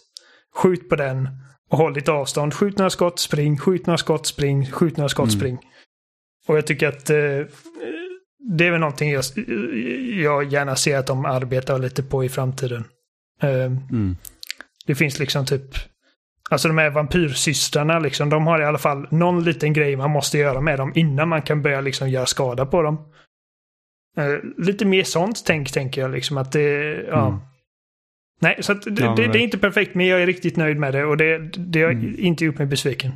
[0.55, 1.29] skjut på den
[1.69, 2.53] och håll lite avstånd.
[2.53, 5.39] Skjut några skott, spring, skjut några skott, spring, skjut några skott, Mm.
[5.39, 5.57] spring.
[6.47, 7.41] Och jag tycker att eh,
[8.57, 9.23] det är väl någonting jag,
[10.21, 12.83] jag gärna ser att de arbetar lite på i framtiden.
[13.41, 14.17] Eh, Mm.
[14.85, 15.75] det finns liksom typ
[16.49, 20.37] Alltså de här vampyrsystrarna liksom, de har i alla fall någon liten grej man måste
[20.37, 22.97] göra med dem innan man kan börja liksom göra skada på dem.
[24.19, 27.27] Uh, lite mer sånt tänk, tänker jag liksom att det, ja.
[27.27, 27.39] Mm.
[28.41, 30.77] Nej, så att det, ja, det, det, är inte perfekt men jag är riktigt nöjd
[30.77, 32.15] med det och det, det har mm.
[32.17, 33.11] inte gjort mig besviken.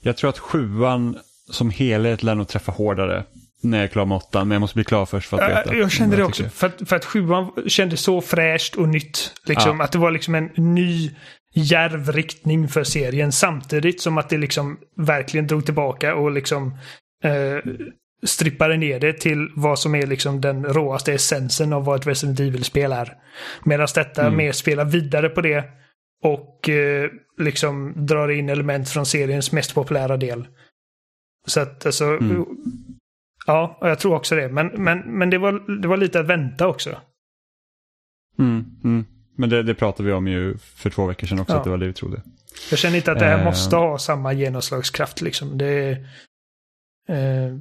[0.00, 1.18] Jag tror att sjuan
[1.50, 3.24] som helhet lär nog träffa hårdare
[3.64, 5.76] när jag är klar med åttan, men jag måste bli klar först för att veta.
[5.76, 9.32] Jag kände det också, för att, för att sjuan kändes så fräscht och nytt.
[9.46, 9.84] Liksom, ja.
[9.84, 11.10] Att det var liksom en ny
[11.54, 16.78] järv riktning för serien samtidigt som att det liksom verkligen drog tillbaka och liksom
[17.24, 17.72] eh,
[18.26, 22.40] strippade ner det till vad som är liksom den råaste essensen av vad ett Resident
[22.40, 23.12] Evil-spel är.
[23.64, 24.36] Medan detta mm.
[24.36, 25.64] mer spelar vidare på det
[26.22, 30.46] och eh, liksom drar in element från seriens mest populära del.
[31.46, 32.46] Så att alltså, mm.
[33.46, 34.48] ja, jag tror också det.
[34.48, 37.00] Men, men, men det, var, det var lite att vänta också.
[38.38, 39.04] Mm, mm.
[39.36, 41.58] Men det, det pratade vi om ju för två veckor sedan också, ja.
[41.58, 42.22] att det var det vi trodde.
[42.70, 45.58] Jag känner inte att det här uh, måste ha samma genomslagskraft liksom.
[45.58, 45.98] Det
[47.10, 47.58] uh,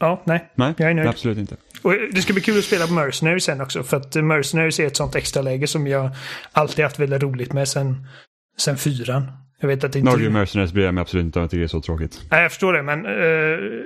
[0.00, 0.52] Ja, nej.
[0.54, 1.08] Nej, jag är nöjd.
[1.08, 1.56] absolut inte.
[1.82, 3.82] Och det ska bli kul att spela på Mercenaries sen också.
[3.82, 6.10] För att Mercenaries är ett sånt extra läge som jag
[6.52, 8.06] alltid haft väldigt roligt med sen,
[8.56, 9.32] sen fyran.
[9.60, 10.10] Jag vet att inte...
[10.10, 11.42] Norge Mercenaries bryr jag mig absolut inte om.
[11.42, 12.20] Jag tycker det är så tråkigt.
[12.30, 12.82] Nej, jag förstår det.
[12.82, 13.82] Men uh,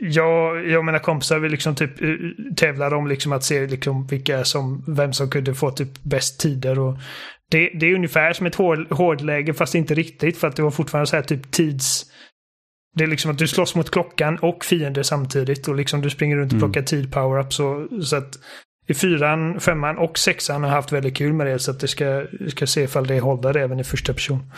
[0.00, 4.06] jag, jag och mina kompisar vi liksom typ uh, tävlar om liksom att se liksom
[4.06, 6.78] vilka som, vem som kunde få typ bäst tider.
[6.78, 6.98] Och
[7.50, 10.38] det, det är ungefär som ett hård, hårdläge fast inte riktigt.
[10.38, 12.06] För att det var fortfarande så här typ tids
[12.96, 16.36] det är liksom att du slåss mot klockan och fiender samtidigt och liksom du springer
[16.36, 16.60] runt och mm.
[16.60, 16.86] plockar mm.
[16.86, 17.52] tid power-up.
[17.52, 18.38] Så, så att
[18.86, 22.26] i fyran, femman och sexan har haft väldigt kul med det så att det ska,
[22.48, 24.52] ska se ifall det håller även i första person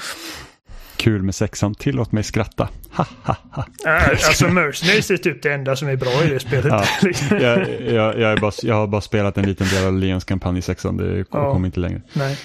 [0.99, 1.75] kul med sexan.
[1.75, 2.69] Tillåt mig skratta.
[2.91, 3.65] Ha, ha, ha.
[4.27, 6.67] alltså Mercenaries är typ det enda som är bra i det spelet.
[6.67, 6.85] Ja,
[7.41, 10.63] jag, jag, jag, bara, jag, har bara spelat en liten del av Leons kampanj i
[10.63, 10.97] sexan.
[10.97, 12.01] Det ja, kommer inte längre.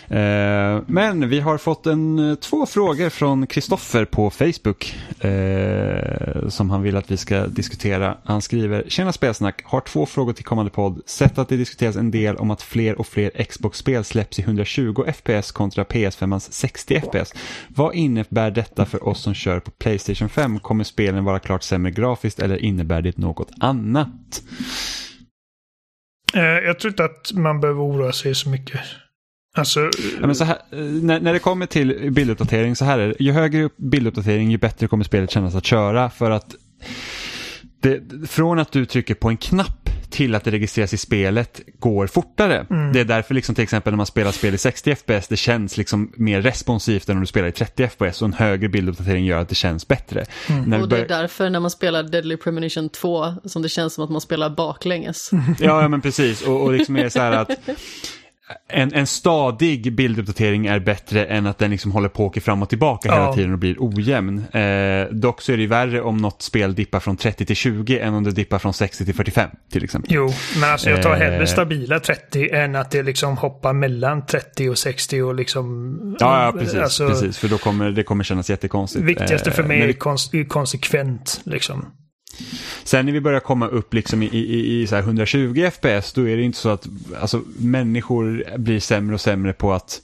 [0.07, 4.95] Eh, men vi har fått en, två frågor från Kristoffer på Facebook.
[5.19, 8.17] Eh, som han vill att vi ska diskutera.
[8.23, 11.01] Han skriver, Tjena spelsnack, har två frågor till kommande podd.
[11.05, 15.03] Sett att det diskuteras en del om att fler och fler Xbox-spel släpps i 120
[15.13, 17.33] FPS kontra PS5 60 FPS.
[17.67, 20.59] Vad innebär innebär detta för oss som kör på Playstation 5?
[20.59, 24.43] Kommer spelen vara klart sämre grafiskt eller innebär det något annat?
[26.33, 28.81] Eh, jag tror inte att man behöver oroa sig så mycket.
[29.55, 29.89] Alltså,
[30.21, 33.15] ja, här, eh, när, när det kommer till bilduppdatering så här är det.
[33.19, 36.55] Ju högre bilduppdatering ju bättre kommer spelet kännas att köra för att
[37.83, 42.07] det, från att du trycker på en knapp till att det registreras i spelet går
[42.07, 42.65] fortare.
[42.69, 42.93] Mm.
[42.93, 45.77] Det är därför liksom till exempel när man spelar spel i 60 FPS det känns
[45.77, 49.39] liksom mer responsivt än om du spelar i 30 FPS och en högre bilduppdatering gör
[49.39, 50.25] att det känns bättre.
[50.49, 50.81] Mm.
[50.81, 54.09] Och det är därför när man spelar Deadly Premonition 2 som det känns som att
[54.09, 55.29] man spelar baklänges.
[55.59, 57.49] ja, ja men precis och, och liksom är så här att
[58.67, 62.61] en, en stadig bilduppdatering är bättre än att den liksom håller på och åker fram
[62.61, 63.15] och tillbaka ja.
[63.15, 64.37] hela tiden och blir ojämn.
[64.51, 68.13] Eh, dock så är det värre om något spel dippar från 30 till 20 än
[68.13, 70.13] om det dippar från 60 till 45 till exempel.
[70.13, 71.45] Jo, men alltså jag tar hellre eh.
[71.45, 76.17] stabila 30 än att det liksom hoppar mellan 30 och 60 och liksom...
[76.19, 77.37] Ja, ja precis, alltså, precis.
[77.37, 79.05] För då kommer det kommer kännas jättekonstigt.
[79.05, 81.85] Viktigaste för eh, mig är kons konsekvent liksom.
[82.83, 86.37] Sen när vi börjar komma upp liksom i, i, i så 120 FPS då är
[86.37, 86.87] det inte så att
[87.21, 90.01] alltså, människor blir sämre och sämre på att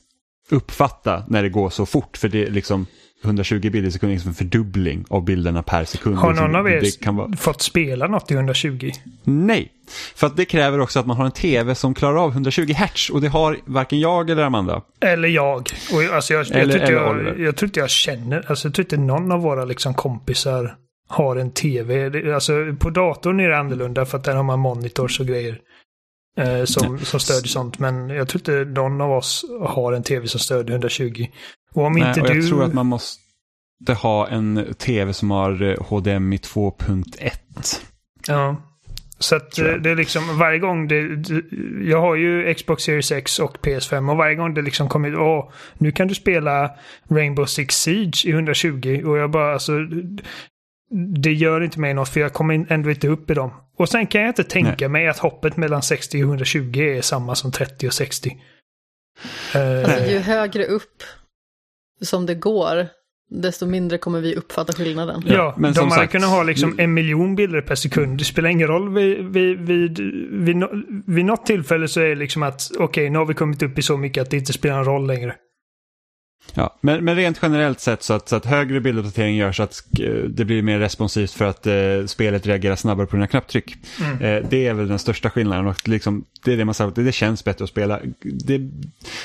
[0.50, 2.18] uppfatta när det går så fort.
[2.18, 2.86] För det är liksom
[3.24, 6.18] 120 bilder i sekund är liksom en fördubbling av bilderna per sekund.
[6.18, 7.38] Har någon av er vara...
[7.38, 8.92] fått spela något i 120?
[9.24, 9.72] Nej,
[10.16, 13.10] för att det kräver också att man har en tv som klarar av 120 Hz
[13.10, 14.82] och det har varken jag eller Amanda.
[15.00, 15.70] Eller jag.
[15.94, 18.76] Och alltså jag, eller, jag, tror inte jag, jag tror inte jag känner, alltså jag
[18.76, 20.76] tror inte någon av våra liksom kompisar
[21.10, 22.12] har en tv.
[22.34, 25.60] Alltså på datorn är det annorlunda för att där har man monitors och grejer.
[26.38, 27.80] Eh, som, som stödjer sånt.
[27.80, 31.28] Men jag tror inte någon av oss har en tv som stödjer 120.
[31.74, 32.40] Och om Nej, inte och du...
[32.40, 37.32] Jag tror att man måste ha en tv som har HDMI eh, 2.1.
[38.28, 38.56] Ja.
[39.22, 41.24] Så att det är liksom varje gång det,
[41.84, 45.52] Jag har ju Xbox Series X och PS5 och varje gång det liksom kommer åh,
[45.78, 46.72] nu kan du spela
[47.10, 49.74] Rainbow Six Siege i 120 och jag bara alltså
[51.22, 53.52] det gör inte mig något för jag kommer ändå inte upp i dem.
[53.78, 54.90] Och sen kan jag inte tänka Nej.
[54.90, 58.38] mig att hoppet mellan 60 och 120 är samma som 30 och 60.
[59.54, 61.04] Alltså, ju högre upp
[62.02, 62.88] som det går,
[63.30, 65.24] desto mindre kommer vi uppfatta skillnaden.
[65.26, 68.18] Ja, ja men de hade sagt, kunnat ha liksom en miljon bilder per sekund.
[68.18, 70.00] Det spelar ingen roll vid, vid, vid,
[70.32, 70.64] vid,
[71.08, 73.78] vid något tillfälle så är det liksom att okej, okay, nu har vi kommit upp
[73.78, 75.36] i så mycket att det inte spelar någon roll längre.
[76.54, 79.84] Ja, men, men rent generellt sett så att, så att högre bilduppdatering gör så att
[80.00, 83.76] eh, det blir mer responsivt för att eh, spelet reagerar snabbare på dina knapptryck.
[84.02, 84.22] Mm.
[84.22, 87.04] Eh, det är väl den största skillnaden och liksom, det är det man säger, det,
[87.04, 88.00] det känns bättre att spela.
[88.22, 88.70] Det,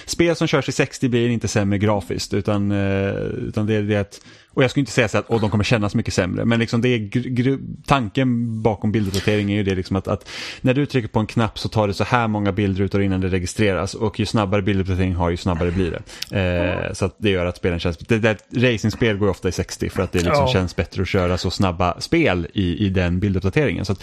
[0.07, 3.15] spel som körs i 60 blir inte sämre grafiskt utan, eh,
[3.49, 4.21] utan det är det att
[4.55, 6.81] och jag skulle inte säga så att oh, de kommer kännas mycket sämre, men liksom
[6.81, 10.29] det är tanken bakom bilduppdatering är ju det liksom att, att,
[10.61, 13.29] när du trycker på en knapp så tar det så här många bildrutor innan det
[13.29, 15.91] registreras och ju snabbare bilduppdatering har ju snabbare blir
[16.31, 16.39] det.
[16.41, 19.91] Eh, så att det gör att spelen känns, det där racingspel går ofta i 60
[19.91, 20.53] för att det liksom Ja.
[20.53, 23.85] känns bättre att köra så snabba spel i, i den bilduppdateringen.
[23.85, 24.03] Så att,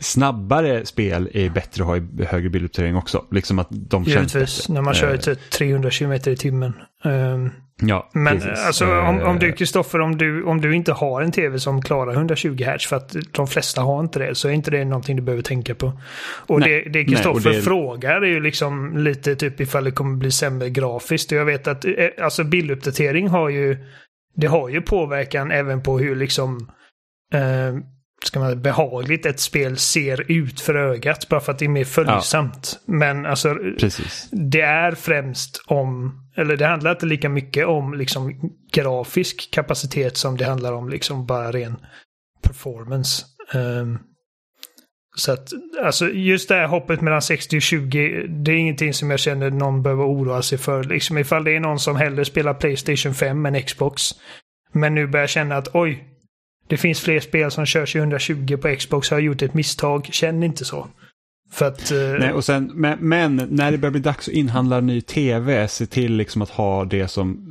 [0.00, 3.24] snabbare spel är bättre att ha i högre bilduppdatering också.
[3.30, 4.74] Liksom att de känns Givetvis, bättre.
[4.74, 6.72] när man kör Eh, till 300 km i timmen.
[7.04, 7.50] Ehm,
[7.82, 8.66] Ja, Men precis.
[8.66, 11.82] alltså om, om du, Eh, Kristoffer, om du, om du inte har en tv som
[11.82, 15.16] klarar 120 Hz, för att de flesta har inte det, så är inte det någonting
[15.16, 15.92] du behöver tänka på.
[16.46, 20.30] Och Nej, det, Kristoffer det- frågar är ju liksom lite typ ifall det kommer bli
[20.30, 21.32] sämre grafiskt.
[21.32, 21.92] Och jag vet att eh,
[22.22, 23.76] alltså bilduppdatering har ju,
[24.36, 26.70] det har ju påverkan även på hur liksom
[27.34, 27.74] eh,
[28.24, 31.68] ska man säga, behagligt ett spel ser ut för ögat, bara för att det är
[31.68, 32.80] mer följsamt.
[32.84, 34.28] Men alltså, Precis.
[34.30, 40.36] det är främst om, eller det handlar inte lika mycket om liksom grafisk kapacitet som
[40.36, 41.76] det handlar om liksom bara ren
[42.42, 43.24] performance.
[43.54, 43.98] Ehm,
[45.16, 45.48] så att,
[45.82, 49.50] alltså just det här hoppet mellan 60 och 20, det är ingenting som jag känner
[49.50, 50.84] någon behöver oroa sig för.
[50.84, 54.02] Liksom ifall det är någon som hellre spelar Playstation 5 än Xbox,
[54.72, 56.09] men nu börjar känna att oj,
[56.70, 60.08] det finns fler spel som körs i 120 på Xbox, har jag gjort ett misstag,
[60.12, 60.86] känn inte så.
[61.52, 61.90] För att...
[61.90, 65.68] eh, Nej, och sen, men, men när det börjar bli dags att inhandla ny tv,
[65.68, 67.46] se till liksom att ha det som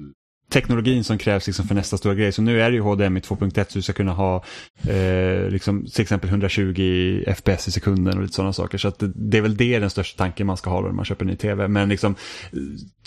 [0.49, 2.31] teknologin som krävs liksom för nästa stora grej.
[2.31, 4.43] Så nu är det ju HDMI 2.1 så du ska kunna ha
[4.87, 8.77] eh, liksom, till exempel 120 FPS i sekunden och lite sådana saker.
[8.77, 11.05] Så att det, det är väl det den största tanken man ska ha när man
[11.05, 11.67] köper en ny tv.
[11.67, 12.15] Men liksom,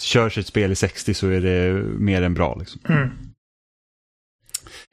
[0.01, 2.57] körs ett spel i 60 så är det mer än bra.
[2.59, 2.81] Liksom.
[2.89, 3.09] Mm.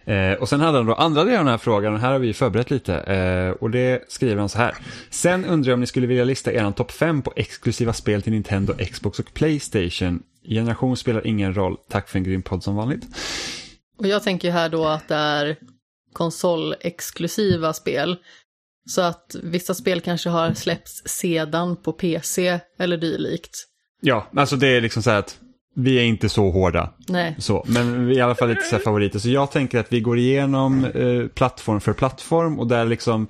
[0.10, 2.20] Eh, och sen hade han då andra delen av den här frågan och här har
[2.20, 2.96] vi förberett lite.
[2.96, 4.76] Eh, och det skriver han så här.
[5.10, 8.34] Sen undrar jag om ni skulle vilja lista er topp 5 på exklusiva spel till
[8.34, 10.24] Nintendo, Xbox och Playstation.
[10.44, 11.78] Generation spelar ingen roll.
[11.90, 13.06] Tack för en grym podd som vanligt.
[13.98, 15.56] Och jag tänker ju här då att det är
[16.14, 18.18] konsolexklusiva spel.
[18.90, 23.66] Så att vissa spel kanske har släppts sedan på PC eller dylikt.
[24.02, 25.40] Ja, alltså det är liksom så här att
[25.84, 26.94] vi är inte så hårda.
[27.08, 29.20] Nej, Så, men i alla fall lite så favoriter.
[29.20, 33.28] Så jag tänker att vi går igenom eh, plattform för plattform och där liksom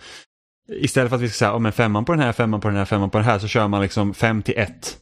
[0.71, 2.77] istället för att vi ska säga oh, men femman på den här, femman på den
[2.77, 4.97] här, femman på den här så kör man liksom fem till ett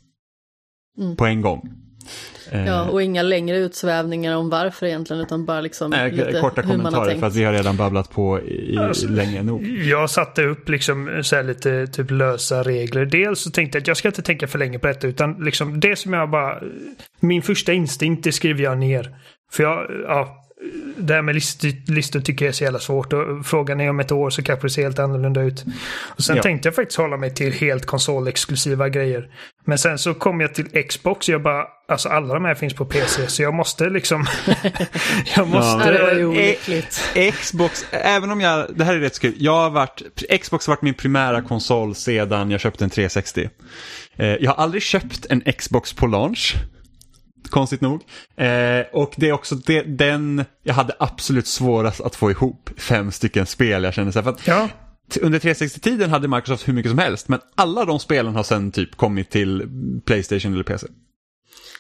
[1.00, 1.16] Mm.
[1.16, 1.70] på en gång.
[2.52, 6.62] Eh, ja, och inga längre utsvävningar om varför egentligen, utan bara liksom Nej, lite korta
[6.62, 7.20] hur man har kommentarer tänkt.
[7.20, 9.68] för att vi har redan babblat på i, i Alltså, länge nog.
[9.68, 13.06] Jag satte upp liksom så här lite typ lösa regler.
[13.06, 15.80] Dels så tänkte jag att jag ska inte tänka för länge på detta utan liksom
[15.80, 16.60] det som jag bara...
[17.20, 19.16] Min första instinkt det skriver jag ner.
[19.52, 20.44] För jag, ja,
[20.98, 24.00] det här med listor, listor tycker jag är så jävla svårt och frågan är om
[24.00, 25.66] ett år så kanske det ser helt annorlunda ut.
[26.00, 26.44] Och sen Ja.
[26.44, 29.30] tänkte jag faktiskt hålla mig till helt konsolexklusiva grejer.
[29.66, 32.74] Men sen så kom jag till Xbox och jag bara, alltså alla de här finns
[32.74, 34.26] på PC så jag måste liksom...
[35.36, 35.86] jag måste...
[35.86, 37.02] Ja, det var olyckligt.
[37.34, 40.02] Xbox, även om jag, det här är rätt så kul, jag har varit,
[40.42, 43.50] Xbox har varit min primära konsol sedan jag köpte en 360.
[44.16, 46.56] Eh, jag har aldrig köpt en Xbox på launch.
[47.50, 48.02] Konstigt nog.
[48.36, 53.12] Eh, och det är också det, den jag hade absolut svårast att få ihop fem
[53.12, 54.70] stycken spel jag kände så här, för att Ja,
[55.22, 58.96] under 360-tiden hade Microsoft hur mycket som helst, men alla de spelen har sen typ
[58.96, 59.70] kommit till
[60.06, 60.88] Playstation eller PC.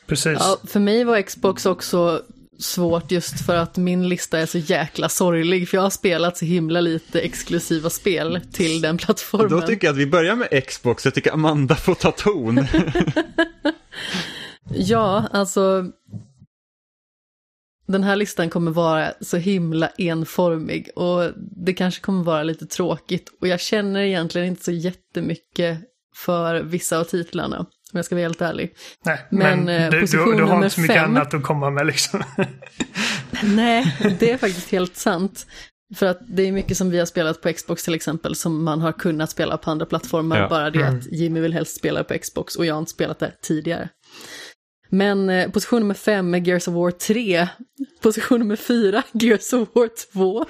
[0.07, 0.37] precis.
[0.39, 2.21] Ja, för mig var Xbox också
[2.59, 6.45] svårt just för att min lista är så jäkla sorglig, för jag har spelat så
[6.45, 9.49] himla lite exklusiva spel till den plattformen.
[9.49, 12.67] Då tycker jag att vi börjar med Xbox, jag tycker Amanda får ta ton.
[14.73, 15.85] Ja, alltså.
[17.87, 21.31] Den här listan kommer vara så himla enformig och
[21.65, 25.77] det kanske kommer vara lite tråkigt och jag känner egentligen inte så jättemycket
[26.15, 28.75] för vissa av titlarna, om jag ska vara helt ärlig.
[29.05, 31.15] Nej, Men, men, eh, du, du, position du har nummer inte så mycket fem.
[31.15, 32.23] annat att komma med liksom.
[33.43, 35.47] Nej, det är faktiskt helt sant.
[35.95, 38.81] För att det är mycket som vi har spelat på Xbox till exempel som man
[38.81, 40.39] har kunnat spela på andra plattformar.
[40.39, 40.49] Ja.
[40.49, 40.97] Bara det Mm.
[40.99, 43.89] att Jimmy vill helst spela på Xbox och jag har inte spelat det tidigare.
[44.89, 47.47] Men eh, position nummer fem är Gears of War 3.
[48.01, 50.45] Position nummer fyra, Gears of War 2.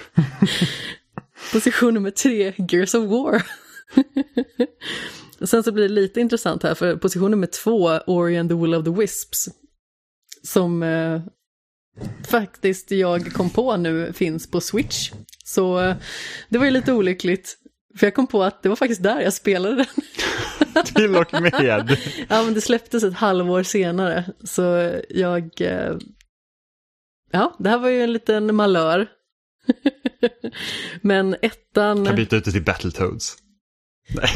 [1.51, 3.43] position nummer tre, Gears of War.
[5.45, 8.73] Sen så blir det lite intressant här för position nummer två, Ori and the Will
[8.73, 9.49] of the Wisps.
[10.43, 11.21] Som eh,
[12.27, 15.11] faktiskt jag kom på nu finns på Switch.
[15.45, 15.95] Så eh,
[16.49, 17.57] det var ju lite olyckligt.
[17.97, 19.85] För jag kom på att det var faktiskt där jag spelade den.
[20.85, 21.97] Till och med.
[22.29, 24.23] Ja men det släpptes ett halvår senare.
[24.43, 25.97] Så jag, eh,
[27.31, 29.07] ja, det här var ju en liten malör.
[31.01, 32.05] Men ettan...
[32.05, 33.37] Kan byta ut det till Battletoads.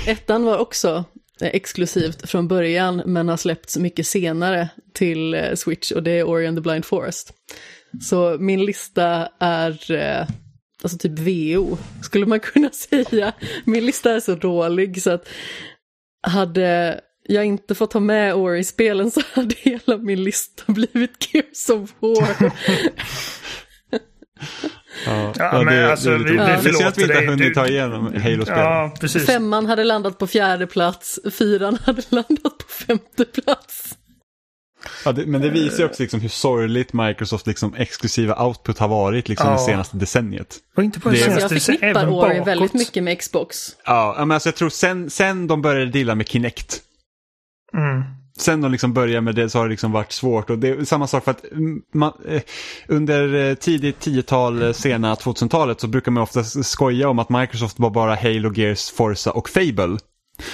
[0.07, 1.05] Ettan var också
[1.41, 6.23] eh, exklusivt från början, men har släppts mycket senare till eh, Switch och det är
[6.23, 7.33] Ori and the Blind Forest.
[8.01, 9.91] Så min lista är
[10.83, 13.33] alltså typ VO, skulle man kunna säga.
[13.65, 15.29] Min lista är så dålig så att
[16.27, 21.93] hade jag inte fått ha med Ori-spelen så hade hela min lista blivit Gears of
[21.99, 22.51] War.
[25.05, 27.53] Ja, Ja, men alltså, vi- vi det är synd att vi inte har hunnit Du-
[27.53, 28.57] ta igenom Halo-spel.
[28.57, 28.91] Ja.
[29.27, 33.97] Femman hade landat på fjärde plats, fyran hade landat på femte plats.
[35.05, 38.87] Ja, det, men det visar ju också liksom hur sorgligt Microsoft liksom exklusiva output har
[38.87, 39.53] varit liksom Ja.
[39.53, 40.57] det senaste decenniet.
[40.77, 43.57] Och inte på Det- det Alltså, Jag senaste, förknippar även Ori väldigt mycket med Xbox.
[43.85, 46.81] Ja, men alltså jag tror sen, sen de började dela med Kinect.
[47.77, 48.03] Mm.
[48.37, 50.49] Sen de liksom började med det så har det liksom varit svårt.
[50.49, 52.41] Och det är samma sak för att mm, man, eh,
[52.87, 57.79] under eh, tidigt 10-tal, eh, sena 2000-talet så brukar man ofta skoja om att Microsoft
[57.79, 59.97] var bara Halo, Gears, Forza och Fable.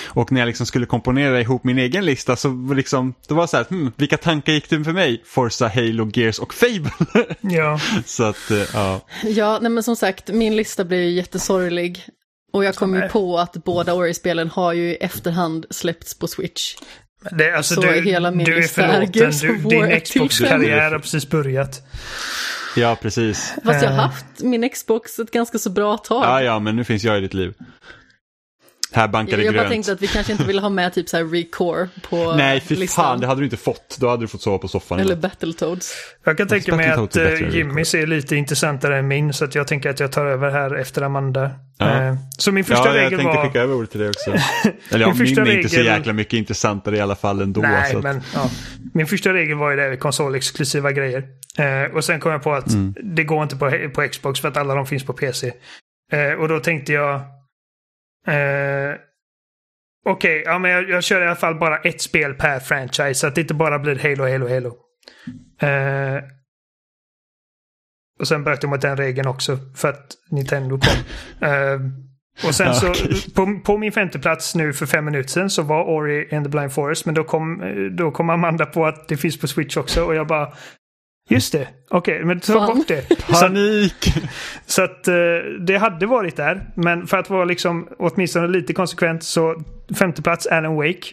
[0.08, 3.48] Och när jag liksom skulle komponera ihop min egen lista så var liksom, det var
[3.48, 5.22] så här, hmm, vilka tankar gick det för mig?
[5.26, 6.92] Forza, Halo, Gears och Fable.
[7.42, 7.80] Ja.
[8.06, 9.02] så att, eh, ja.
[9.24, 12.02] Ja, nej men som sagt, min lista blev ju jättesorglig.
[12.54, 16.76] Och jag kom ju på att båda Ori-spelen har ju i efterhand släppts på Switch.
[17.32, 19.32] Det, alltså, Så du, är hela min du är förlåten.
[19.42, 21.82] Du, din Xbox-karriär har precis börjat.
[22.76, 23.54] ja, precis.
[23.66, 24.04] Fast jag har Eh.
[24.04, 26.24] haft min Xbox ett ganska så bra tag.
[26.24, 27.54] Ja, ja, men nu finns jag i ditt liv.
[28.98, 29.72] Här bankar jag det jag bara grönt.
[29.72, 32.76] tänkte att vi kanske inte ville ha med typ så här Recore på Nej, fy
[32.76, 33.06] listan.
[33.06, 33.98] fan, det hade du inte fått.
[34.00, 35.00] Då hade du fått sova på soffan.
[35.00, 35.16] Eller.
[35.16, 35.94] Battletoads.
[36.26, 39.68] Jag kan tänka mig att än Jimmys är lite intressantare än min, så att jag
[39.68, 41.52] tänker att jag tar över här efter Amanda.
[41.78, 42.04] Ja.
[42.04, 43.46] Eh, så min första ja, jag regel tänkte var...
[43.46, 44.32] skicka över ordet till dig också.
[44.92, 47.62] Eller ja, Min min är inte så jäkla mycket intressantare i alla fall ändå.
[47.62, 48.50] Nej, så att, men ja.
[48.94, 51.24] Min första regel var ju det, konsolexklusiva grejer.
[51.58, 52.96] Eh, och sen kom jag på att Mm.
[53.16, 55.52] det går inte på, på Xbox för att alla de finns på PC.
[56.12, 57.22] Eh, och då tänkte jag...
[58.28, 58.98] Eh,
[60.10, 63.14] Okej, ja, men jag, jag kör i alla fall bara ett spel per franchise.
[63.14, 64.78] Så att det inte bara blir Halo, Halo, Halo.
[65.62, 66.24] Eh,
[68.20, 70.94] och sen bröt jag mot den regeln också för att Nintendo kom.
[71.50, 71.80] Eh,
[72.48, 73.34] och sen så, Okej.
[73.36, 76.50] på, på min femte plats nu för fem minuter sedan så var Ori and the
[76.50, 77.06] Blind Forest.
[77.06, 80.16] Men då kom, eh, då kom Amanda på att det finns på Switch också och
[80.16, 80.54] jag bara
[81.30, 83.02] Just det, okej, men ta bort det.
[83.28, 84.14] Så, Panik!
[84.66, 85.14] så att eh,
[85.68, 86.70] det hade varit där.
[86.76, 89.64] Men för att vara liksom åtminstone lite konsekvent så
[90.00, 91.08] femte plats Alan Wake.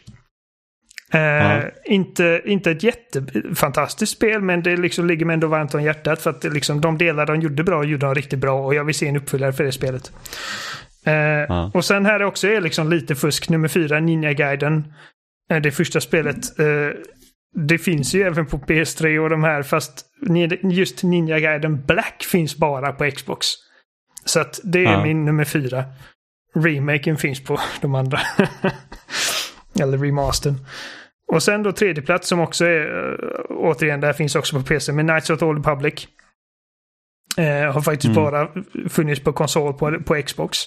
[1.12, 1.62] Eh, Ja.
[1.84, 6.30] inte, inte ett jättefantastiskt spel men det liksom ligger mig ändå varmt om hjärtat för
[6.30, 8.94] att det liksom, de delar de gjorde bra gjorde de riktigt bra och jag vill
[8.94, 10.12] se en uppföljare för det spelet.
[11.06, 11.70] Eh, Ja.
[11.74, 13.48] Och sen här också är liksom lite fusk.
[13.48, 14.92] Nummer fyra, Ninja Gaiden.
[15.50, 16.36] Eh, det första spelet.
[17.54, 20.06] Det finns ju även på PS3 och de här fast
[20.62, 23.46] just Ninja Gaiden Black finns bara på Xbox.
[24.24, 25.02] Så att det är Ja.
[25.04, 25.84] min nummer fyra.
[26.54, 28.20] Remaken finns på de andra.
[29.80, 30.54] Eller remastern.
[31.32, 34.92] Och sen då tredje plats som också är, eh, återigen, där finns också på PC,
[34.92, 36.08] men Knights of the Old Republic.
[37.36, 38.24] Eh, har faktiskt Mm.
[38.24, 38.48] bara
[38.88, 40.58] funnits på konsol på, på Xbox.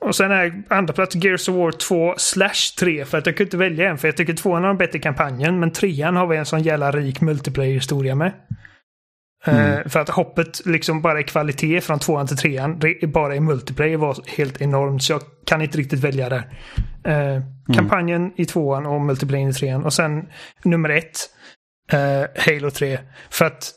[0.00, 3.46] Och sen är andra plats Gears of War 2 slash 3 för att jag kunde
[3.46, 6.36] inte välja en för jag tycker tvåan har en bättre kampanjen men trean har vi
[6.36, 8.32] en sån jävla rik multiplayer-historia med.
[9.46, 9.72] Mm.
[9.72, 13.40] Eh, för att hoppet liksom bara i kvalitet från tvåan till trean, re- bara i
[13.40, 16.42] multiplayer var helt enormt så jag kan inte riktigt välja där.
[17.04, 17.42] Eh,
[17.74, 20.28] Kampanjen i tvåan och multiplayer i trean och sen
[20.64, 21.18] nummer ett,
[21.92, 22.98] eh, Halo 3.
[23.30, 23.72] För att,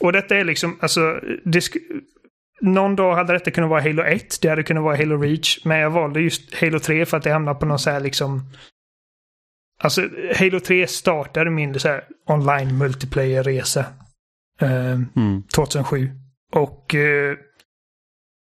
[0.00, 1.20] och detta är liksom, alltså,
[2.60, 5.78] någon dag hade detta kunnat vara Halo 1, det hade kunnat vara Halo Reach, men
[5.78, 8.50] jag valde just Halo 3 för att det hamnade på någon så här liksom...
[9.82, 10.08] Alltså,
[10.38, 13.84] Halo 3 startade min så här online multiplayer-resa.
[14.60, 15.42] Eh, Mm.
[15.54, 16.10] 2007.
[16.52, 17.36] Och eh,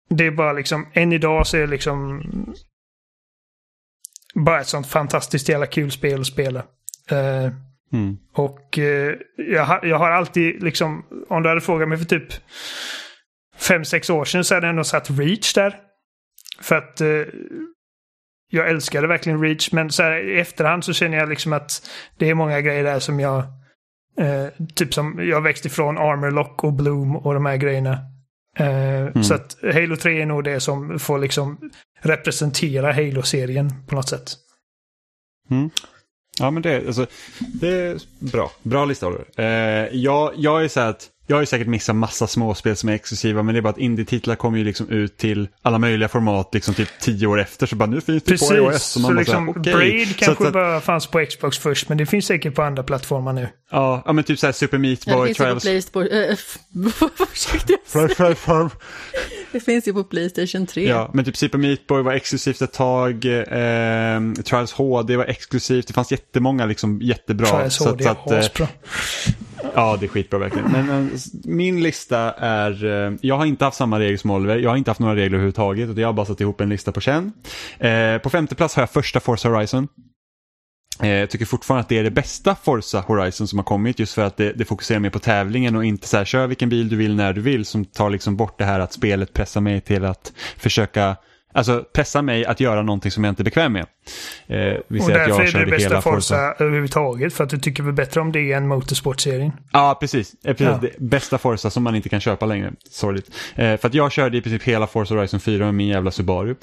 [0.10, 2.22] det är bara liksom, än idag så är det liksom
[4.36, 6.60] bara ett sånt fantastiskt jävla kul spel att spela.
[7.12, 7.52] Eh,
[7.94, 8.18] Mm.
[8.34, 12.34] och eh, jag, har, jag har alltid liksom, om du hade frågat mig för typ
[13.58, 15.80] fem sex år sedan så hade jag ändå satt Reach där.
[16.62, 17.08] För att eh,
[18.52, 22.30] jag älskade verkligen Reach, men så här, i efterhand så känner jag liksom att det
[22.30, 23.38] är många grejer där som jag
[24.20, 27.98] eh, typ som jag växt ifrån Armor Lock och Bloom och de här grejerna.
[28.58, 31.72] Eh, Så att Halo 3 är nog det som får liksom
[32.02, 34.32] representera Halo-serien på något sätt.
[36.40, 37.06] Ja, men det, alltså,
[37.40, 37.98] det är
[38.32, 38.52] bra.
[38.64, 39.26] Bra lista, Oliver.
[39.38, 42.90] Eh, jag, jag är så här att jag har ju säkert missat massa småspel som
[42.90, 46.10] är exklusiva men det är bara att indie-titlar kommer ju liksom ut till alla möjliga
[46.10, 48.84] format liksom typ tio år efter så bara nu finns det Precis, på iOS.
[48.84, 49.74] så, man bara liksom så här, okej.
[49.74, 52.84] Braid Så kanske att- bara fanns på Xbox först men det finns säkert på andra
[52.84, 53.48] plattformar nu.
[53.72, 55.64] Ja, ja men typ såhär Super Meat Ja, det Boy finns ju på Trials.
[55.64, 56.08] Playstation...
[57.96, 58.70] Äh,
[59.52, 60.88] det finns ju på Playstation 3.
[60.90, 63.26] Ja, men typ Super Meat Boy var exklusivt ett tag.
[63.26, 65.88] Eh, Trials HD var exklusivt.
[65.88, 67.48] Det fanns jättemånga liksom jättebra.
[67.48, 68.68] Trials så att- HD, så att, eh.
[69.76, 70.72] Ja, det är skitbra verkligen.
[70.72, 71.12] Men men,
[71.44, 74.92] min lista är, eh, jag har inte haft samma regler som Oliver, jag har inte
[74.92, 77.32] haft några regler överhuvudtaget, och jag har bara satt ihop en lista på känn.
[77.80, 79.88] Eh, på femte plats har jag första Forza Horizon.
[81.02, 84.14] Eh, jag tycker fortfarande att det är det bästa Forza Horizon som har kommit just
[84.14, 86.90] för att det, det fokuserar mer på tävlingen och inte så här kör vilken bil
[86.90, 89.82] du vill när du vill som tar liksom bort det här att spelet pressar mig
[89.82, 91.16] till att försöka
[91.54, 93.86] Alltså pressa mig att göra någonting som jag inte är bekväm med.
[94.48, 97.34] Eh, vi Och säger att därför jag är det bästa Forza överhuvudtaget.
[97.34, 99.52] För att du tycker väl bättre om det än Motorsport-serien.
[99.72, 100.36] Ja, precis.
[100.44, 100.68] Eh, precis.
[100.82, 100.90] Ja.
[100.98, 102.72] Bästa Forza som man inte kan köpa längre.
[102.90, 103.30] Sorgligt.
[103.56, 106.56] Eh, för att jag körde i princip hela Forza Horizon 4 med min jävla Subaru.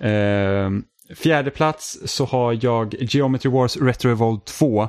[0.00, 0.70] Eh,
[1.16, 4.88] fjärde plats så har jag Geometry Wars Retro Evolved 2.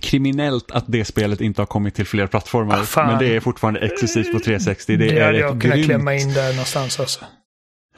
[0.00, 2.86] Kriminellt att det spelet inte har kommit till fler plattformar.
[2.94, 4.96] Ah, men det är fortfarande exklusivt på 360.
[4.96, 7.24] Det, Det, är hade ett jag kunnat grymt, klämma in där någonstans alltså.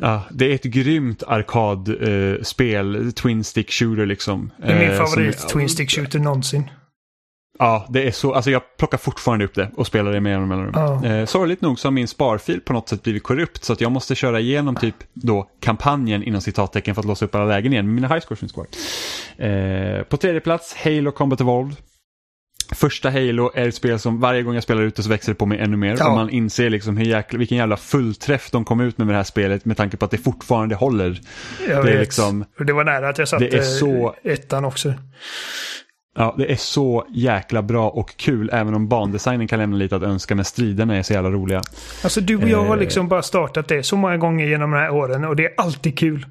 [0.00, 3.12] Ja, det är ett grymt arkadspel.
[3.12, 4.50] Twin stick shooter liksom.
[4.58, 6.70] Det är min Eh, som- favorit Twin Stick Shooter någonsin.
[7.58, 10.46] Ja, det är så, alltså jag plockar fortfarande upp det och spelar det med jämna
[10.46, 10.72] mellanrum.
[10.74, 11.04] Ja.
[11.08, 13.92] Eh, sorgligt nog så har min sparfil på något sätt blivit korrupt så att jag
[13.92, 17.86] måste köra igenom typ då kampanjen inom citattecken för att låsa upp alla lägen igen.
[17.86, 18.66] Men mina highscores finns kvar.
[19.36, 21.76] Eh, på tredje plats, Halo Combat Evolved.
[22.74, 25.36] Första Halo är ett spel som varje gång jag spelar ut det så växer det
[25.38, 25.96] på mig ännu mer.
[25.98, 26.08] Ja.
[26.08, 29.18] Och man inser liksom hur jäkla, vilken jävla fullträff de kom ut med med det
[29.18, 31.20] här spelet med tanke på att det fortfarande håller.
[31.68, 32.00] Jag Det är vet.
[32.00, 34.94] liksom- det var nära att jag satte Det är så- ettan också.
[36.16, 40.02] Ja, det är så jäkla bra och kul även om bandesignen kan lämna lite att
[40.02, 41.62] önska men striderna är så jävla roliga.
[42.04, 42.80] Alltså du och jag har Eh.
[42.80, 45.98] liksom bara startat det så många gånger genom de här åren och det är alltid
[45.98, 46.26] kul.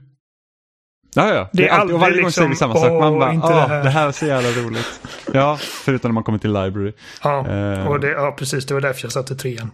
[1.20, 1.50] Ja, ja.
[1.52, 3.02] Det, Det är alltid, och varje gång säger vi liksom, samma sak.
[3.02, 4.08] Man "Åh, bara, ah, det det här." här.
[4.08, 5.02] är så jävla roligt.
[5.34, 6.92] Ja, förutom när man kommer till library.
[7.24, 7.88] Ja, Eh.
[7.88, 8.66] och det, ja precis.
[8.66, 9.72] Det var därför jag satte trean.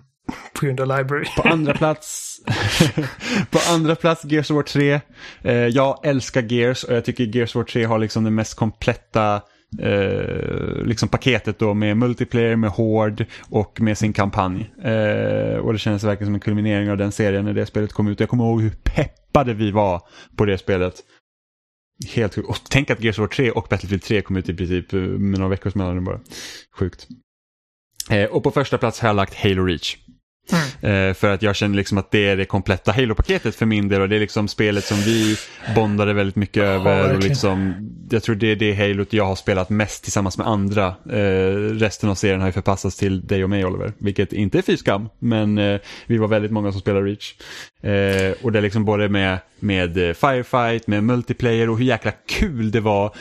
[0.59, 1.25] På grund av Library.
[1.37, 2.37] På andra plats,
[3.51, 4.99] på andra plats Gears of War 3.
[5.43, 8.55] Eh, jag älskar Gears och jag tycker Gears of War 3 har liksom det mest
[8.55, 9.41] kompletta
[9.81, 14.71] eh, liksom paketet då med multiplayer, med Horde och med sin kampanj.
[14.83, 18.07] Eh, och det känns verkligen som en kulminering av den serien när det spelet kom
[18.07, 18.19] ut.
[18.19, 20.01] Jag kommer ihåg hur peppade vi var
[20.37, 20.93] på det spelet.
[22.07, 22.49] Helt sjukt.
[22.49, 24.99] Och tänk att Gears of War 3 och Battlefield 3 kom ut i princip eh,
[24.99, 26.19] med några veckors mellanrum bara.
[26.71, 27.07] Sjukt.
[28.09, 29.97] Eh, och på första plats har jag lagt Halo Reach.
[30.81, 34.01] Eh, för att jag känner liksom att det är det kompletta Halo-paketet för min del
[34.01, 35.37] och det är liksom spelet som vi
[35.75, 37.13] bondade väldigt mycket över.
[37.13, 37.73] Och liksom,
[38.09, 40.87] jag tror det är det Halot jag har spelat mest tillsammans med andra.
[41.11, 44.61] Eh, resten av serien har ju förpassats till dig och mig Oliver, vilket inte är
[44.61, 47.33] fy skam, men eh, vi var väldigt många som spelade Reach.
[47.81, 52.11] Eh, och det är liksom både med, med eh, Firefight, med multiplayer och hur jäkla
[52.27, 53.15] kul det var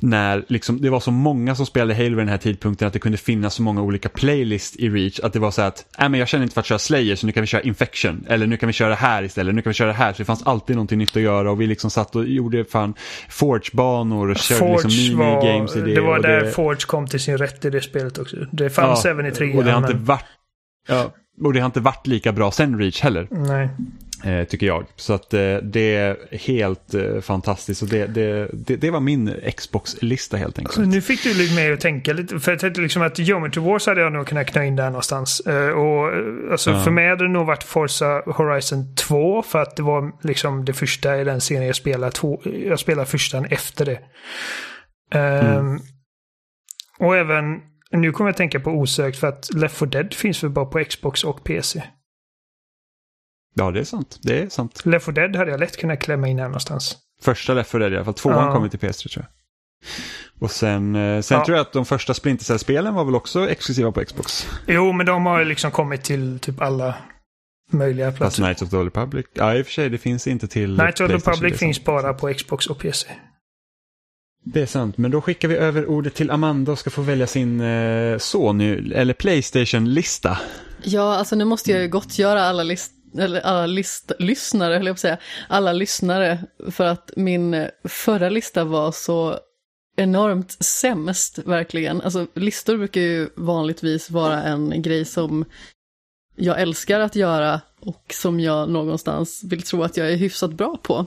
[0.00, 2.98] när liksom, det var så många som spelade Halo vid den här tidpunkten att det
[2.98, 6.20] kunde finnas så många olika playlists i Reach att det var så att, nej men
[6.20, 8.56] jag känner inte för att köra Slayer så nu kan vi köra Infection eller nu
[8.56, 10.42] kan vi köra det här istället, nu kan vi köra det här så det fanns
[10.42, 12.94] alltid någonting nytt att göra och vi liksom satt och gjorde fan
[13.28, 15.94] Forge-banor och körde liksom Forge minigames i det.
[15.94, 18.36] det var där Forge kom till sin rätt i det spelet också.
[18.52, 19.58] Det fanns även i trean.
[19.58, 20.24] och det har inte men- varit
[20.88, 21.12] Ja,
[21.44, 23.68] och det har inte varit lika bra sen Reach heller, Nej.
[24.24, 24.84] Eh, tycker jag.
[24.96, 29.34] Så att eh, det är helt eh, fantastiskt och det, det, det, det var min
[29.56, 30.74] Xbox-lista helt enkelt.
[30.74, 32.40] Så nu fick du lite mer att tänka lite.
[32.40, 35.40] För jag tänkte liksom att Geometry Wars hade jag nog kunnat knö in där någonstans.
[35.76, 36.12] Och
[36.52, 36.84] alltså Ja.
[36.84, 39.42] för mig hade det nog varit Forza Horizon 2.
[39.42, 42.12] För att det var liksom det första i den serien jag spelade.
[42.12, 43.98] Två, jag spelade första efter det.
[45.18, 45.78] Ehm,
[46.98, 47.44] Och även,
[47.90, 50.64] nu kommer jag att tänka på osökt för att Left 4 Dead finns väl bara
[50.66, 51.82] på Xbox och PC.
[53.58, 54.18] Ja, det är sant.
[54.22, 54.86] Det är sant.
[54.86, 56.96] Left 4 Dead hade jag lätt kunnat klämma in här någonstans.
[57.22, 58.14] Första Left 4 Dead i alla fall.
[58.14, 58.52] Tvåan Ja.
[58.54, 59.32] kommer till PS3 tror jag.
[60.42, 61.44] Och sen, eh, sen Ja.
[61.44, 64.46] tror jag att de första Splinter Cell-spelen var väl också exklusiva på Xbox.
[64.66, 66.94] Jo, men de har ju liksom kommit till typ alla
[67.70, 68.42] möjliga Fast platser.
[68.42, 71.00] Knights of the Old Republic, ja i och för sig det finns inte till Knights
[71.00, 73.08] of the Republic finns bara på Xbox och PC.
[74.44, 77.26] Det är sant, men då skickar vi över ordet till Amanda och ska få välja
[77.26, 80.38] sin eh, Sony eller Playstation-lista.
[80.82, 84.94] Ja, alltså nu måste jag ju gottgöra alla, list, eller alla list, lyssnare, höll jag
[84.94, 85.18] på att säga,
[85.48, 86.38] alla lyssnare,
[86.70, 89.38] för att min förra lista var så
[89.96, 92.00] enormt sämst, verkligen.
[92.00, 95.44] Alltså listor brukar ju vanligtvis vara en grej som
[96.36, 100.76] jag älskar att göra och som jag någonstans vill tro att jag är hyfsat bra
[100.82, 101.06] på.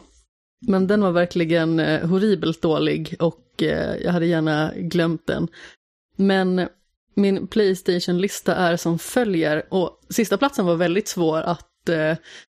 [0.68, 5.48] Men den var verkligen eh, horribelt dålig och eh, jag hade gärna glömt den.
[6.16, 6.68] Men
[7.16, 9.64] min Playstation-lista är som följer.
[9.70, 11.68] Och sista platsen var väldigt svår att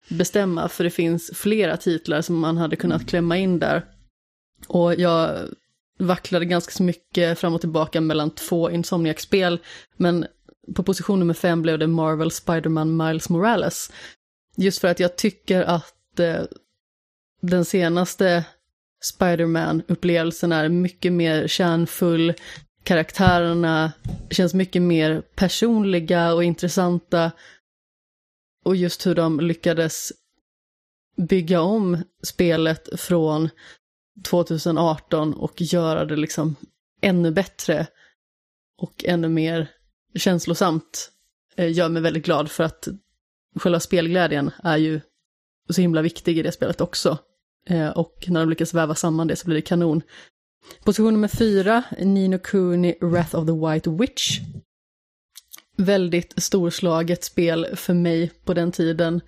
[0.09, 3.85] bestämma för det finns flera titlar som man hade kunnat klämma in där.
[4.67, 5.39] Och jag
[5.99, 9.59] vacklade ganska så mycket fram och tillbaka mellan två Insomniac-spel.
[9.97, 10.27] Men
[10.75, 13.93] på position nummer fem blev det Marvel Spider-Man Miles Morales.
[14.57, 16.43] Just för att jag tycker att eh,
[17.43, 18.45] den senaste
[19.03, 22.35] Spider-Man-upplevelsen är mycket mer kärnfull,
[22.85, 23.93] karaktärerna
[24.31, 27.31] känns mycket mer personliga och intressanta.
[28.65, 30.13] Och just hur de lyckades
[31.17, 33.49] bygga om spelet från
[34.25, 36.57] 2018 och göra det liksom
[37.01, 37.87] ännu bättre
[38.79, 39.71] och ännu mer
[40.15, 41.11] känslosamt
[41.57, 42.89] eh, gör mig väldigt glad för att
[43.57, 45.01] själva spelglädjen är ju
[45.69, 47.19] så himla viktig i det spelet också.
[47.67, 50.03] Eh, och när de lyckas väva samman det så blir det kanon.
[50.85, 54.41] Position nummer fyra, Nino Kuni Wrath of the White Witch.
[55.83, 59.21] Väldigt storslaget spel för mig på den tiden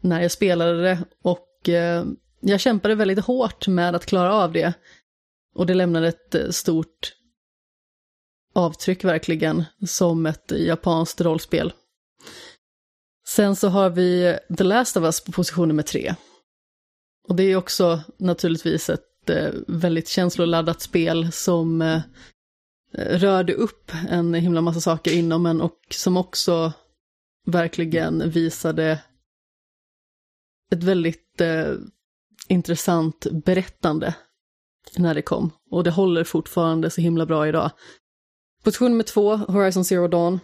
[0.00, 2.04] när jag spelade det och eh,
[2.40, 4.72] jag kämpade väldigt hårt med att klara av det.
[5.54, 7.14] Och det lämnade ett eh, stort
[8.54, 11.72] avtryck verkligen som ett japanskt rollspel.
[13.26, 16.14] Sen så har vi The Last of Us på position nummer tre.
[17.28, 22.00] Och det är också naturligtvis ett eh, väldigt känsloladdat spel som eh,
[22.98, 26.72] rörde upp en himla massa saker inom en och som också
[27.46, 29.02] verkligen visade
[30.72, 31.72] ett väldigt eh,
[32.48, 34.14] intressant berättande
[34.96, 35.50] när det kom.
[35.70, 37.70] Och det håller fortfarande så himla bra idag.
[38.62, 40.40] Position nummer två, Horizon Zero Dawn.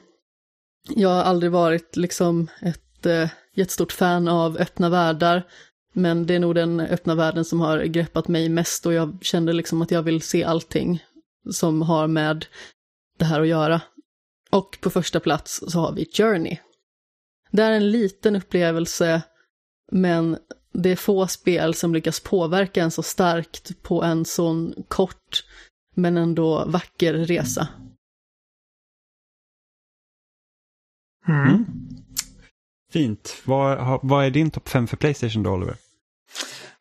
[0.88, 5.42] Jag har aldrig varit liksom ett eh, jättestort fan av öppna världar,
[5.92, 9.52] men det är nog den öppna världen som har greppat mig mest och jag kände
[9.52, 11.04] liksom att jag vill se allting
[11.50, 12.46] som har med
[13.18, 13.80] det här att göra.
[14.50, 16.58] Och på första plats så har vi Journey.
[17.50, 19.22] Det är en liten upplevelse,
[19.92, 20.38] men
[20.72, 25.44] det är få spel som lyckas påverka en så starkt på en sån kort
[25.94, 27.68] men ändå vacker resa.
[31.28, 31.64] Mm.
[32.92, 33.42] Fint.
[33.44, 35.76] Vad, vad är din topp 5 för Playstation då, Oliver?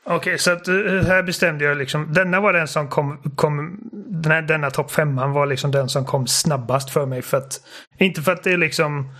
[0.06, 0.76] Okej, okay, så att, eh,
[1.08, 2.14] här bestämde jag liksom.
[2.14, 3.18] Denna var den som kom.
[3.36, 7.22] kom den här, denna topp femman var liksom den som kom snabbast för mig.
[7.22, 7.62] För att,
[8.00, 9.14] inte för att det liksom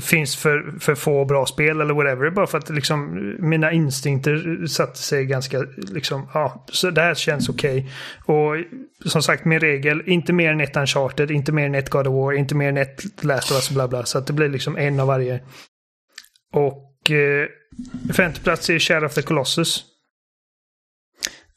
[0.00, 2.30] finns för, för få bra spel eller whatever.
[2.30, 7.48] Bara för att liksom mina instinkter satte sig ganska liksom, ja, så det här känns
[7.48, 7.90] okej.
[8.26, 8.36] Okay.
[8.36, 8.64] Och
[9.10, 12.14] som sagt, min regel, inte mer än ett Uncharted, inte mer än ett God of
[12.14, 14.04] War, inte mer än ett Last of Us, bla bla.
[14.04, 15.40] Så att det blir liksom en av varje.
[16.52, 17.46] Och eh,
[18.16, 19.89] femte plats är Shadow of the Colossus.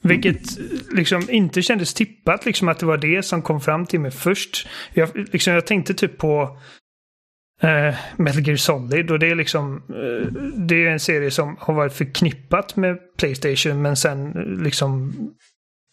[0.03, 0.57] Vilket
[0.91, 4.67] liksom inte kändes tippat liksom att det var det som kom fram till mig först.
[4.93, 6.57] Jag, liksom, jag tänkte typ på
[7.63, 10.27] uh, Metal Gear Solid och det är liksom uh,
[10.57, 14.31] det är en serie som har varit förknippat med Playstation men sen
[14.63, 15.13] liksom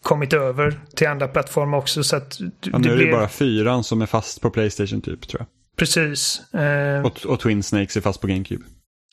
[0.03, 4.01] kommit över till andra plattformar också så att ja, nu är det bara fyran som
[4.01, 5.47] är fast på Playstation typ tror jag.
[5.77, 6.41] Precis.
[6.55, 7.05] Uh...
[7.05, 8.63] Och, och Twin Snakes är fast på GameCube.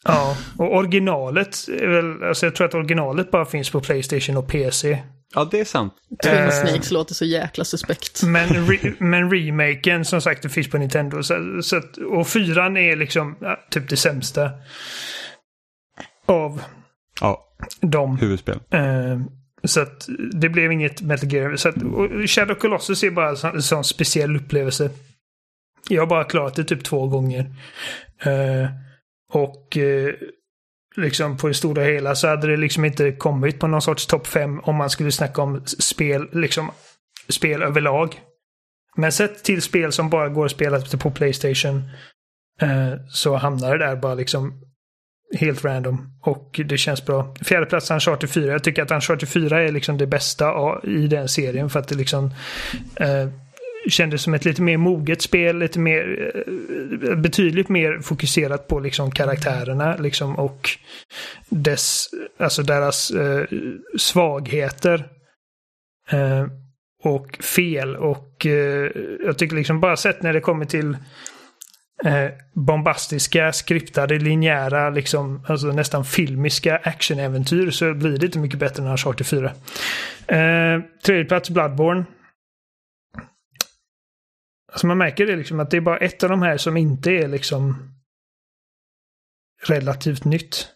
[0.08, 4.48] Ja, och originalet är väl, alltså jag tror att originalet bara finns på Playstation och
[4.48, 5.02] PC.
[5.34, 5.94] Ja, det är sant.
[6.22, 8.22] Twin uh, Snakes låter så jäkla suspekt.
[8.22, 11.22] Men, re, men remaken som sagt det finns på Nintendo.
[11.22, 14.50] Så, så att, och fyran är liksom ja, typ det sämsta.
[16.26, 16.62] Av
[17.20, 17.44] ja,
[17.80, 18.18] de.
[18.18, 18.60] Huvudspel.
[18.74, 19.20] Uh,
[19.64, 21.56] så att det blev inget Metal Gear.
[21.56, 21.74] Så att,
[22.30, 24.90] Shadow Colossus är bara en sån, sån speciell upplevelse.
[25.88, 27.40] Jag har bara klarat det typ två gånger.
[28.26, 28.68] Uh,
[29.32, 30.14] och eh,
[30.96, 34.26] liksom på det stora hela så hade det liksom inte kommit på någon sorts topp
[34.26, 36.70] 5 om man skulle snacka om spel, liksom
[37.28, 38.20] spel överlag.
[38.96, 41.82] Men sett till spel som bara går att spela på Playstation
[42.60, 44.62] eh, så hamnar det där bara liksom
[45.36, 46.18] helt random.
[46.22, 47.34] Och det känns bra.
[47.44, 48.52] Fjärde plats Uncharted 4.
[48.52, 51.94] Jag tycker att Uncharted 4 är liksom det bästa i den serien för att det
[51.94, 52.30] liksom
[52.96, 53.28] eh,
[53.88, 59.10] kändes som ett lite mer moget spel, lite mer, eh, betydligt mer fokuserat på liksom
[59.10, 60.70] karaktärerna liksom och
[61.48, 63.44] dess, alltså deras eh,
[63.98, 65.08] svagheter.
[66.10, 66.46] Eh,
[67.04, 68.90] och fel och eh,
[69.24, 70.96] jag tycker liksom bara sett när det kommer till
[72.04, 78.82] eh, bombastiska, skriptade, linjära, liksom, alltså nästan filmiska actionäventyr så blir det inte mycket bättre
[78.82, 79.52] än Uncharted 4.
[80.26, 82.04] Eh, tredje plats Bloodborne.
[84.72, 87.10] Alltså man märker det liksom att det är bara ett av de här som inte
[87.10, 87.76] är liksom
[89.66, 90.68] relativt nytt.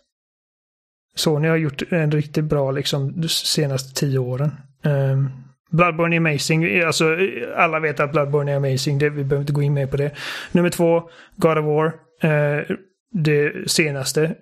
[1.15, 4.51] Sony har gjort en riktigt bra liksom de senaste tio åren.
[4.83, 5.31] Um,
[5.71, 6.81] Bloodborne är amazing.
[6.81, 7.17] Alltså,
[7.57, 8.99] alla vet att Bloodborne är amazing.
[8.99, 10.11] Det, vi behöver inte gå in mer på det.
[10.53, 11.87] Nummer två, God of War.
[12.25, 12.77] Uh,
[13.13, 14.35] det senaste.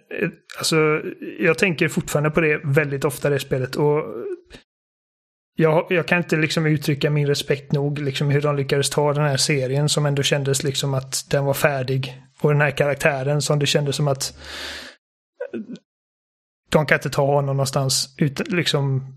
[0.59, 1.03] Alltså,
[1.39, 3.77] jag tänker fortfarande på det väldigt ofta, det spelet.
[3.77, 4.05] Och
[5.57, 9.25] jag, jag, kan inte liksom uttrycka min respekt nog, liksom hur de lyckades ta den
[9.25, 12.23] här serien som ändå kändes liksom att den var färdig.
[12.41, 14.39] Och den här karaktären som det kändes som att
[16.71, 18.15] de kan inte ta honom någonstans.
[18.19, 19.15] Utan, liksom,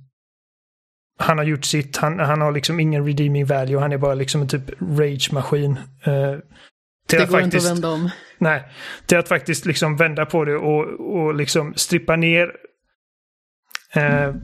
[1.19, 4.41] han har gjort sitt, han, han har liksom ingen redeeming value, han är bara liksom
[4.41, 5.71] en typ rage-maskin.
[6.07, 6.37] Uh,
[7.07, 8.09] det går faktiskt, inte att vända om.
[8.37, 8.63] Nej,
[9.05, 12.47] till att faktiskt liksom vända på det och, och liksom strippa ner
[13.97, 14.35] uh,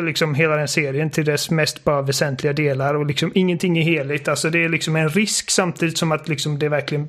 [0.00, 4.28] liksom hela den serien till dess mest bara väsentliga delar och liksom ingenting är heligt.
[4.28, 7.08] Alltså det är liksom en risk samtidigt som att liksom det verkligen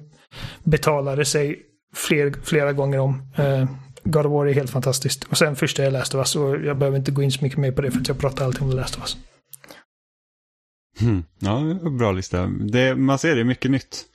[0.63, 1.59] betalade sig
[1.95, 3.21] fler, flera gånger om.
[3.39, 3.65] Uh,
[4.03, 5.23] God of War är helt fantastiskt.
[5.23, 7.59] Och sen första är Last of Us och jag behöver inte gå in så mycket
[7.59, 9.17] mer på det för att jag pratar alltid om Last of Us.
[11.01, 11.23] Mm.
[11.39, 12.45] Ja, bra lista.
[12.45, 14.05] Det, man ser det, mycket nytt.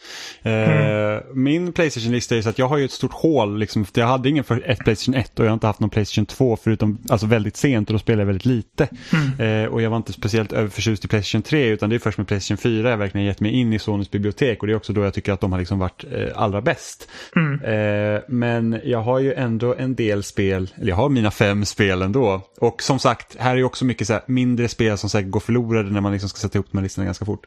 [0.42, 1.22] Mm.
[1.34, 3.58] min Playstation-lista är så att jag har ju ett stort hål.
[3.58, 6.26] Liksom, jag hade ingen för ett Playstation 1 och jag har inte haft någon Playstation
[6.26, 8.88] 2 förutom alltså väldigt sent och då spelade jag väldigt lite.
[9.12, 9.64] Mm.
[9.64, 12.26] Eh, och jag var inte speciellt överförtjust i Playstation 3 utan det är först med
[12.26, 15.04] Playstation 4 jag verkligen gett mig in i Sonys bibliotek och det är också då
[15.04, 17.08] jag tycker att de har liksom varit eh, allra bäst.
[17.36, 17.60] Mm.
[17.60, 22.02] Eh, men jag har ju ändå en del spel, eller jag har mina fem spel
[22.02, 22.40] ändå.
[22.58, 25.90] Och som sagt, här är ju också mycket så mindre spel som säkert går förlorade
[25.90, 27.46] när man liksom ska sätta ihop här listorna ganska fort.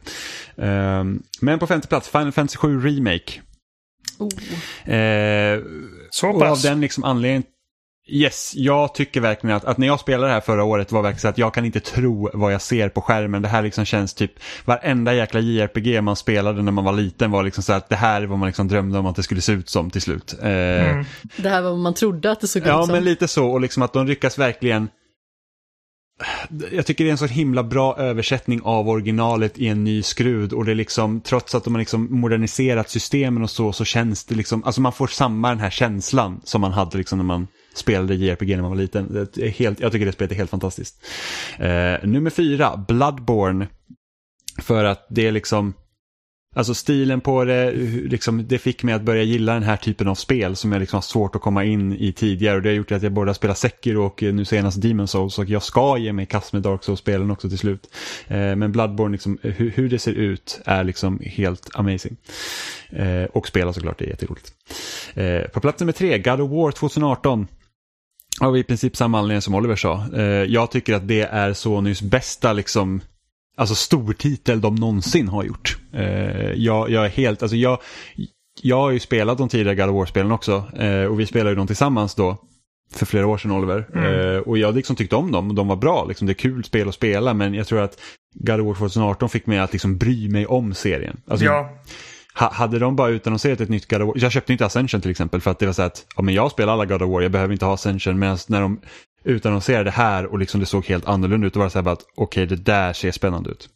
[0.56, 3.42] Um, men på femte plats, Final Fantasy 7 Remake.
[4.20, 4.28] Oh.
[4.94, 5.64] Uh,
[6.10, 6.42] så pass?
[6.42, 7.44] Och av den liksom anledningen
[8.10, 11.20] Yes, jag tycker verkligen att, att när jag spelade det här förra året var verkligen
[11.20, 13.42] så att jag kan inte tro vad jag ser på skärmen.
[13.42, 14.32] Det här liksom känns typ,
[14.66, 18.22] varenda jäkla JRPG man spelade när man var liten var liksom så att det här
[18.22, 20.36] är vad man liksom drömde om att det skulle se ut som till slut.
[20.42, 21.06] Eh, mm.
[21.36, 22.96] Det här var vad man trodde att det såg ja, ut som.
[22.96, 24.90] Ja, men lite så och liksom att de lyckas verkligen
[26.72, 30.54] jag tycker det är en så himla bra översättning av originalet i en ny skrud
[30.54, 34.26] och det är liksom, trots att de har liksom moderniserat systemen och så, så känns
[34.26, 37.48] det liksom, alltså man får samma den här känslan som man hade liksom när man
[37.76, 39.28] spelade JRPG när man var liten.
[39.34, 41.06] Det är helt, jag tycker det spelet är helt fantastiskt.
[41.60, 43.68] Eh, nummer fyra, Bloodborne.
[44.62, 45.74] För att det är liksom,
[46.58, 47.72] Alltså stilen på det,
[48.10, 50.98] liksom, det fick mig att börja gilla den här typen av spel som jag liksom
[50.98, 52.56] har svårt att komma in i tidigare.
[52.56, 55.08] Och det har gjort att jag både har spelat Sekiro och eh, nu senast Demon
[55.08, 55.40] Souls.
[55.40, 57.90] Och jag ska ge mig kast med Dark Souls-spelen också till slut.
[58.28, 62.18] Eh, men Bloodborne, liksom, hur, hur, det ser ut är liksom helt amazing.
[62.90, 64.54] Eh, och spela såklart, det är jätteroligt.
[65.14, 67.48] Eh, på plats nummer tre, God of War 2018.
[68.42, 70.06] Av i princip samma anledning som Oliver sa.
[70.16, 73.02] Eh, jag tycker att det är Sonys bästa liksom
[73.58, 75.78] alltså stortitel de någonsin har gjort.
[75.94, 77.80] Eh, jag, jag, är helt, alltså jag,
[78.62, 81.56] jag har ju spelat de tidigare God of War-spelen också eh, och vi spelade ju
[81.56, 82.38] dem tillsammans då
[82.94, 83.88] för flera år sedan Oliver.
[83.94, 84.36] Mm.
[84.36, 86.90] Eh, och jag liksom tyckte om dem, de var bra, liksom, det är kul spel
[86.90, 88.00] att spela men jag tror att
[88.34, 91.22] God of War 2018 fick mig att liksom bry mig om serien.
[91.28, 91.70] Alltså, ja.
[92.40, 95.12] ha, hade de bara utannonserat ett nytt God of War, jag köpte inte Ascension till
[95.12, 97.22] exempel för att det var så att ja, men jag spelar alla God of War,
[97.22, 98.80] jag behöver inte ha Ascension medan när de
[99.28, 101.56] utannonserade här och liksom det såg helt annorlunda ut.
[101.56, 103.70] och var så här bara att okej, okay, det där ser spännande ut.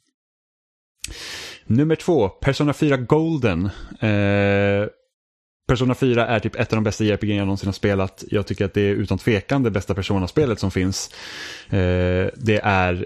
[1.65, 3.65] Nummer två, Persona 4 Golden.
[3.99, 4.87] Eh,
[5.67, 8.23] Persona 4 är typ ett av de bästa JRPG jag någonsin har spelat.
[8.27, 11.13] Jag tycker att det är utan tvekan det bästa Persona-spelet som finns.
[11.69, 13.05] Eh, det är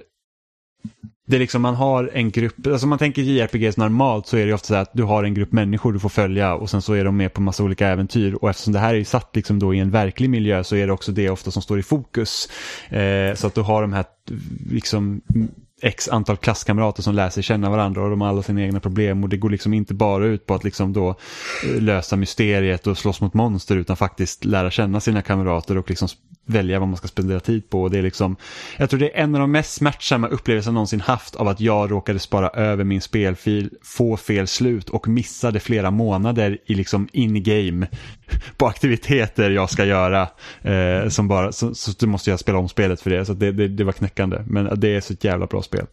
[1.26, 4.54] det är liksom man har en grupp, alltså man tänker JRPGs normalt så är det
[4.54, 7.06] ofta så att du har en grupp människor du får följa och sen så är
[7.06, 9.80] de med på massa olika äventyr och eftersom det här är satt liksom då i
[9.80, 12.50] en verklig miljö så är det också det ofta som står i fokus.
[12.90, 14.06] Eh, så att du har de här
[14.70, 15.22] liksom
[15.82, 19.24] x antal klasskamrater som lär sig känna varandra och de har alla sina egna problem
[19.24, 22.98] och det går liksom inte bara ut på att liksom då eh, lösa mysteriet och
[22.98, 26.08] slåss mot monster utan faktiskt lära känna sina kamrater och liksom
[26.46, 27.82] välja vad man ska spendera tid på.
[27.84, 28.36] Och det är liksom,
[28.78, 31.60] jag tror det är en av de mest smärtsamma upplevelser jag någonsin haft av att
[31.60, 37.08] jag råkade spara över min spelfil, få fel slut och missade flera månader i liksom
[37.12, 37.88] in-game
[38.58, 40.28] på aktiviteter jag ska göra.
[40.62, 43.52] Eh, som bara, så, så du måste jag spela om spelet för det, så det,
[43.52, 44.42] det, det var knäckande.
[44.48, 45.86] Men det är så ett jävla bra spel.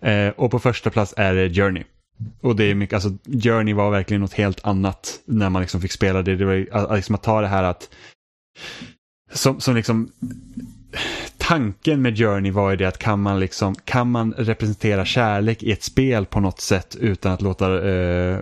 [0.00, 1.84] Eh, och på första plats är det Journey.
[2.40, 3.10] Och det är mycket, alltså
[3.42, 6.36] Journey var verkligen något helt annat när man liksom fick spela det.
[6.36, 7.88] Det var liksom att ta det här att
[9.34, 10.10] som, som liksom
[11.38, 15.72] tanken med Journey var ju det att kan man, liksom, kan man representera kärlek i
[15.72, 18.38] ett spel på något sätt utan att låta eh,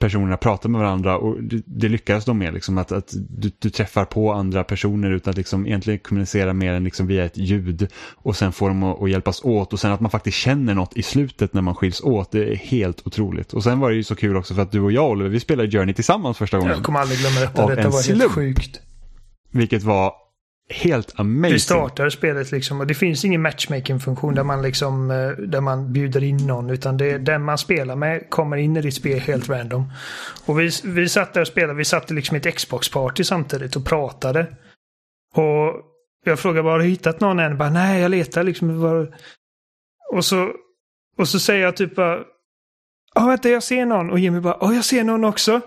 [0.00, 2.54] personerna prata med varandra och det, det lyckades de med.
[2.54, 6.72] Liksom, att, att du, du, träffar på andra personer utan att liksom egentligen kommunicera mer
[6.72, 9.92] än liksom via ett ljud och sen får dem att, att, hjälpas åt och sen
[9.92, 12.32] att man faktiskt känner något i slutet när man skiljs åt.
[12.32, 13.52] Det är helt otroligt.
[13.52, 15.40] Och sen var det ju så kul också för att du och jag Oliver, vi
[15.40, 16.74] spelade Journey tillsammans första gången.
[16.74, 18.80] Jag kommer aldrig glömma detta, detta var helt sjukt.
[19.56, 20.12] Vilket var
[20.68, 21.52] helt amazing.
[21.52, 25.92] Du startar spelet liksom och det finns ingen matchmaking-funktion där man liksom eh, där man
[25.92, 29.20] bjuder in någon utan det är den man spelar med kommer in i ditt spel
[29.20, 29.92] helt random.
[30.46, 33.84] Och vi, vi satt där och spelade, vi satt liksom i ett Xbox-party samtidigt och
[33.84, 34.46] pratade.
[35.34, 35.82] Och
[36.24, 37.58] jag frågade bara, har du hittat någon än?
[37.58, 39.08] Bara, Nej, jag letar liksom.
[40.12, 40.52] Och så,
[41.18, 42.18] och så säger jag typ bara,
[43.14, 44.10] ja vänta jag ser någon.
[44.10, 45.60] Och Jimmy bara, ja jag ser någon också.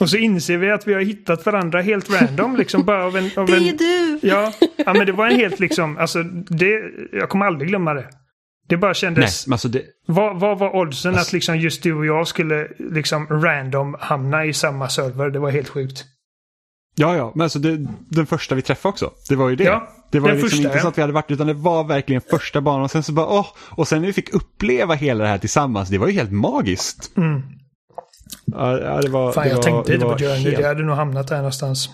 [0.00, 2.56] Och så inser vi att vi har hittat varandra helt random.
[2.56, 4.18] Liksom bara av en, av Det är en, du!
[4.22, 8.06] ja, ja, men det var en helt liksom, alltså det, jag kommer aldrig glömma det.
[8.68, 11.82] Det bara Nej, kändes, men alltså det, vad, vad var oddsen Alltså- att liksom just
[11.82, 15.30] du och jag skulle liksom random hamna i samma server?
[15.30, 16.04] Det var helt sjukt.
[16.96, 19.10] ja, ja, men alltså det, den första vi träffade också.
[19.28, 19.64] Det var ju det.
[19.64, 20.82] Ja, det var ju liksom första, inte ja.
[20.82, 22.82] så att vi hade varit, utan det var verkligen första banan.
[22.82, 25.88] Och sen så bara, åh, och sen när vi fick uppleva hela det här tillsammans,
[25.88, 27.16] det var ju helt magiskt.
[27.16, 27.42] Mm.
[28.52, 30.36] Ja, det var, Fan, det jag var, tänkte inte på Journey.
[30.40, 31.90] helt- Det hade nog hamnat där någonstans.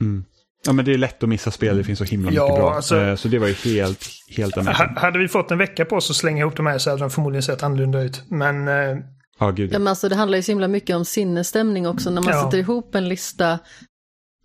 [0.00, 0.24] Mm.
[0.66, 2.74] Ja, men det är lätt att missa spel, det finns så himla Ja, mycket bra.
[2.74, 4.04] alltså- Eh, så det var ju helt,
[4.36, 4.86] helt amazing.
[4.86, 7.02] Ha- Hade vi fått en vecka på oss att slänga ihop de här så hade
[7.02, 8.22] de förmodligen sett annorlunda ut.
[8.28, 8.96] Men eh,
[9.40, 9.72] Ja, gud.
[9.72, 12.10] Ja, men alltså, det handlar ju så himla mycket om sinnesstämning också.
[12.10, 12.44] När man Ja.
[12.44, 13.58] sätter ihop en lista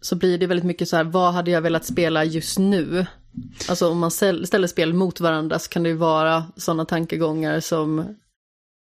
[0.02, 3.06] så blir det väldigt mycket så här, vad hade jag velat spela just nu?
[3.70, 7.60] Alltså om man ställ- ställer spel mot varandra så kan det ju vara sådana tankegångar
[7.60, 8.06] som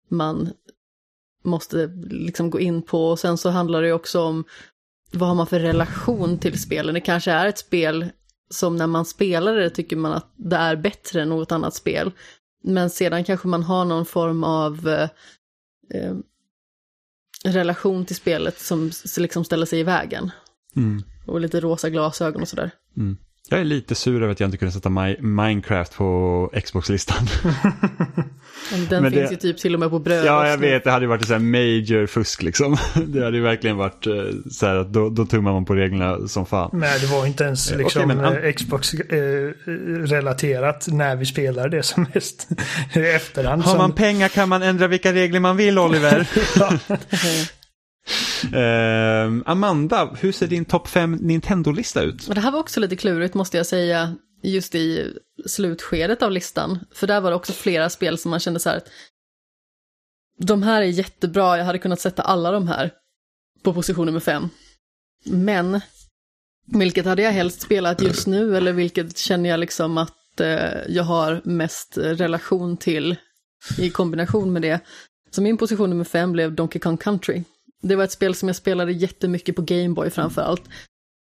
[0.10, 0.50] man
[1.46, 3.10] måste liksom gå in på.
[3.10, 4.44] Och sen så handlar det ju också om
[5.12, 6.94] vad har man för relation till spelen.
[6.94, 8.06] Det kanske är ett spel
[8.50, 12.12] som när man spelar det tycker man att det är bättre än något annat spel.
[12.64, 15.10] Men sedan kanske man har någon form av eh,
[15.94, 16.16] eh,
[17.44, 20.32] relation till spelet som liksom ställer sig i vägen.
[20.76, 21.04] Mm.
[21.26, 22.72] Och lite rosa glasögon och sådär.
[22.98, 23.18] Mm.
[23.50, 27.28] Jag är lite sur över att jag inte kunde sätta Mi- Minecraft på Xbox-listan.
[28.90, 30.26] Den Men det- finns ju typ till och med på bröd.
[30.26, 30.84] ja, jag vet.
[30.84, 32.78] Det hade ju varit så här major fusk liksom.
[33.08, 34.14] Det hade ju verkligen varit eh,
[34.52, 36.70] så här att då, då tummar man på reglerna som fan.
[36.74, 41.84] nej, det var inte ens Eh, liksom, okej, men- eh, Xbox-relaterat när vi spelade det
[41.84, 42.48] som mest
[42.94, 43.62] i efterhand.
[43.64, 46.28] Har som, man pengar kan man ändra vilka regler man vill, Oliver.
[48.46, 52.28] Uh, Amanda, hur ser din topp 5 Nintendo-lista ut?
[52.28, 55.14] Det här var också lite klurigt måste jag säga, just i
[55.46, 56.80] slutskedet av listan.
[56.94, 58.82] För där var det också flera spel som man kände så här
[60.38, 62.92] de här är jättebra, jag hade kunnat sätta alla de här
[63.64, 64.50] på position nummer fem.
[65.26, 65.82] Men
[66.66, 71.04] vilket hade jag helst spelat just nu eller vilket känner jag liksom att eh, jag
[71.04, 73.16] har mest relation till
[73.78, 74.80] i kombination med det.
[75.32, 77.44] Så min position nummer fem blev Donkey Kong Country.
[77.88, 80.64] Det var ett spel som jag spelade jättemycket på Gameboy framför allt.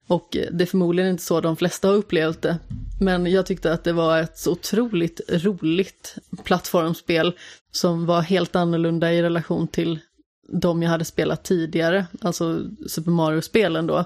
[0.08, 2.60] Och eh, det är förmodligen inte så de flesta har upplevt det.
[3.00, 7.34] Men jag tyckte att det var ett så otroligt roligt plattformsspel
[7.72, 10.00] som var helt annorlunda i relation till
[10.48, 14.06] de jag hade spelat tidigare, alltså Super Mario-spelen då,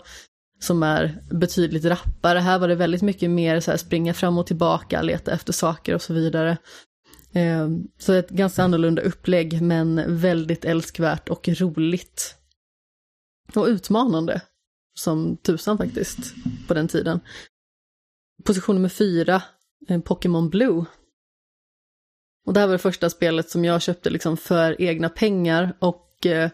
[0.59, 2.39] som är betydligt rappare.
[2.39, 5.95] Här var det väldigt mycket mer så här springa fram och tillbaka, leta efter saker
[5.95, 6.57] och så vidare.
[7.33, 7.67] Eh,
[7.99, 12.36] så ett ganska annorlunda upplägg, men väldigt älskvärt och roligt.
[13.55, 14.41] Och utmanande,
[14.99, 16.17] som tusan faktiskt,
[16.67, 17.19] på den tiden.
[18.43, 19.43] Position nummer fyra,
[19.87, 20.85] eh, Pokémon Blue.
[22.45, 26.25] Och det här var det första spelet som jag köpte liksom för egna pengar och
[26.25, 26.49] eh,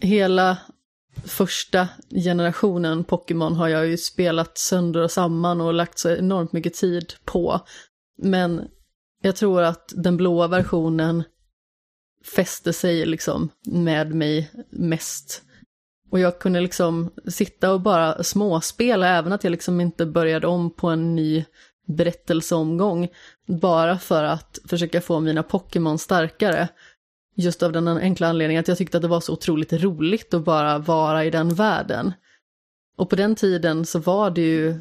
[0.00, 0.58] hela
[1.24, 6.74] första generationen Pokémon har jag ju spelat sönder och samman och lagt så enormt mycket
[6.74, 7.60] tid på.
[8.22, 8.68] Men
[9.22, 11.24] jag tror att den blåa versionen
[12.24, 15.42] fäste sig liksom med mig mest.
[16.10, 20.70] Och jag kunde liksom sitta och bara småspela, även att jag liksom inte började om
[20.70, 21.44] på en ny
[21.86, 23.08] berättelseomgång,
[23.46, 26.68] bara för att försöka få mina Pokémon starkare.
[27.36, 30.44] Just av den enkla anledningen att jag tyckte att det var så otroligt roligt att
[30.44, 32.12] bara vara i den världen.
[32.96, 34.78] Och på den tiden så var det ju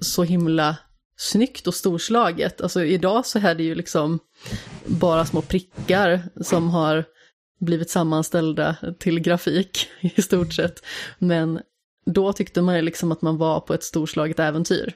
[0.00, 0.76] så himla
[1.22, 2.60] snyggt och storslaget.
[2.60, 4.18] Alltså idag så är det ju liksom
[4.86, 7.04] bara små prickar som har
[7.60, 10.84] blivit sammanställda till grafik i stort sett.
[11.18, 11.60] Men
[12.06, 14.94] då tyckte man ju liksom att man var på ett storslaget äventyr.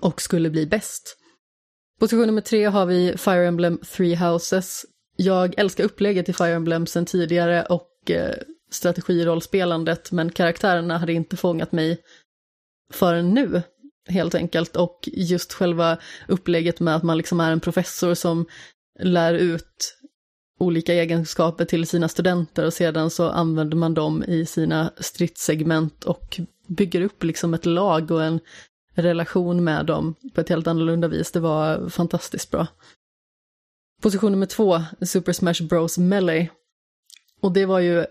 [0.00, 1.16] Och skulle bli bäst.
[2.00, 4.84] Position nummer tre har vi Fire Emblem Three Houses.
[5.16, 8.34] Jag älskar upplägget i Fire Emblem sen tidigare och eh,
[8.70, 12.02] strategirollspelandet, men karaktärerna hade inte fångat mig
[12.92, 13.62] förrän nu,
[14.08, 14.76] helt enkelt.
[14.76, 15.98] Och just själva
[16.28, 18.46] upplägget med att man liksom är en professor som
[19.00, 19.98] lär ut
[20.58, 26.40] olika egenskaper till sina studenter och sedan så använder man dem i sina stridssegment och
[26.66, 28.40] bygger upp liksom ett lag och en
[28.94, 31.32] relation med dem på ett helt annorlunda vis.
[31.32, 32.66] Det var fantastiskt bra.
[34.02, 36.50] Position nummer två, Super Smash Bros Melee.
[37.40, 38.06] Och det var ju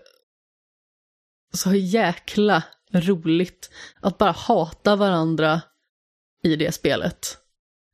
[1.52, 2.62] så jäkla
[2.92, 3.70] roligt
[4.00, 5.60] att bara hata varandra
[6.42, 7.38] i det spelet.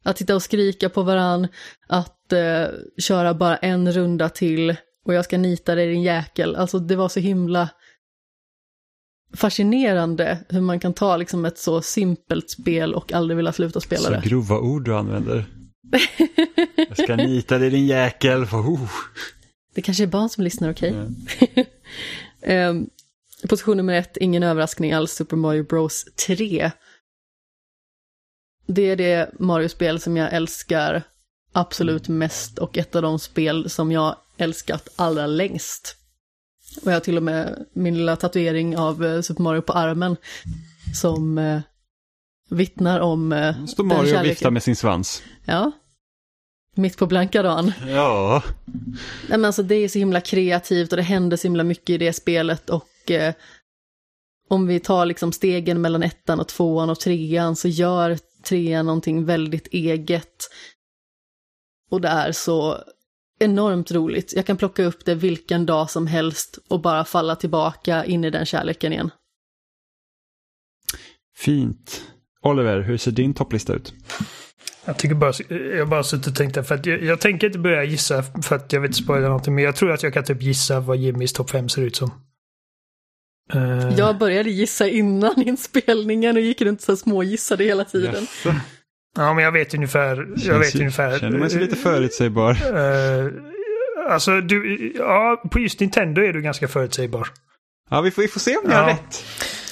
[0.05, 1.49] Att sitta och skrika på varann,
[1.89, 2.67] att eh,
[2.99, 6.57] köra bara en runda till och jag ska nita dig din jäkel.
[6.57, 7.69] Alltså det var så himla
[9.37, 14.03] fascinerande hur man kan ta liksom ett så simpelt spel och aldrig vilja sluta spela
[14.03, 14.21] Så det.
[14.25, 15.45] grova ord du använder.
[16.89, 18.43] Jag ska nita dig din jäkel.
[18.43, 18.91] Oh.
[19.75, 20.95] Det kanske är barn som lyssnar, okej?
[21.55, 21.65] Ja.
[22.47, 22.87] Ehm,
[23.49, 26.71] position nummer ett, ingen överraskning alls, Super Mario Bros 3.
[28.67, 31.03] Det är det Mario-spel som jag älskar
[31.53, 35.97] absolut mest och ett av de spel som jag älskat allra längst.
[36.83, 40.17] Och jag har till och med min lilla tatuering av eh, Super Mario på armen
[40.95, 41.61] som eh,
[42.51, 44.29] vittnar om eh, Står Mario och kärleken.
[44.29, 45.23] viftar med sin svans.
[45.45, 45.73] Ja.
[46.75, 47.73] Mitt på blanka dagen.
[47.87, 48.43] Ja.
[49.29, 51.99] Nej, men alltså, det är så himla kreativt och det händer så himla mycket i
[51.99, 53.35] det spelet och eh,
[54.49, 59.25] om vi tar liksom stegen mellan ettan och tvåan och trean så gör trean någonting
[59.25, 60.51] väldigt eget.
[61.91, 62.85] Och det är så
[63.39, 64.33] enormt roligt.
[64.37, 68.31] Jag kan plocka upp det vilken dag som helst och bara falla tillbaka in i
[68.31, 69.11] den kärleken igen.
[71.37, 72.03] Fint.
[72.43, 73.95] Oliver, hur ser din topplista ut?
[74.85, 77.59] Jag tycker bara, jag har bara suttit och tänkt för att jag, jag tänker inte
[77.59, 80.25] börja gissa för att jag vill inte spoila någonting, men jag tror att jag kan
[80.25, 82.11] typ gissa vad Jimmys topp 5 ser ut som.
[83.53, 88.15] Eh, Jag började gissa innan inspelningen och gick runt så smågissade hela tiden.
[88.15, 88.55] Jaså?
[89.17, 90.29] Ja, men jag vet ungefär.
[90.37, 91.19] Jag vet ju- ungefär.
[91.19, 92.51] Känner man sig lite förutsägbar?
[92.51, 93.31] Eh,
[94.13, 97.29] alltså, du, ja, på just Nintendo är du ganska förutsägbar.
[97.91, 98.89] Ja, vi får, vi får se om ni har Ja.
[98.89, 99.25] rätt.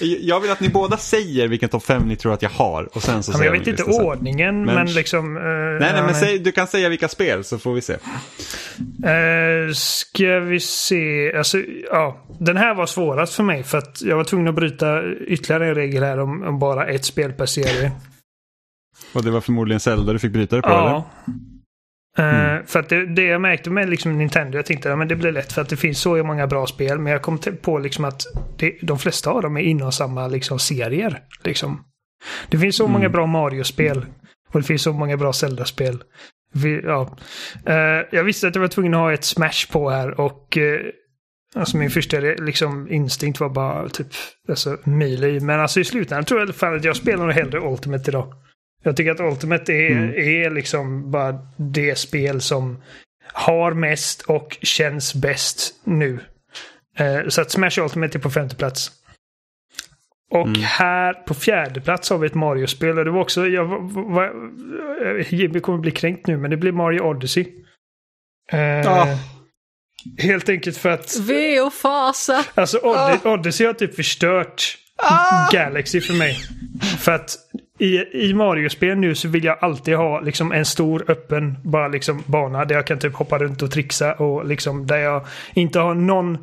[0.03, 2.89] Jag vill att ni båda säger vilken topp 5 ni tror att jag har.
[2.97, 5.37] Och sen så Ja, men jag vet inte ordningen, Men- men, liksom...
[5.37, 7.93] eh, Nej, nej, men säg, du kan säga vilka spel så får vi se.
[9.05, 11.33] Eh, ska vi se.
[11.37, 11.59] Alltså,
[11.91, 12.27] ja.
[12.41, 15.75] Den här var svårast för mig för att jag var tvungen att bryta ytterligare en
[15.75, 17.93] regel här om, om bara ett spel per serie.
[19.13, 20.89] Och det var förmodligen Zelda du fick bryta det på, ja.
[20.89, 21.03] eller?
[22.19, 25.17] Eh, För att det, det jag märkte med liksom Nintendo, jag tänkte att ja, det
[25.17, 26.99] blir lätt för att det finns så många bra spel.
[26.99, 28.23] Men jag kom på liksom att
[28.59, 31.21] det, de flesta av dem är inom samma liksom, serier.
[31.45, 31.85] Liksom.
[32.49, 34.07] Det finns så många bra Mario-spel.
[34.53, 36.03] Och det finns så många bra Zelda-spel.
[36.83, 37.17] Ja.
[37.67, 40.81] Eh, jag visste att jag var tvungen att ha ett Smash på här och eh,
[41.55, 44.07] alltså min första liksom, instinkt var bara typ
[44.49, 45.41] alltså, Melee.
[45.41, 48.35] Men alltså i slutändan tror jag i alla fall att jag spelar hellre Ultimate idag.
[48.83, 50.15] Jag tycker att Ultimate är, Mm.
[50.15, 52.83] är liksom bara det spel som
[53.33, 56.19] har mest och känns bäst nu.
[56.99, 58.91] Eh, så att Smash Ultimate är på femte plats.
[60.31, 60.63] Och Mm.
[60.63, 62.99] här på fjärde plats har vi ett Mario-spel.
[62.99, 66.73] Och det var också, jag, var, var, Jimmy kommer bli kränkt nu, men det blir
[66.73, 67.47] Mario Odyssey.
[68.53, 69.19] Eh, Ja.
[70.19, 72.45] Helt enkelt för att Ve och fasa!
[72.55, 74.79] Alltså Oddy- Odyssey har typ förstört
[75.53, 76.39] Galaxy för mig.
[76.99, 77.37] För att
[77.83, 82.23] i, i Mario-spel nu så vill jag alltid ha liksom en stor öppen bara liksom
[82.27, 85.95] bana där jag kan typ hoppa runt och trixa och liksom där jag inte har
[85.95, 86.39] någon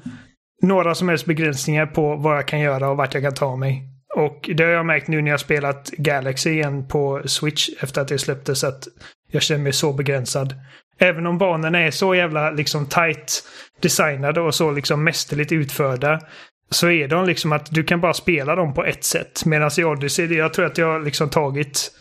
[0.61, 3.84] några som helst begränsningar på vad jag kan göra och vart jag kan ta mig.
[4.16, 8.07] Och det har jag märkt nu när jag spelat Galaxy igen på Switch efter att
[8.07, 8.88] det släpptes att
[9.32, 10.56] jag känner mig så begränsad.
[10.99, 13.44] Även om banorna är så jävla liksom tight
[13.80, 16.20] designade och så liksom mästerligt utförda
[16.69, 19.45] så är de liksom att du kan bara spela dem på ett sätt.
[19.45, 21.91] Medan i Odyssey, jag tror att jag har liksom tagit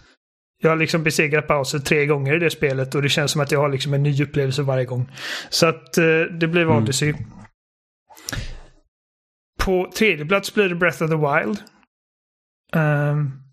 [0.61, 3.53] jag har liksom besegrat Bowser tre gånger i det spelet och det känns som att
[3.53, 5.11] jag har liksom en ny upplevelse varje gång.
[5.51, 6.83] Så att eh, det blev Mm.
[6.83, 7.15] Odyssey.
[9.61, 11.59] På tredje plats blir det Breath of the Wild.
[12.75, 13.48] Ehm.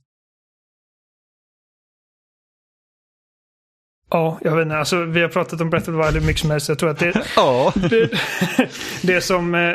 [4.09, 4.77] Ja, jag vet inte.
[4.77, 6.69] Alltså, vi har pratat om Breath of the Wild mycket som helst.
[6.69, 7.73] Jag tror att det, Ja.
[7.75, 8.09] det,
[9.01, 9.73] det, som, eh,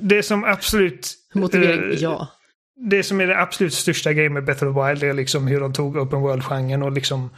[0.00, 1.14] det som absolut...
[1.34, 2.28] Motivering, eh, ja.
[2.90, 5.60] det som är det absolut största grejen med Breath of the Wild är liksom hur
[5.60, 7.30] de tog Open World-genren och liksom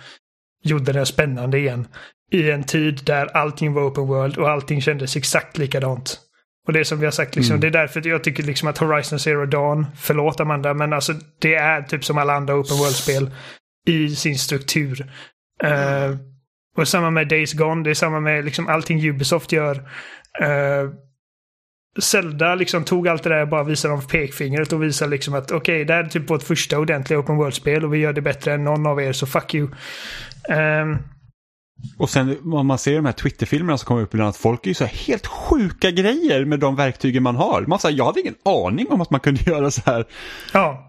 [0.65, 1.89] gjorde den spännande igen.
[2.31, 6.19] I en tid där allting var Open World och allting kändes exakt likadant.
[6.67, 7.61] Och det som vi har sagt, liksom, Mm.
[7.61, 11.55] det är därför jag tycker liksom att Horizon Zero Dawn, förlåt Amanda, men alltså det
[11.55, 13.31] är typ som alla andra Open World-spel
[13.87, 15.11] i sin struktur.
[15.65, 16.17] Eh,
[16.77, 19.77] och samma med Days Gone, det är samma med liksom allting Ubisoft gör.
[20.43, 20.91] Uh,
[22.01, 25.51] Zelda liksom tog allt det där och bara visade dem pekfingret och visade liksom att
[25.51, 28.53] okej, det här är typ vårt första ordentliga Open World-spel och vi gör det bättre
[28.55, 29.69] än någon av er, så fuck you.
[30.49, 30.97] Ehm,
[31.99, 34.69] Och sen om man ser de här Twitter-filmerna som kommer upp ibland, att folk är
[34.69, 37.65] ju så här helt sjuka grejer med de verktygen man har.
[37.67, 40.05] Man säger, jag hade ingen aning om att man kunde göra så här.
[40.53, 40.88] ja.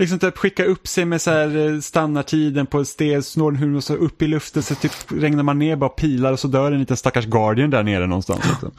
[0.00, 3.94] Liksom typ skicka upp sig med så här eh, standardtiden på steg, snåren och så
[3.94, 6.96] upp i luften så typ regnar man ner bara pilar och så dör en liten
[6.96, 8.48] stackars Guardian där nere någonstans.
[8.48, 8.70] Liksom.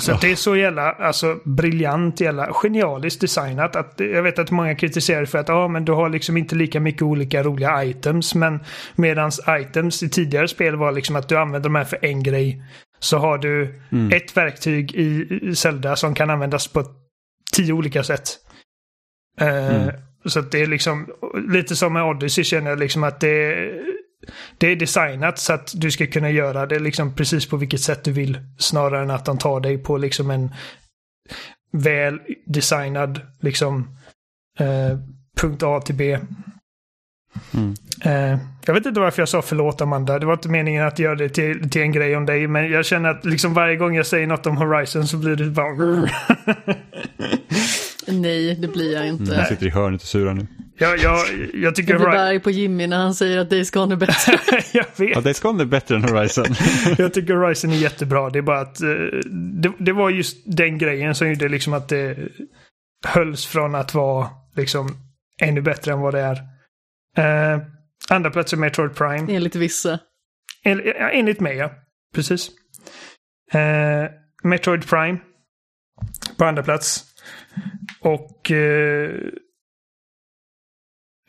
[0.00, 3.76] Så det är så jävla alltså, briljant, jävla genialiskt designat.
[3.76, 6.80] Att, jag vet att många kritiserar för att ah, men du har liksom inte lika
[6.80, 8.34] mycket olika roliga items.
[8.34, 8.60] Men
[8.94, 12.62] medans items i tidigare spel var liksom att du använder de här för en grej.
[12.98, 14.12] Så har du mm.
[14.12, 16.84] ett verktyg i Zelda som kan användas på
[17.52, 18.28] tio olika sätt.
[19.42, 19.88] Uh,
[20.24, 21.08] Så det är liksom
[21.48, 23.70] lite som med Odyssey känner jag liksom att det,
[24.58, 28.04] det är designat så att du ska kunna göra det liksom precis på vilket sätt
[28.04, 28.38] du vill.
[28.58, 30.54] Snarare än att de tar dig på liksom en
[31.72, 33.96] väl designad liksom
[34.58, 34.98] eh,
[35.40, 36.18] punkt A till B.
[37.54, 37.74] Mm.
[38.04, 40.18] Eh, jag vet inte varför jag sa förlåt Amanda.
[40.18, 42.46] Det var inte meningen att göra det till, till en grej om dig.
[42.46, 45.50] Men jag känner att liksom varje gång jag säger något om Horizon så blir det
[45.50, 46.08] bara...
[48.06, 49.24] Nej, det blir jag inte.
[49.24, 50.46] Mm, jag sitter i hörnet och surar nu.
[50.78, 51.18] Jag, jag,
[51.54, 51.92] jag tycker...
[51.92, 54.38] Jag blir arg på Jimmy när han säger att Days Gone är bättre.
[54.72, 55.14] jag vet.
[55.14, 56.46] Ja, Days Gone är bättre än Horizon.
[56.98, 58.30] jag tycker Horizon är jättebra.
[58.30, 61.88] Det är bara att uh, det, det, var just den grejen som gjorde liksom att
[61.88, 62.16] det
[63.06, 64.96] hölls från att vara liksom
[65.40, 66.36] ännu bättre än vad det är.
[67.54, 67.62] Uh,
[68.10, 69.34] andra plats är Metroid Prime.
[69.34, 69.98] Enligt vissa.
[70.62, 71.72] En, enligt mig, ja.
[72.14, 72.48] Precis.
[73.54, 74.10] Uh,
[74.42, 75.18] Metroid Prime.
[76.38, 77.11] På andra plats.
[78.00, 79.10] Och eh,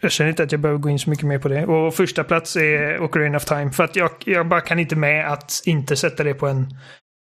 [0.02, 1.66] jag känner inte att jag behöver gå in så mycket mer på det.
[1.66, 3.72] Och första plats är Ocarina of Time.
[3.72, 6.68] För att jag, jag bara kan inte med att inte sätta det på en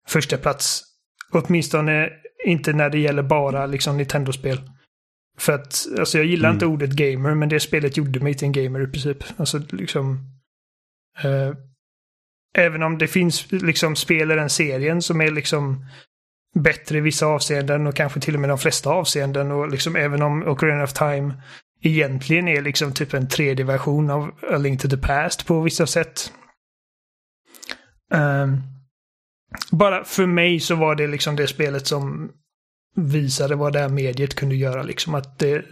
[0.09, 0.83] första plats.
[1.33, 2.11] Åtminstone
[2.45, 4.61] inte när det gäller bara liksom Nintendo-spel.
[5.39, 6.57] För att, alltså jag gillar mm.
[6.57, 9.25] inte ordet gamer, men det spelet gjorde mig till en gamer i princip.
[9.37, 10.19] Alltså liksom...
[11.23, 11.53] Eh,
[12.59, 15.87] även om det finns liksom spel i den serien som är liksom
[16.63, 19.53] bättre i vissa avseenden och kanske till och med de flesta avseenden.
[19.53, 21.35] Och liksom även om Ocarina of Time
[21.83, 25.87] egentligen är liksom typ en tredje version av A Link to the Past på vissa
[25.87, 26.33] sätt.
[28.15, 28.63] Um,
[29.71, 32.31] bara för mig så var det liksom det spelet som
[32.97, 34.83] visade vad det här mediet kunde göra.
[34.83, 35.65] Liksom att det,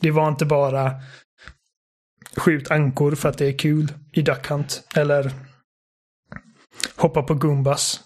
[0.00, 0.92] det var inte bara
[2.36, 4.82] skjut ankor för att det är kul i Duck Hunt.
[4.94, 5.32] Eller
[6.96, 8.00] hoppa på Gumbas.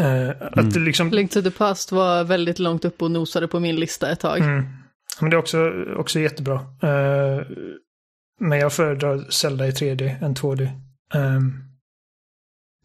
[0.00, 0.84] Uh, att mm.
[0.84, 1.10] liksom...
[1.10, 4.38] Link to the Past var väldigt långt upp och nosade på min lista ett tag.
[4.38, 4.64] Mm.
[5.20, 6.54] Men det är också, också jättebra.
[6.54, 7.42] Uh,
[8.40, 10.62] men jag föredrar Zelda i 3D än 2D.
[10.62, 11.52] Um, ehm,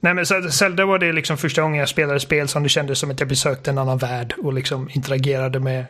[0.01, 3.11] nej men Zelda var det liksom första gången jag spelade spel som det kändes som
[3.11, 5.85] att jag besökte en annan värld och liksom interagerade med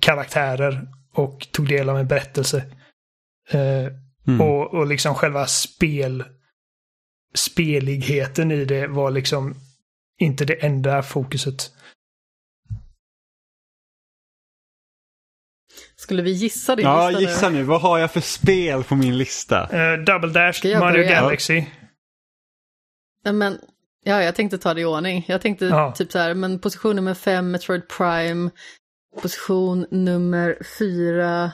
[0.00, 2.64] karaktärer och tog del av en berättelse.
[3.54, 3.88] Uh,
[4.26, 4.40] mm.
[4.40, 6.24] och, och liksom själva spel
[7.34, 9.54] speligheten i det var liksom
[10.24, 11.72] inte det enda fokuset.
[15.96, 17.24] Skulle vi gissa din ja, lista nu?
[17.24, 17.62] Ja, gissa nu.
[17.62, 19.62] Vad har jag för spel på min lista?
[19.62, 21.10] Uh, Double Dash, Mario börja?
[21.10, 21.64] Galaxy.
[23.24, 23.58] Ja, men,
[24.04, 25.24] ja, jag tänkte ta det i ordning.
[25.28, 25.92] Jag tänkte ja.
[25.92, 28.50] typ så här, men position nummer fem, Metroid Prime.
[29.22, 31.52] Position nummer fyra.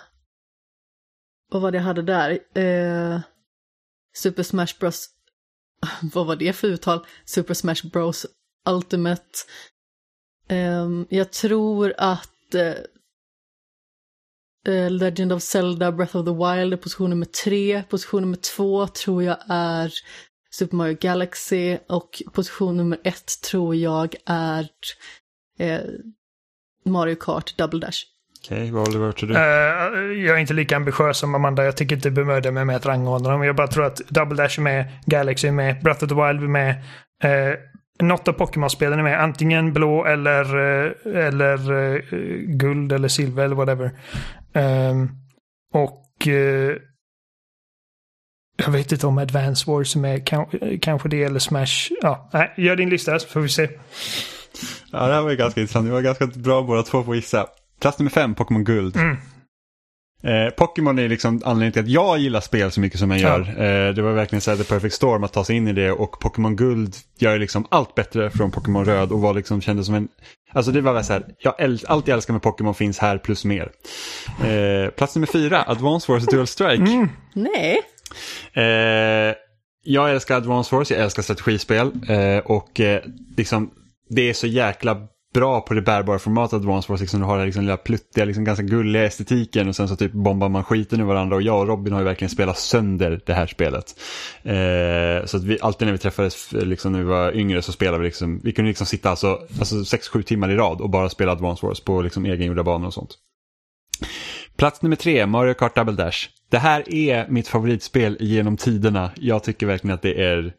[1.50, 2.38] Vad var det jag hade där?
[2.58, 3.20] Uh,
[4.16, 5.08] Super Smash Bros.
[6.14, 7.06] Vad var det för uttal?
[7.24, 8.26] Super Smash Bros
[8.68, 9.38] Ultimate.
[10.50, 12.54] Um, jag tror att
[14.68, 17.82] uh, Legend of Zelda Breath of the Wild är position nummer tre.
[17.88, 19.92] Position nummer två tror jag är
[20.50, 24.68] Super Mario Galaxy och position nummer ett tror jag är
[25.60, 25.80] uh,
[26.84, 28.04] Mario Kart Double Dash.
[28.44, 29.34] Okej, okay, vad Oliver tror du?
[29.34, 31.64] Uh, jag är inte lika ambitiös som Amanda.
[31.64, 33.44] Jag tycker inte bemöda mig med att rangordna dem.
[33.44, 36.42] Jag bara tror att Double Dash är med, Galaxy är med, Breath of the Wild
[36.42, 36.74] är med,
[37.24, 37.54] uh,
[38.00, 39.22] något av Pokémon-spelen är med.
[39.22, 42.00] Antingen blå eller, eh, eller uh,
[42.46, 43.90] guld eller silver eller whatever.
[44.52, 45.10] Um,
[45.74, 46.76] och uh,
[48.64, 50.26] jag vet inte om Advance Wars är med.
[50.82, 51.90] kanske det eller Smash.
[52.02, 53.68] Ja, nej, gör din lista så får vi se.
[54.92, 55.86] Ja, det här var ju ganska intressant.
[55.86, 57.46] Vi var ganska bra båda två på att gissa.
[57.80, 58.96] Plats nummer fem, Pokémon Guld.
[58.96, 59.16] Mm.
[60.22, 63.54] Eh, Pokémon är liksom anledningen till att jag gillar spel så mycket som jag gör.
[63.58, 63.64] Ja.
[63.64, 65.92] Eh, det var verkligen så här, the perfect storm att ta sig in i det
[65.92, 69.94] och Pokémon Guld gör liksom allt bättre från Pokémon Röd och var liksom kändes som
[69.94, 70.08] en...
[70.52, 71.54] Alltså det var så här, jag
[71.86, 73.70] allt jag älskar med Pokémon finns här plus mer.
[74.44, 76.92] Eh, plats nummer fyra, Advance Wars Dual Strike.
[76.92, 77.08] Mm.
[77.34, 77.80] Nej.
[78.52, 79.34] Eh,
[79.82, 83.02] jag älskar Advance Wars, jag älskar strategispel eh, och eh,
[83.36, 83.70] liksom
[84.08, 84.96] det är så jäkla
[85.38, 87.00] bra på det bärbara formatet Advance Wars.
[87.00, 90.12] Liksom, du har den liksom, lilla pluttiga, liksom, ganska gulliga estetiken och sen så typ
[90.12, 91.36] bombar man skiten ur varandra.
[91.36, 93.94] Och jag och Robin har ju verkligen spelat sönder det här spelet.
[94.42, 97.72] Eh, så att vi, alltid när vi träffades eh, liksom, när vi var yngre så
[97.72, 101.08] spelade vi liksom, vi kunde liksom sitta alltså, alltså 6-7 timmar i rad och bara
[101.08, 103.10] spela Advance Wars på liksom, egengjorda banor och sånt.
[104.56, 106.28] Plats nummer tre, Mario Kart Double Dash.
[106.50, 109.10] Det här är mitt favoritspel genom tiderna.
[109.16, 110.52] Jag tycker verkligen att det är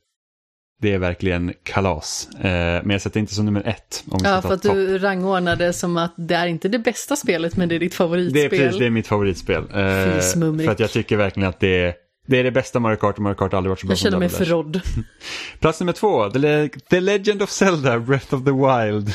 [0.82, 2.30] det är verkligen kalas.
[2.36, 2.44] Eh,
[2.84, 4.04] men jag sätter inte som nummer ett.
[4.12, 4.76] Om Ja, för att ta topp.
[4.78, 7.92] du rangordnar det som att det är inte det bästa spelet, men det är ditt
[7.92, 8.46] Det favoritspel.
[8.46, 9.64] är precis, det är mitt favoritspel.
[9.74, 10.66] Eh, Fy, smumrik.
[10.66, 11.94] för att jag tycker verkligen att det är,
[12.28, 13.98] det är det bästa Mario Kart och Mario Kart har aldrig varit så bra Jag
[14.00, 14.82] känner mig förrådd.
[15.60, 19.10] Plats nummer två, The, Le- The Legend of Zelda, Breath of the Wild.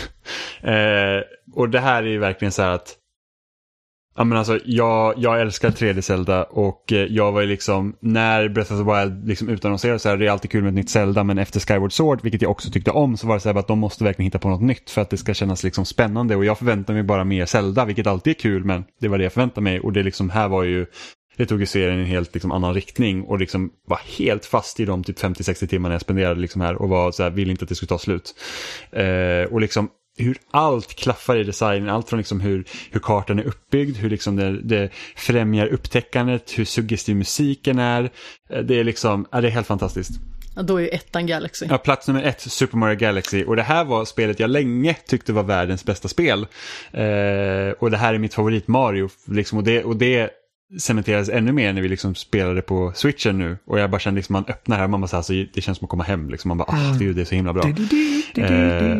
[0.62, 1.23] Eh,
[1.55, 2.95] och det här är ju verkligen så här att
[4.16, 8.49] Ja, men alltså, jag, jag älskar 3D Zelda och eh, jag var ju liksom, när
[8.49, 10.91] Breath of the Wild liksom utannonserades så här, det är alltid kul med ett nytt
[10.91, 13.59] Zelda, men efter Skyward Sword, vilket jag också tyckte om, så var det så här
[13.59, 16.36] att de måste verkligen hitta på något nytt för att det ska kännas liksom spännande
[16.36, 19.24] och jag förväntar mig bara mer Zelda, vilket alltid är kul, men det var det
[19.24, 20.86] jag förväntade mig och det liksom här var ju
[21.36, 24.81] det tog ju serien i en helt liksom, annan riktning och liksom var helt fast
[24.81, 27.62] i de typ 50-60 timmarna jag spenderade liksom här och var så här, ville inte
[27.62, 28.35] att det skulle ta slut.
[28.93, 33.45] Eh, och liksom hur allt klaffar i designen, allt från liksom hur, hur kartan är
[33.45, 38.11] uppbyggd, hur liksom det, det främjar upptäckandet, hur suggestiv musiken är.
[38.51, 40.11] Eh, Det är liksom, ja, det är helt fantastiskt.
[40.57, 41.66] Ja, då är ju ettan Galaxy.
[41.70, 43.45] Ja, plats nummer ett, Super Mario Galaxy.
[43.45, 46.47] Och det här var spelet jag länge tyckte var världens bästa spel.
[46.93, 49.09] Eh, och det här är mitt favorit Mario.
[49.27, 50.31] Liksom, och, det, och det
[50.78, 53.59] cementerades ännu mer när vi liksom spelade på switchen nu.
[53.66, 55.60] Och jag bara kände liksom man öppnar här och man bara så här, så det
[55.60, 56.30] känns som att komma hem.
[56.30, 56.48] Liksom.
[56.48, 57.62] Man bara, ah, det, det är så himla bra.
[57.68, 58.98] Eh,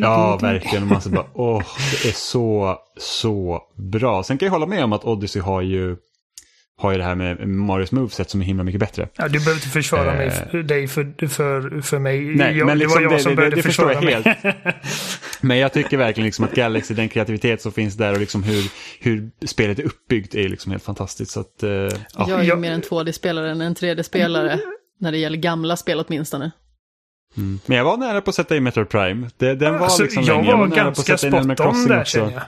[0.00, 0.82] Ja, verkligen.
[0.82, 1.62] Och man så bara, åh,
[2.02, 4.22] det är så, så bra.
[4.22, 5.96] Sen kan jag hålla med om att Odyssey har ju,
[6.80, 9.08] har ju det här med Marios moveset som är himla mycket bättre.
[9.16, 10.16] Ja, du behöver inte försvara Eh.
[10.16, 12.20] mig för, dig för, för, för mig.
[12.20, 14.24] Nej, jag, men liksom det var jag som det, det, började det förstår försvara jag
[14.24, 14.36] mig.
[14.42, 14.56] helt.
[15.40, 18.70] Men jag tycker verkligen liksom att Galaxy, den kreativitet som finns där och liksom hur,
[19.00, 21.30] hur spelet är uppbyggt är liksom helt fantastiskt.
[21.30, 21.90] Så att, eh, ja.
[22.16, 24.58] Jag är ju Jag- mer en 2D-spelare än en 3D-spelare.
[25.00, 26.50] När det gäller gamla spel åtminstone.
[27.36, 27.58] Mm.
[27.66, 29.30] Men jag var nära på att sätta in Metroid Prime.
[29.38, 30.56] Det, den var Alltså, liksom jag länge.
[30.56, 32.18] var nära på att ganska sätta in Animal spot on där också.
[32.18, 32.42] känner jag.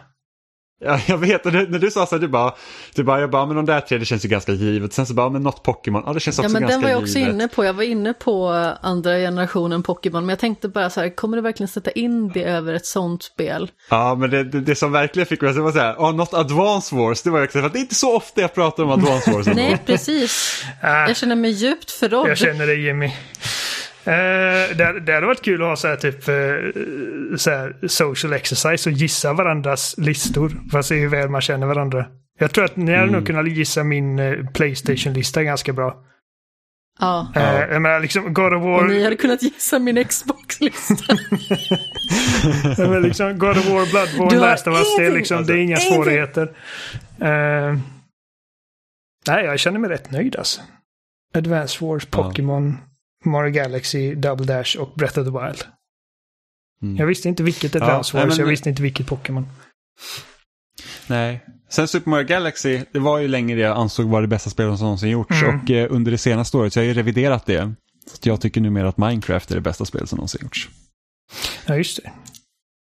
[0.84, 2.54] Ja, jag vet, och när du sa så här, du bara,
[2.94, 4.92] du bara, jag bara, men de där tre, det känns ju ganska givet.
[4.92, 6.90] Sen så bara, men något Pokémon, ja det känns också Ja men ganska den var
[6.90, 7.34] jag också givet.
[7.34, 7.64] inne på.
[7.64, 8.48] Jag var inne på
[8.82, 10.20] andra generationen Pokémon.
[10.20, 13.22] Men jag tänkte bara så här, kommer du verkligen sätta in det över ett sånt
[13.22, 13.70] spel?
[13.90, 16.12] Ja, men det, det, det som verkligen fick mig att det var så här, ja,
[16.12, 18.90] något Advance Wars, det var också för det är inte så ofta jag pratar om
[18.90, 19.46] Advance Wars.
[19.54, 20.64] Nej, precis.
[20.82, 22.28] Jag känner mig djupt förrådd.
[22.28, 23.12] jag känner dig Jimmy.
[24.08, 24.12] Uh,
[24.76, 28.90] det, det hade varit kul att ha så här typ eh, så här social exercise
[28.90, 30.52] och gissa varandras listor.
[30.70, 32.06] För att se hur väl man känner varandra.
[32.38, 33.12] Jag tror att ni hade Mm.
[33.14, 36.02] nog kunnat gissa min eh, Playstation-lista ganska bra.
[37.00, 37.32] Ja.
[37.36, 37.66] Uh, Ja.
[37.72, 38.78] jag menar liksom God of War.
[38.82, 40.94] Och ni hade kunnat gissa min Xbox-lista.
[42.78, 45.56] Ja, men liksom God of War, Bloodborne, Last of Us, det är, liksom, det är
[45.56, 46.42] inga Alltså, svårigheter.
[47.20, 47.78] Eh,
[49.28, 50.60] nej, jag känner mig rätt nöjd alltså.
[51.34, 52.32] Advance Wars, Ja.
[53.24, 55.64] Mario Galaxy, Double Dash och Breath of the Wild.
[56.82, 56.96] Mm.
[56.96, 59.46] Jag visste inte vilket Ja, Advance nej, Wars, men- jag visste inte vilket Pokémon.
[61.06, 61.44] Nej.
[61.70, 64.78] Sen Super Mario Galaxy, det var ju länge det jag ansåg var det bästa spelet
[64.78, 65.42] som någonsin gjorts.
[65.42, 65.60] Mm.
[65.60, 67.74] Och eh, under det senaste året så har jag ju reviderat det.
[68.06, 70.68] Så att jag tycker numera att Minecraft är det bästa spelet som någonsin gjorts.
[71.66, 72.12] Ja, just det.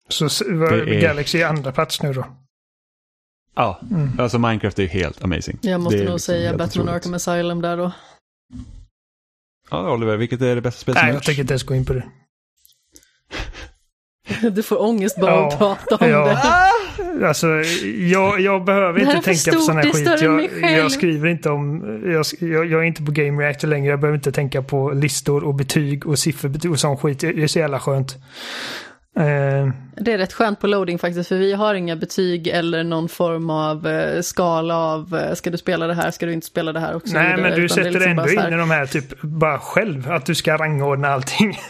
[0.10, 2.26] Så var Det är- Galaxy är andra plats nu då.
[3.56, 4.20] Ja, Mm.
[4.20, 5.60] alltså Minecraft är ju helt amazing.
[5.62, 6.90] Jag måste Det nog liksom säga Batman.
[6.90, 7.92] Arkham Asylum där då.
[9.72, 11.86] Ja, Oliver, vilket är det bästa spelet som Nej, jag tänker inte ens gå in
[11.86, 12.04] på det.
[14.52, 16.26] Du får ångest bara Ja, att prata om ja.
[16.26, 17.28] det.
[17.28, 17.48] Alltså,
[17.98, 20.52] jag, jag behöver inte tänka på sån här stort, skit.
[20.62, 21.84] Jag, jag skriver inte om...
[22.06, 23.90] Jag, jag, jag är inte på Game Reactor längre.
[23.90, 27.20] Jag behöver inte tänka på listor och betyg och sifferbetyg och sån skit.
[27.20, 28.18] Det är så jävla skönt.
[29.18, 33.10] Eh, Det är rätt skönt på loading faktiskt, för vi har inga betyg eller någon
[33.10, 36.74] form av eh, skala av eh, ska du spela det här, ska du inte spela
[36.74, 38.72] det här och så nej, vidare, men du sätter liksom ändå så in i de
[38.72, 40.12] här typ bara själv.
[40.12, 41.60] Att du ska rangordna allting.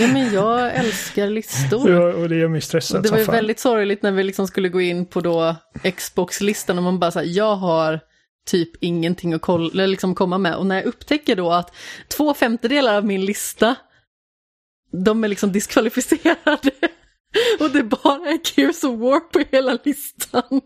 [0.00, 1.90] Ja, men jag älskar listor.
[1.90, 4.68] ja, och det gör mig stressad Det var ju väldigt sorgligt när vi liksom skulle
[4.68, 5.56] gå in på då
[5.96, 8.00] Xbox-listan och man bara säger jag har
[8.50, 10.54] typ ingenting att kolla, liksom komma med.
[10.54, 11.74] Och när jag upptäcker då att
[12.16, 13.74] två femtedelar av min lista,
[14.92, 16.70] de är liksom diskvalificerade.
[17.60, 20.60] Och det bara är Gears of War på hela listan.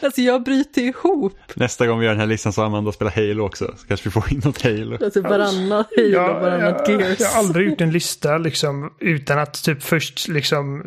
[0.00, 1.38] Alltså jag bryter ihop.
[1.54, 3.74] Nästa gång vi gör den här listan så Amanda spelar Halo också.
[3.76, 5.04] Så kanske vi får in något Halo.
[5.04, 7.20] Alltså varannat Halo, Jag, varannat jag, Gears.
[7.20, 10.86] jag har aldrig gjort en lista liksom utan att typ först liksom eh,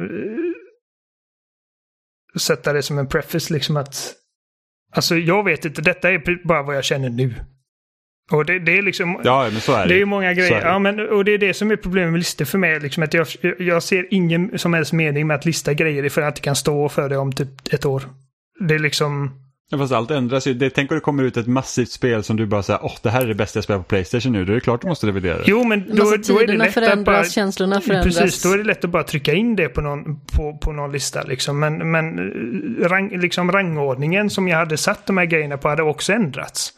[2.39, 4.13] sätta det som en preface liksom att
[4.95, 7.33] Alltså jag vet inte, detta är bara vad jag känner nu.
[8.33, 9.87] Och det, det är liksom Ja, men så är det.
[9.87, 10.61] Det är ju många grejer.
[10.61, 12.79] Ja, men, och det är det som är problemet med listor för mig.
[12.79, 13.27] Liksom att jag,
[13.59, 16.89] jag ser ingen som helst mening med att lista grejer för att det kan stå
[16.89, 18.03] för det om typ ett år.
[18.67, 19.31] Det är liksom...
[19.69, 20.53] Ja, fast allt ändras ju.
[20.53, 23.09] Det, tänk om det kommer ut ett massivt spel som du bara säger, åh det
[23.09, 24.45] här är det bästa jag spelar på Playstation nu.
[24.45, 25.43] Då är det klart du måste revidera det.
[25.47, 27.23] Jo, men då, Alltså, då är det lätt att bara...
[27.23, 28.17] känslorna förändras.
[28.17, 30.91] Precis, då är det lätt att bara trycka in det på någon, på, på någon
[30.91, 31.23] lista.
[31.23, 31.59] Liksom.
[31.59, 35.83] Men, men eh, rang, liksom rangordningen som jag hade satt de här grejerna på hade
[35.83, 36.73] också ändrats.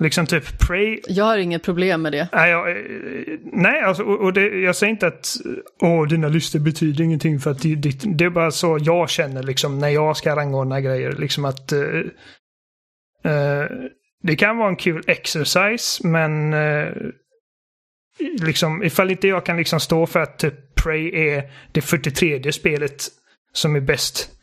[0.00, 2.28] Liksom typ Prey Jag har inget problem med det.
[2.32, 5.36] Nej, jag, eh, nej alltså, och, och det, jag säger inte att
[5.80, 9.42] åh, dina listor betyder ingenting för att det, det, det är bara så jag känner
[9.42, 11.12] liksom när jag ska rangordna grejer.
[11.12, 11.80] Liksom att eh,
[13.24, 13.64] eh,
[14.22, 16.92] det kan vara en kul exercise, men eh,
[18.40, 23.08] liksom ifall inte jag kan liksom stå för att typ Prey är det 43 spelet
[23.52, 24.37] som är bäst.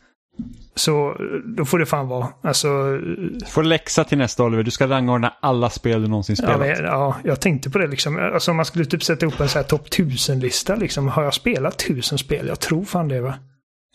[0.78, 1.16] Så
[1.56, 2.28] då får det fan vara.
[2.42, 2.68] Alltså,
[3.48, 6.60] Får läxa till nästa Oliver, du ska rangordna alla spel du någonsin Ja, spelat.
[6.60, 8.18] men, ja, jag tänkte på det liksom.
[8.18, 11.08] Alltså om man skulle typ sätta ihop en så här topp 1000-lista liksom.
[11.08, 12.46] Har jag spelat tusen spel?
[12.48, 13.34] Jag tror fan det va?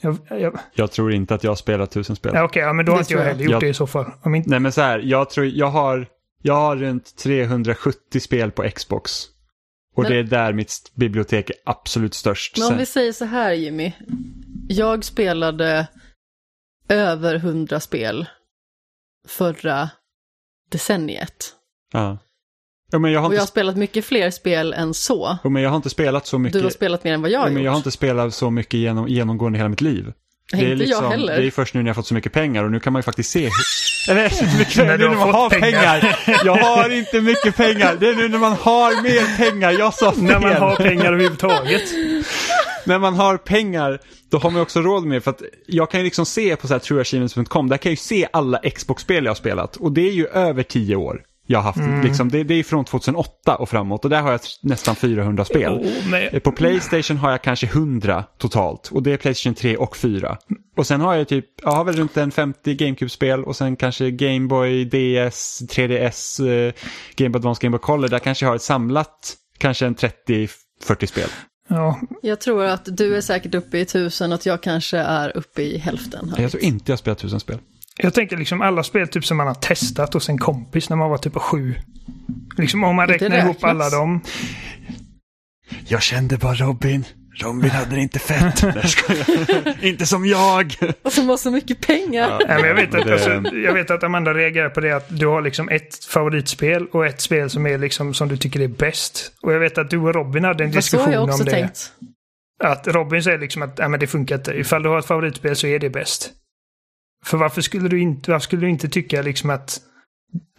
[0.02, 2.32] Jag, jag, Jag tror inte att jag har spelat tusen spel.
[2.36, 4.06] ja, Okej, ja, men då har inte jag heller gjort Jag- det i så fall.
[4.22, 6.08] Om inte, Nej men så här, jag tror, jag har,
[6.42, 9.12] jag har runt 370 spel på Xbox.
[9.96, 12.58] Och Men- det är där mitt bibliotek är absolut störst.
[12.58, 13.92] Men om Sen- vi säger så här Jimmy.
[14.68, 15.88] Jag spelade
[16.92, 18.26] över hundra spel
[19.28, 19.90] förra
[20.72, 21.54] decenniet.
[21.94, 22.18] ja.
[22.94, 25.38] Ja, men jag har Och inte, jag har spelat mycket fler spel än så.
[25.44, 26.60] ja, men jag har inte spelat så mycket.
[26.60, 27.54] Du har spelat mer än vad jag har ja, gjort.
[27.54, 30.14] men jag har inte spelat så mycket genom, genomgående hela mitt liv.
[30.54, 31.38] inte är liksom, jag heller.
[31.38, 33.04] Det är först nu när jag fått så mycket pengar och nu kan man ju
[33.04, 33.50] faktiskt se.
[34.10, 36.20] Eller När nu när har man har pengar.
[36.46, 37.96] Jag har inte mycket pengar.
[38.00, 39.72] Det är nu när man har mer pengar.
[39.72, 40.24] Jag sa fel.
[40.24, 41.84] när man har pengar överhuvudtaget.
[42.86, 44.00] när man har pengar,
[44.32, 46.74] då har man också råd med för att jag kan ju liksom se på så
[46.74, 50.14] här trueachievements.com, där kan jag ju se alla Xbox-spel jag har spelat och det är
[50.14, 52.02] ju över tio år jag har haft, Mm.
[52.02, 55.72] liksom, det, det är från 2008 och framåt och där har jag nästan 400 spel.
[55.72, 60.38] Oh, På Playstation har jag kanske 100 totalt och det är Playstation 3 och 4.
[60.78, 64.12] Och sen har jag typ, jag har väl runt en 50 GameCube-spel och sen kanske
[64.12, 66.74] Game Boy, DS, 3DS, eh,
[67.16, 68.08] Game Boy Advance, Game Boy Color.
[68.08, 71.30] Där kanske jag har ett samlat, kanske en 30-40 spel.
[71.72, 75.38] Ja, Jag tror att du är säkert uppe i tusen och att jag kanske är
[75.38, 76.34] uppe i hälften.
[76.38, 77.58] Jag tror inte jag har spelat tusen spel.
[77.98, 81.10] jag tänker liksom alla spel typ som man har testat hos en kompis när man
[81.10, 81.76] var typ sju.
[82.58, 84.22] Liksom om man räknar ihop alla dem.
[85.88, 87.06] Jag kände bara Robin.
[87.36, 88.64] Robin hade det inte fett.
[89.84, 90.76] Inte som jag.
[91.12, 92.30] Som har så mycket pengar.
[92.48, 95.20] Nej, men jag, vet att, Det- alltså, jag vet att Amanda reagerar på det att
[95.20, 98.68] du har liksom ett favoritspel och ett spel som är liksom som du tycker är
[98.68, 99.32] bäst.
[99.42, 101.40] Och jag vet att du och Robin hade en Fast så har diskussion jag också
[101.44, 101.52] om det.
[101.52, 101.92] tänkt.
[102.64, 104.52] Att Robin säger liksom att ja, men det funkar inte.
[104.54, 106.32] Ifall du har ett favoritspel så är det bäst.
[107.26, 109.78] För varför skulle du inte, varför skulle du inte tycka liksom att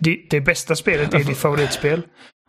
[0.00, 2.02] det, det bästa spelet är ditt favoritspel?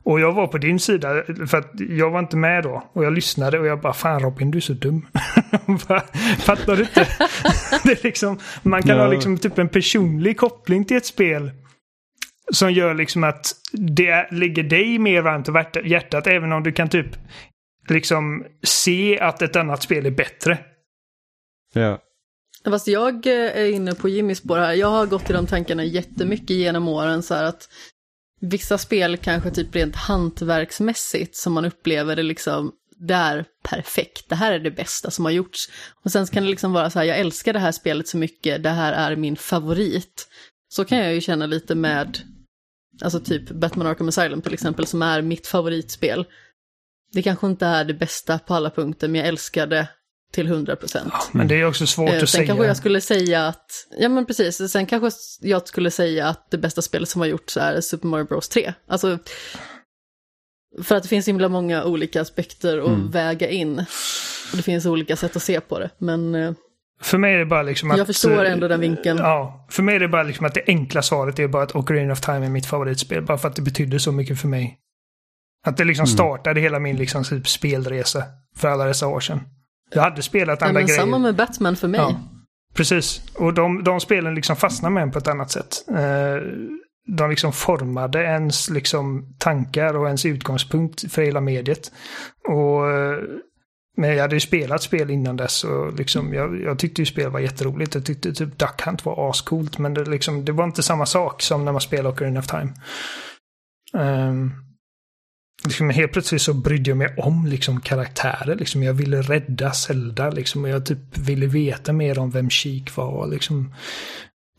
[0.06, 2.90] Och jag var på din sida, för att jag var inte med då.
[2.94, 5.06] Och jag lyssnade och jag bara, fan Robin, du är så dum.
[6.40, 7.08] Fattar du inte?
[7.84, 9.04] det är liksom, man kan Ja.
[9.04, 11.52] ha liksom typ en personlig koppling till ett spel.
[12.52, 16.72] Som gör liksom att det ligger dig mer varmt om hjärtat- hjärtat, även om du
[16.72, 17.08] kan typ
[17.90, 20.58] liksom se att ett annat spel är bättre.
[21.74, 22.00] Ja.
[22.66, 24.74] Fast jag eh, är inne på Jimmys spår här.
[24.74, 27.70] Jag har gått i de tankarna jättemycket genom åren så här att
[28.44, 32.72] vissa spel kanske typ rent hantverksmässigt som man upplever det liksom,
[33.08, 35.70] det är perfekt, det här är det bästa som har gjorts.
[36.04, 38.18] Och sen så kan det liksom vara så här, jag älskar det här spelet så
[38.18, 40.28] mycket, det här är min favorit.
[40.70, 42.18] Så kan jag ju känna lite med,
[43.02, 46.26] alltså typ Batman Arkham Asylum till exempel, som är mitt favoritspel.
[47.12, 49.88] Det kanske inte är det bästa på alla punkter, men jag älskar det
[50.34, 51.14] till 100 procent.
[51.32, 52.48] Men det är också svårt Eh, att Sen säga.
[52.48, 53.66] kanske jag skulle säga att,
[54.00, 55.10] ja men precis, sen kanske
[55.42, 58.74] jag skulle säga att det bästa spelet som har gjorts är Super Mario Bros 3.
[58.88, 59.20] Alltså,
[60.84, 63.12] för att det finns himla många olika aspekter att Mm.
[63.12, 63.80] väga in.
[64.52, 65.90] Och det finns olika sätt att se på det.
[65.98, 66.54] Men eh,
[67.02, 67.98] För mig är det bara liksom att...
[67.98, 69.18] jag förstår ändå den vinkeln.
[69.18, 72.14] Ja, för mig är det bara liksom att det enkla svaret är bara att Ocarina
[72.14, 73.24] of Time är mitt favoritspel.
[73.26, 74.78] Bara för att det betydde så mycket för mig.
[75.66, 76.14] Att det liksom Mm.
[76.14, 78.24] startade hela min liksom typ spelresa
[78.56, 79.40] för alla dessa år sedan.
[79.94, 81.00] Jag hade spelat Ja, andra men grejer.
[81.00, 82.00] samma med Batman för mig.
[82.00, 82.22] Ja,
[82.76, 83.22] precis.
[83.36, 85.86] Och de, de spelen liksom fastnar med en på ett annat sätt.
[85.90, 86.42] Eh,
[87.18, 91.92] de liksom formade ens liksom tankar och ens utgångspunkt för hela mediet.
[92.50, 93.18] Och, eh,
[93.98, 97.30] men jag hade ju spelat spel innan dess och liksom, jag, jag tyckte ju spel
[97.32, 97.96] var jätteroligt.
[97.96, 101.42] Jag tyckte typ Duck Hunt var ascoolt men det, liksom, det var inte samma sak
[101.42, 102.74] som när man spelade Ocarina of Time.
[103.94, 104.54] Um,
[105.66, 108.56] liksom helt plötsligt så brydde jag mig om liksom karaktärer.
[108.56, 112.96] Liksom jag ville rädda Zelda liksom, och jag typ ville veta mer om vem Sheik
[112.96, 113.28] var.
[113.28, 113.74] Liksom.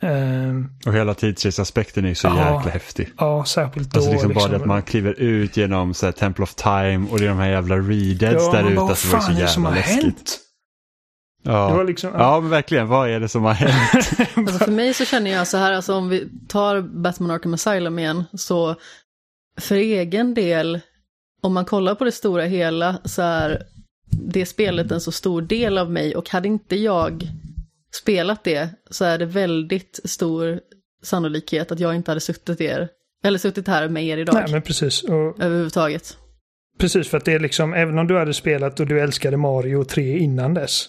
[0.02, 2.56] Ehm, Och hela tidsresaspekten är ju så Ja.
[2.56, 3.10] jäkla häftig.
[3.18, 3.98] ja, särskilt då.
[3.98, 4.62] Alltså liksom bara det liksom.
[4.62, 7.50] att man kliver ut genom så här, Temple of Time och det är de här
[7.50, 9.80] jävla readheads Ja, där ute bara, som var vad så fan är det som jävla
[9.80, 10.04] har läskigt.
[10.04, 10.40] hänt?
[11.42, 11.68] Ja.
[11.68, 12.88] Det var liksom, ja, men verkligen.
[12.88, 14.10] Vad är det som har hänt?
[14.36, 17.98] Alltså för mig så känner jag så här, alltså om vi tar Batman Arkham Asylum
[17.98, 18.74] igen, så
[19.60, 20.80] för egen del,
[21.44, 23.62] om man kollar på det stora hela, så är
[24.10, 27.28] det spelet en så stor del av mig och hade inte jag
[28.02, 30.60] spelat det så är det väldigt stor
[31.02, 32.88] sannolikhet att jag inte hade suttit, er,
[33.24, 35.02] eller suttit här med er idag Nej, men precis.
[35.02, 36.16] Och, överhuvudtaget.
[36.78, 39.84] precis, för att det är liksom, även om du hade spelat och du älskade Mario
[39.84, 40.86] 3 innan dess.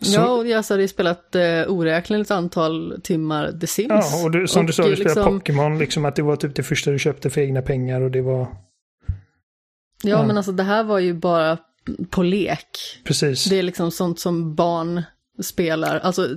[0.00, 3.88] Så, Ja, och jag hade ju spelat eh, oräkneligt antal timmar The Sims.
[3.90, 6.36] ja, och du, som du Och, sa, du spelade liksom- Pokémon, liksom att det var
[6.36, 8.46] typ det första du köpte för egna pengar och det var...
[10.10, 11.58] Ja, men alltså det här var ju bara
[12.10, 12.66] på lek.
[13.04, 13.44] Precis.
[13.44, 15.02] Det är liksom sånt som barn
[15.42, 15.98] spelar.
[15.98, 16.28] Alltså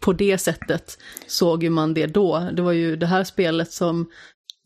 [0.00, 2.48] på det sättet såg ju man det då.
[2.52, 4.06] Det var ju det här spelet som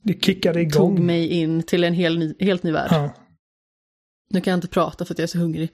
[0.02, 0.72] Det kickade igång.
[0.72, 2.88] tog mig in till en hel ny, helt ny värld.
[2.90, 3.14] Ja.
[4.30, 5.72] Nu kan jag inte prata för att jag är så hungrig.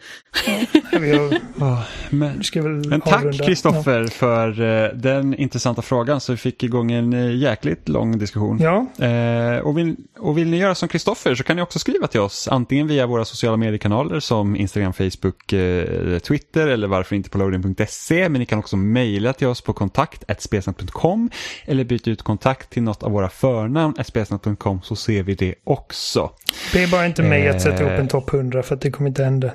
[2.11, 3.47] Men, ska väl men tack.
[3.47, 8.59] Kristoffer för eh, den intressanta frågan så vi fick igång en eh, jäkligt lång diskussion.
[8.61, 12.07] Ja, Eh, och, vill, och vill ni göra som Kristoffer så kan ni också skriva
[12.07, 17.31] till oss antingen via våra sociala mediekanaler som Instagram, Facebook, eh, Twitter eller varför inte
[17.31, 21.31] på loading.se men ni kan också mejla till oss på kontakt spesnat.com
[21.65, 26.31] eller byta ut kontakt till något av våra förnamn spesnat.com så ser vi det också.
[26.73, 29.25] be bara inte mig att sätta ihop en topp 100 för att det kommer inte
[29.25, 29.53] hända.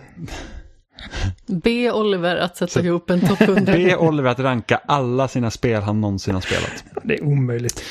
[1.45, 3.61] Be Oliver att sätta ihop en topp 100.
[3.74, 6.84] Be Oliver att ranka alla sina spel han någonsin har spelat.
[7.03, 7.84] Det är omöjligt.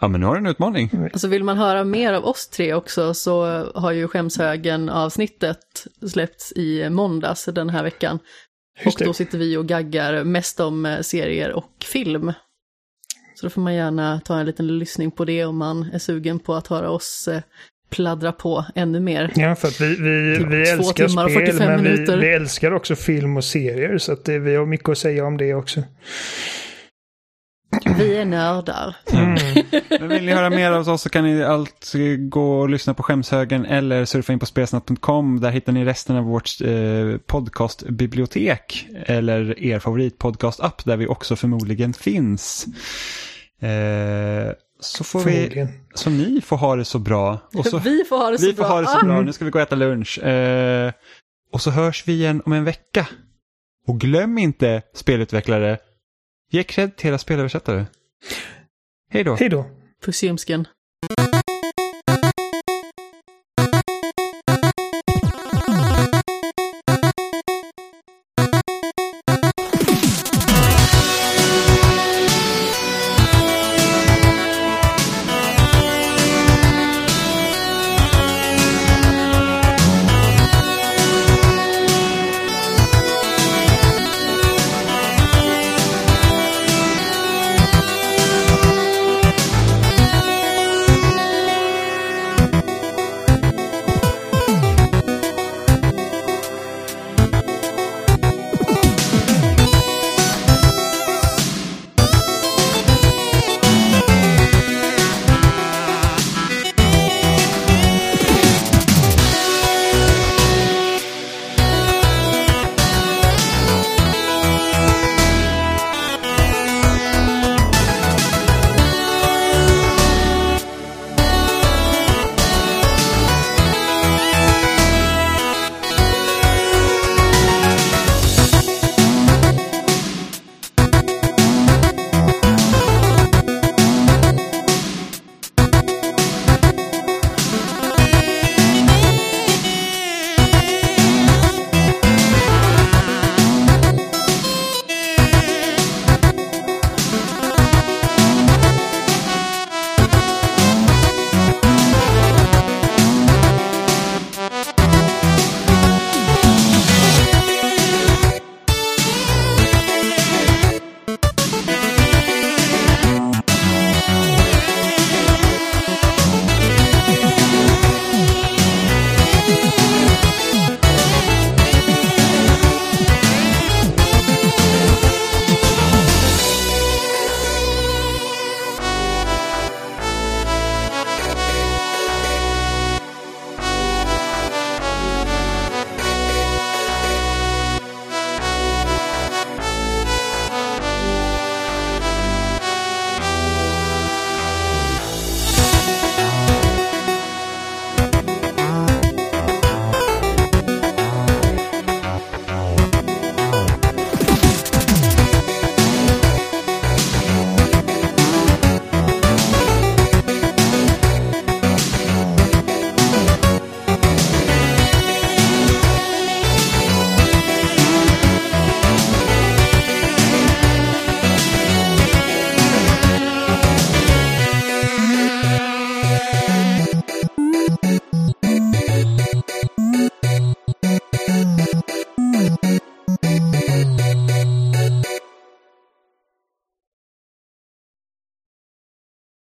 [0.00, 0.90] Ja men nu har du en utmaning.
[1.12, 3.44] Alltså vill man höra mer av oss tre också så
[3.74, 8.18] har ju Skämshögen avsnittet släppts i måndags den här veckan.
[8.84, 9.16] Just och då det.
[9.16, 12.32] sitter vi och gaggar mest om eh, serier och film.
[13.34, 16.38] Så då får man gärna ta en liten lyssning på det om man är sugen
[16.38, 17.42] på att höra oss eh,
[17.90, 19.32] pladdra på ännu mer.
[19.36, 22.16] Ja, för att vi, vi, Typ vi älskar spel, 45 men vi, minuter.
[22.16, 23.98] vi älskar också film och serier.
[23.98, 25.82] Så att det, vi har mycket att säga om det också.
[27.98, 28.96] Vi är nördar.
[29.12, 29.38] Mm.
[30.00, 33.02] Men vill ni höra mer av oss så kan ni alltid gå och lyssna på
[33.02, 35.40] Skämshögen eller surfa in på spesnat.com.
[35.40, 41.92] Där hittar ni resten av vårt eh, podcastbibliotek eller er favoritpodcast-app där vi också förmodligen
[41.92, 42.66] finns.
[43.60, 47.38] Eh, så får vi, så ni får ha det så bra.
[47.54, 48.72] Och så, vi får ha det så vi får bra.
[48.72, 49.02] ha det så Ah!
[49.02, 49.20] bra.
[49.20, 50.18] Nu ska vi gå och äta lunch.
[50.18, 50.92] Eh,
[51.52, 53.08] och så hörs vi igen om en vecka.
[53.86, 55.78] Och glöm inte, spelutvecklare,
[56.50, 57.86] ge cred till era spelöversättare.
[59.10, 59.34] Hej då.
[59.34, 59.64] Hej då.
[60.04, 60.68] Puss i ljumsken.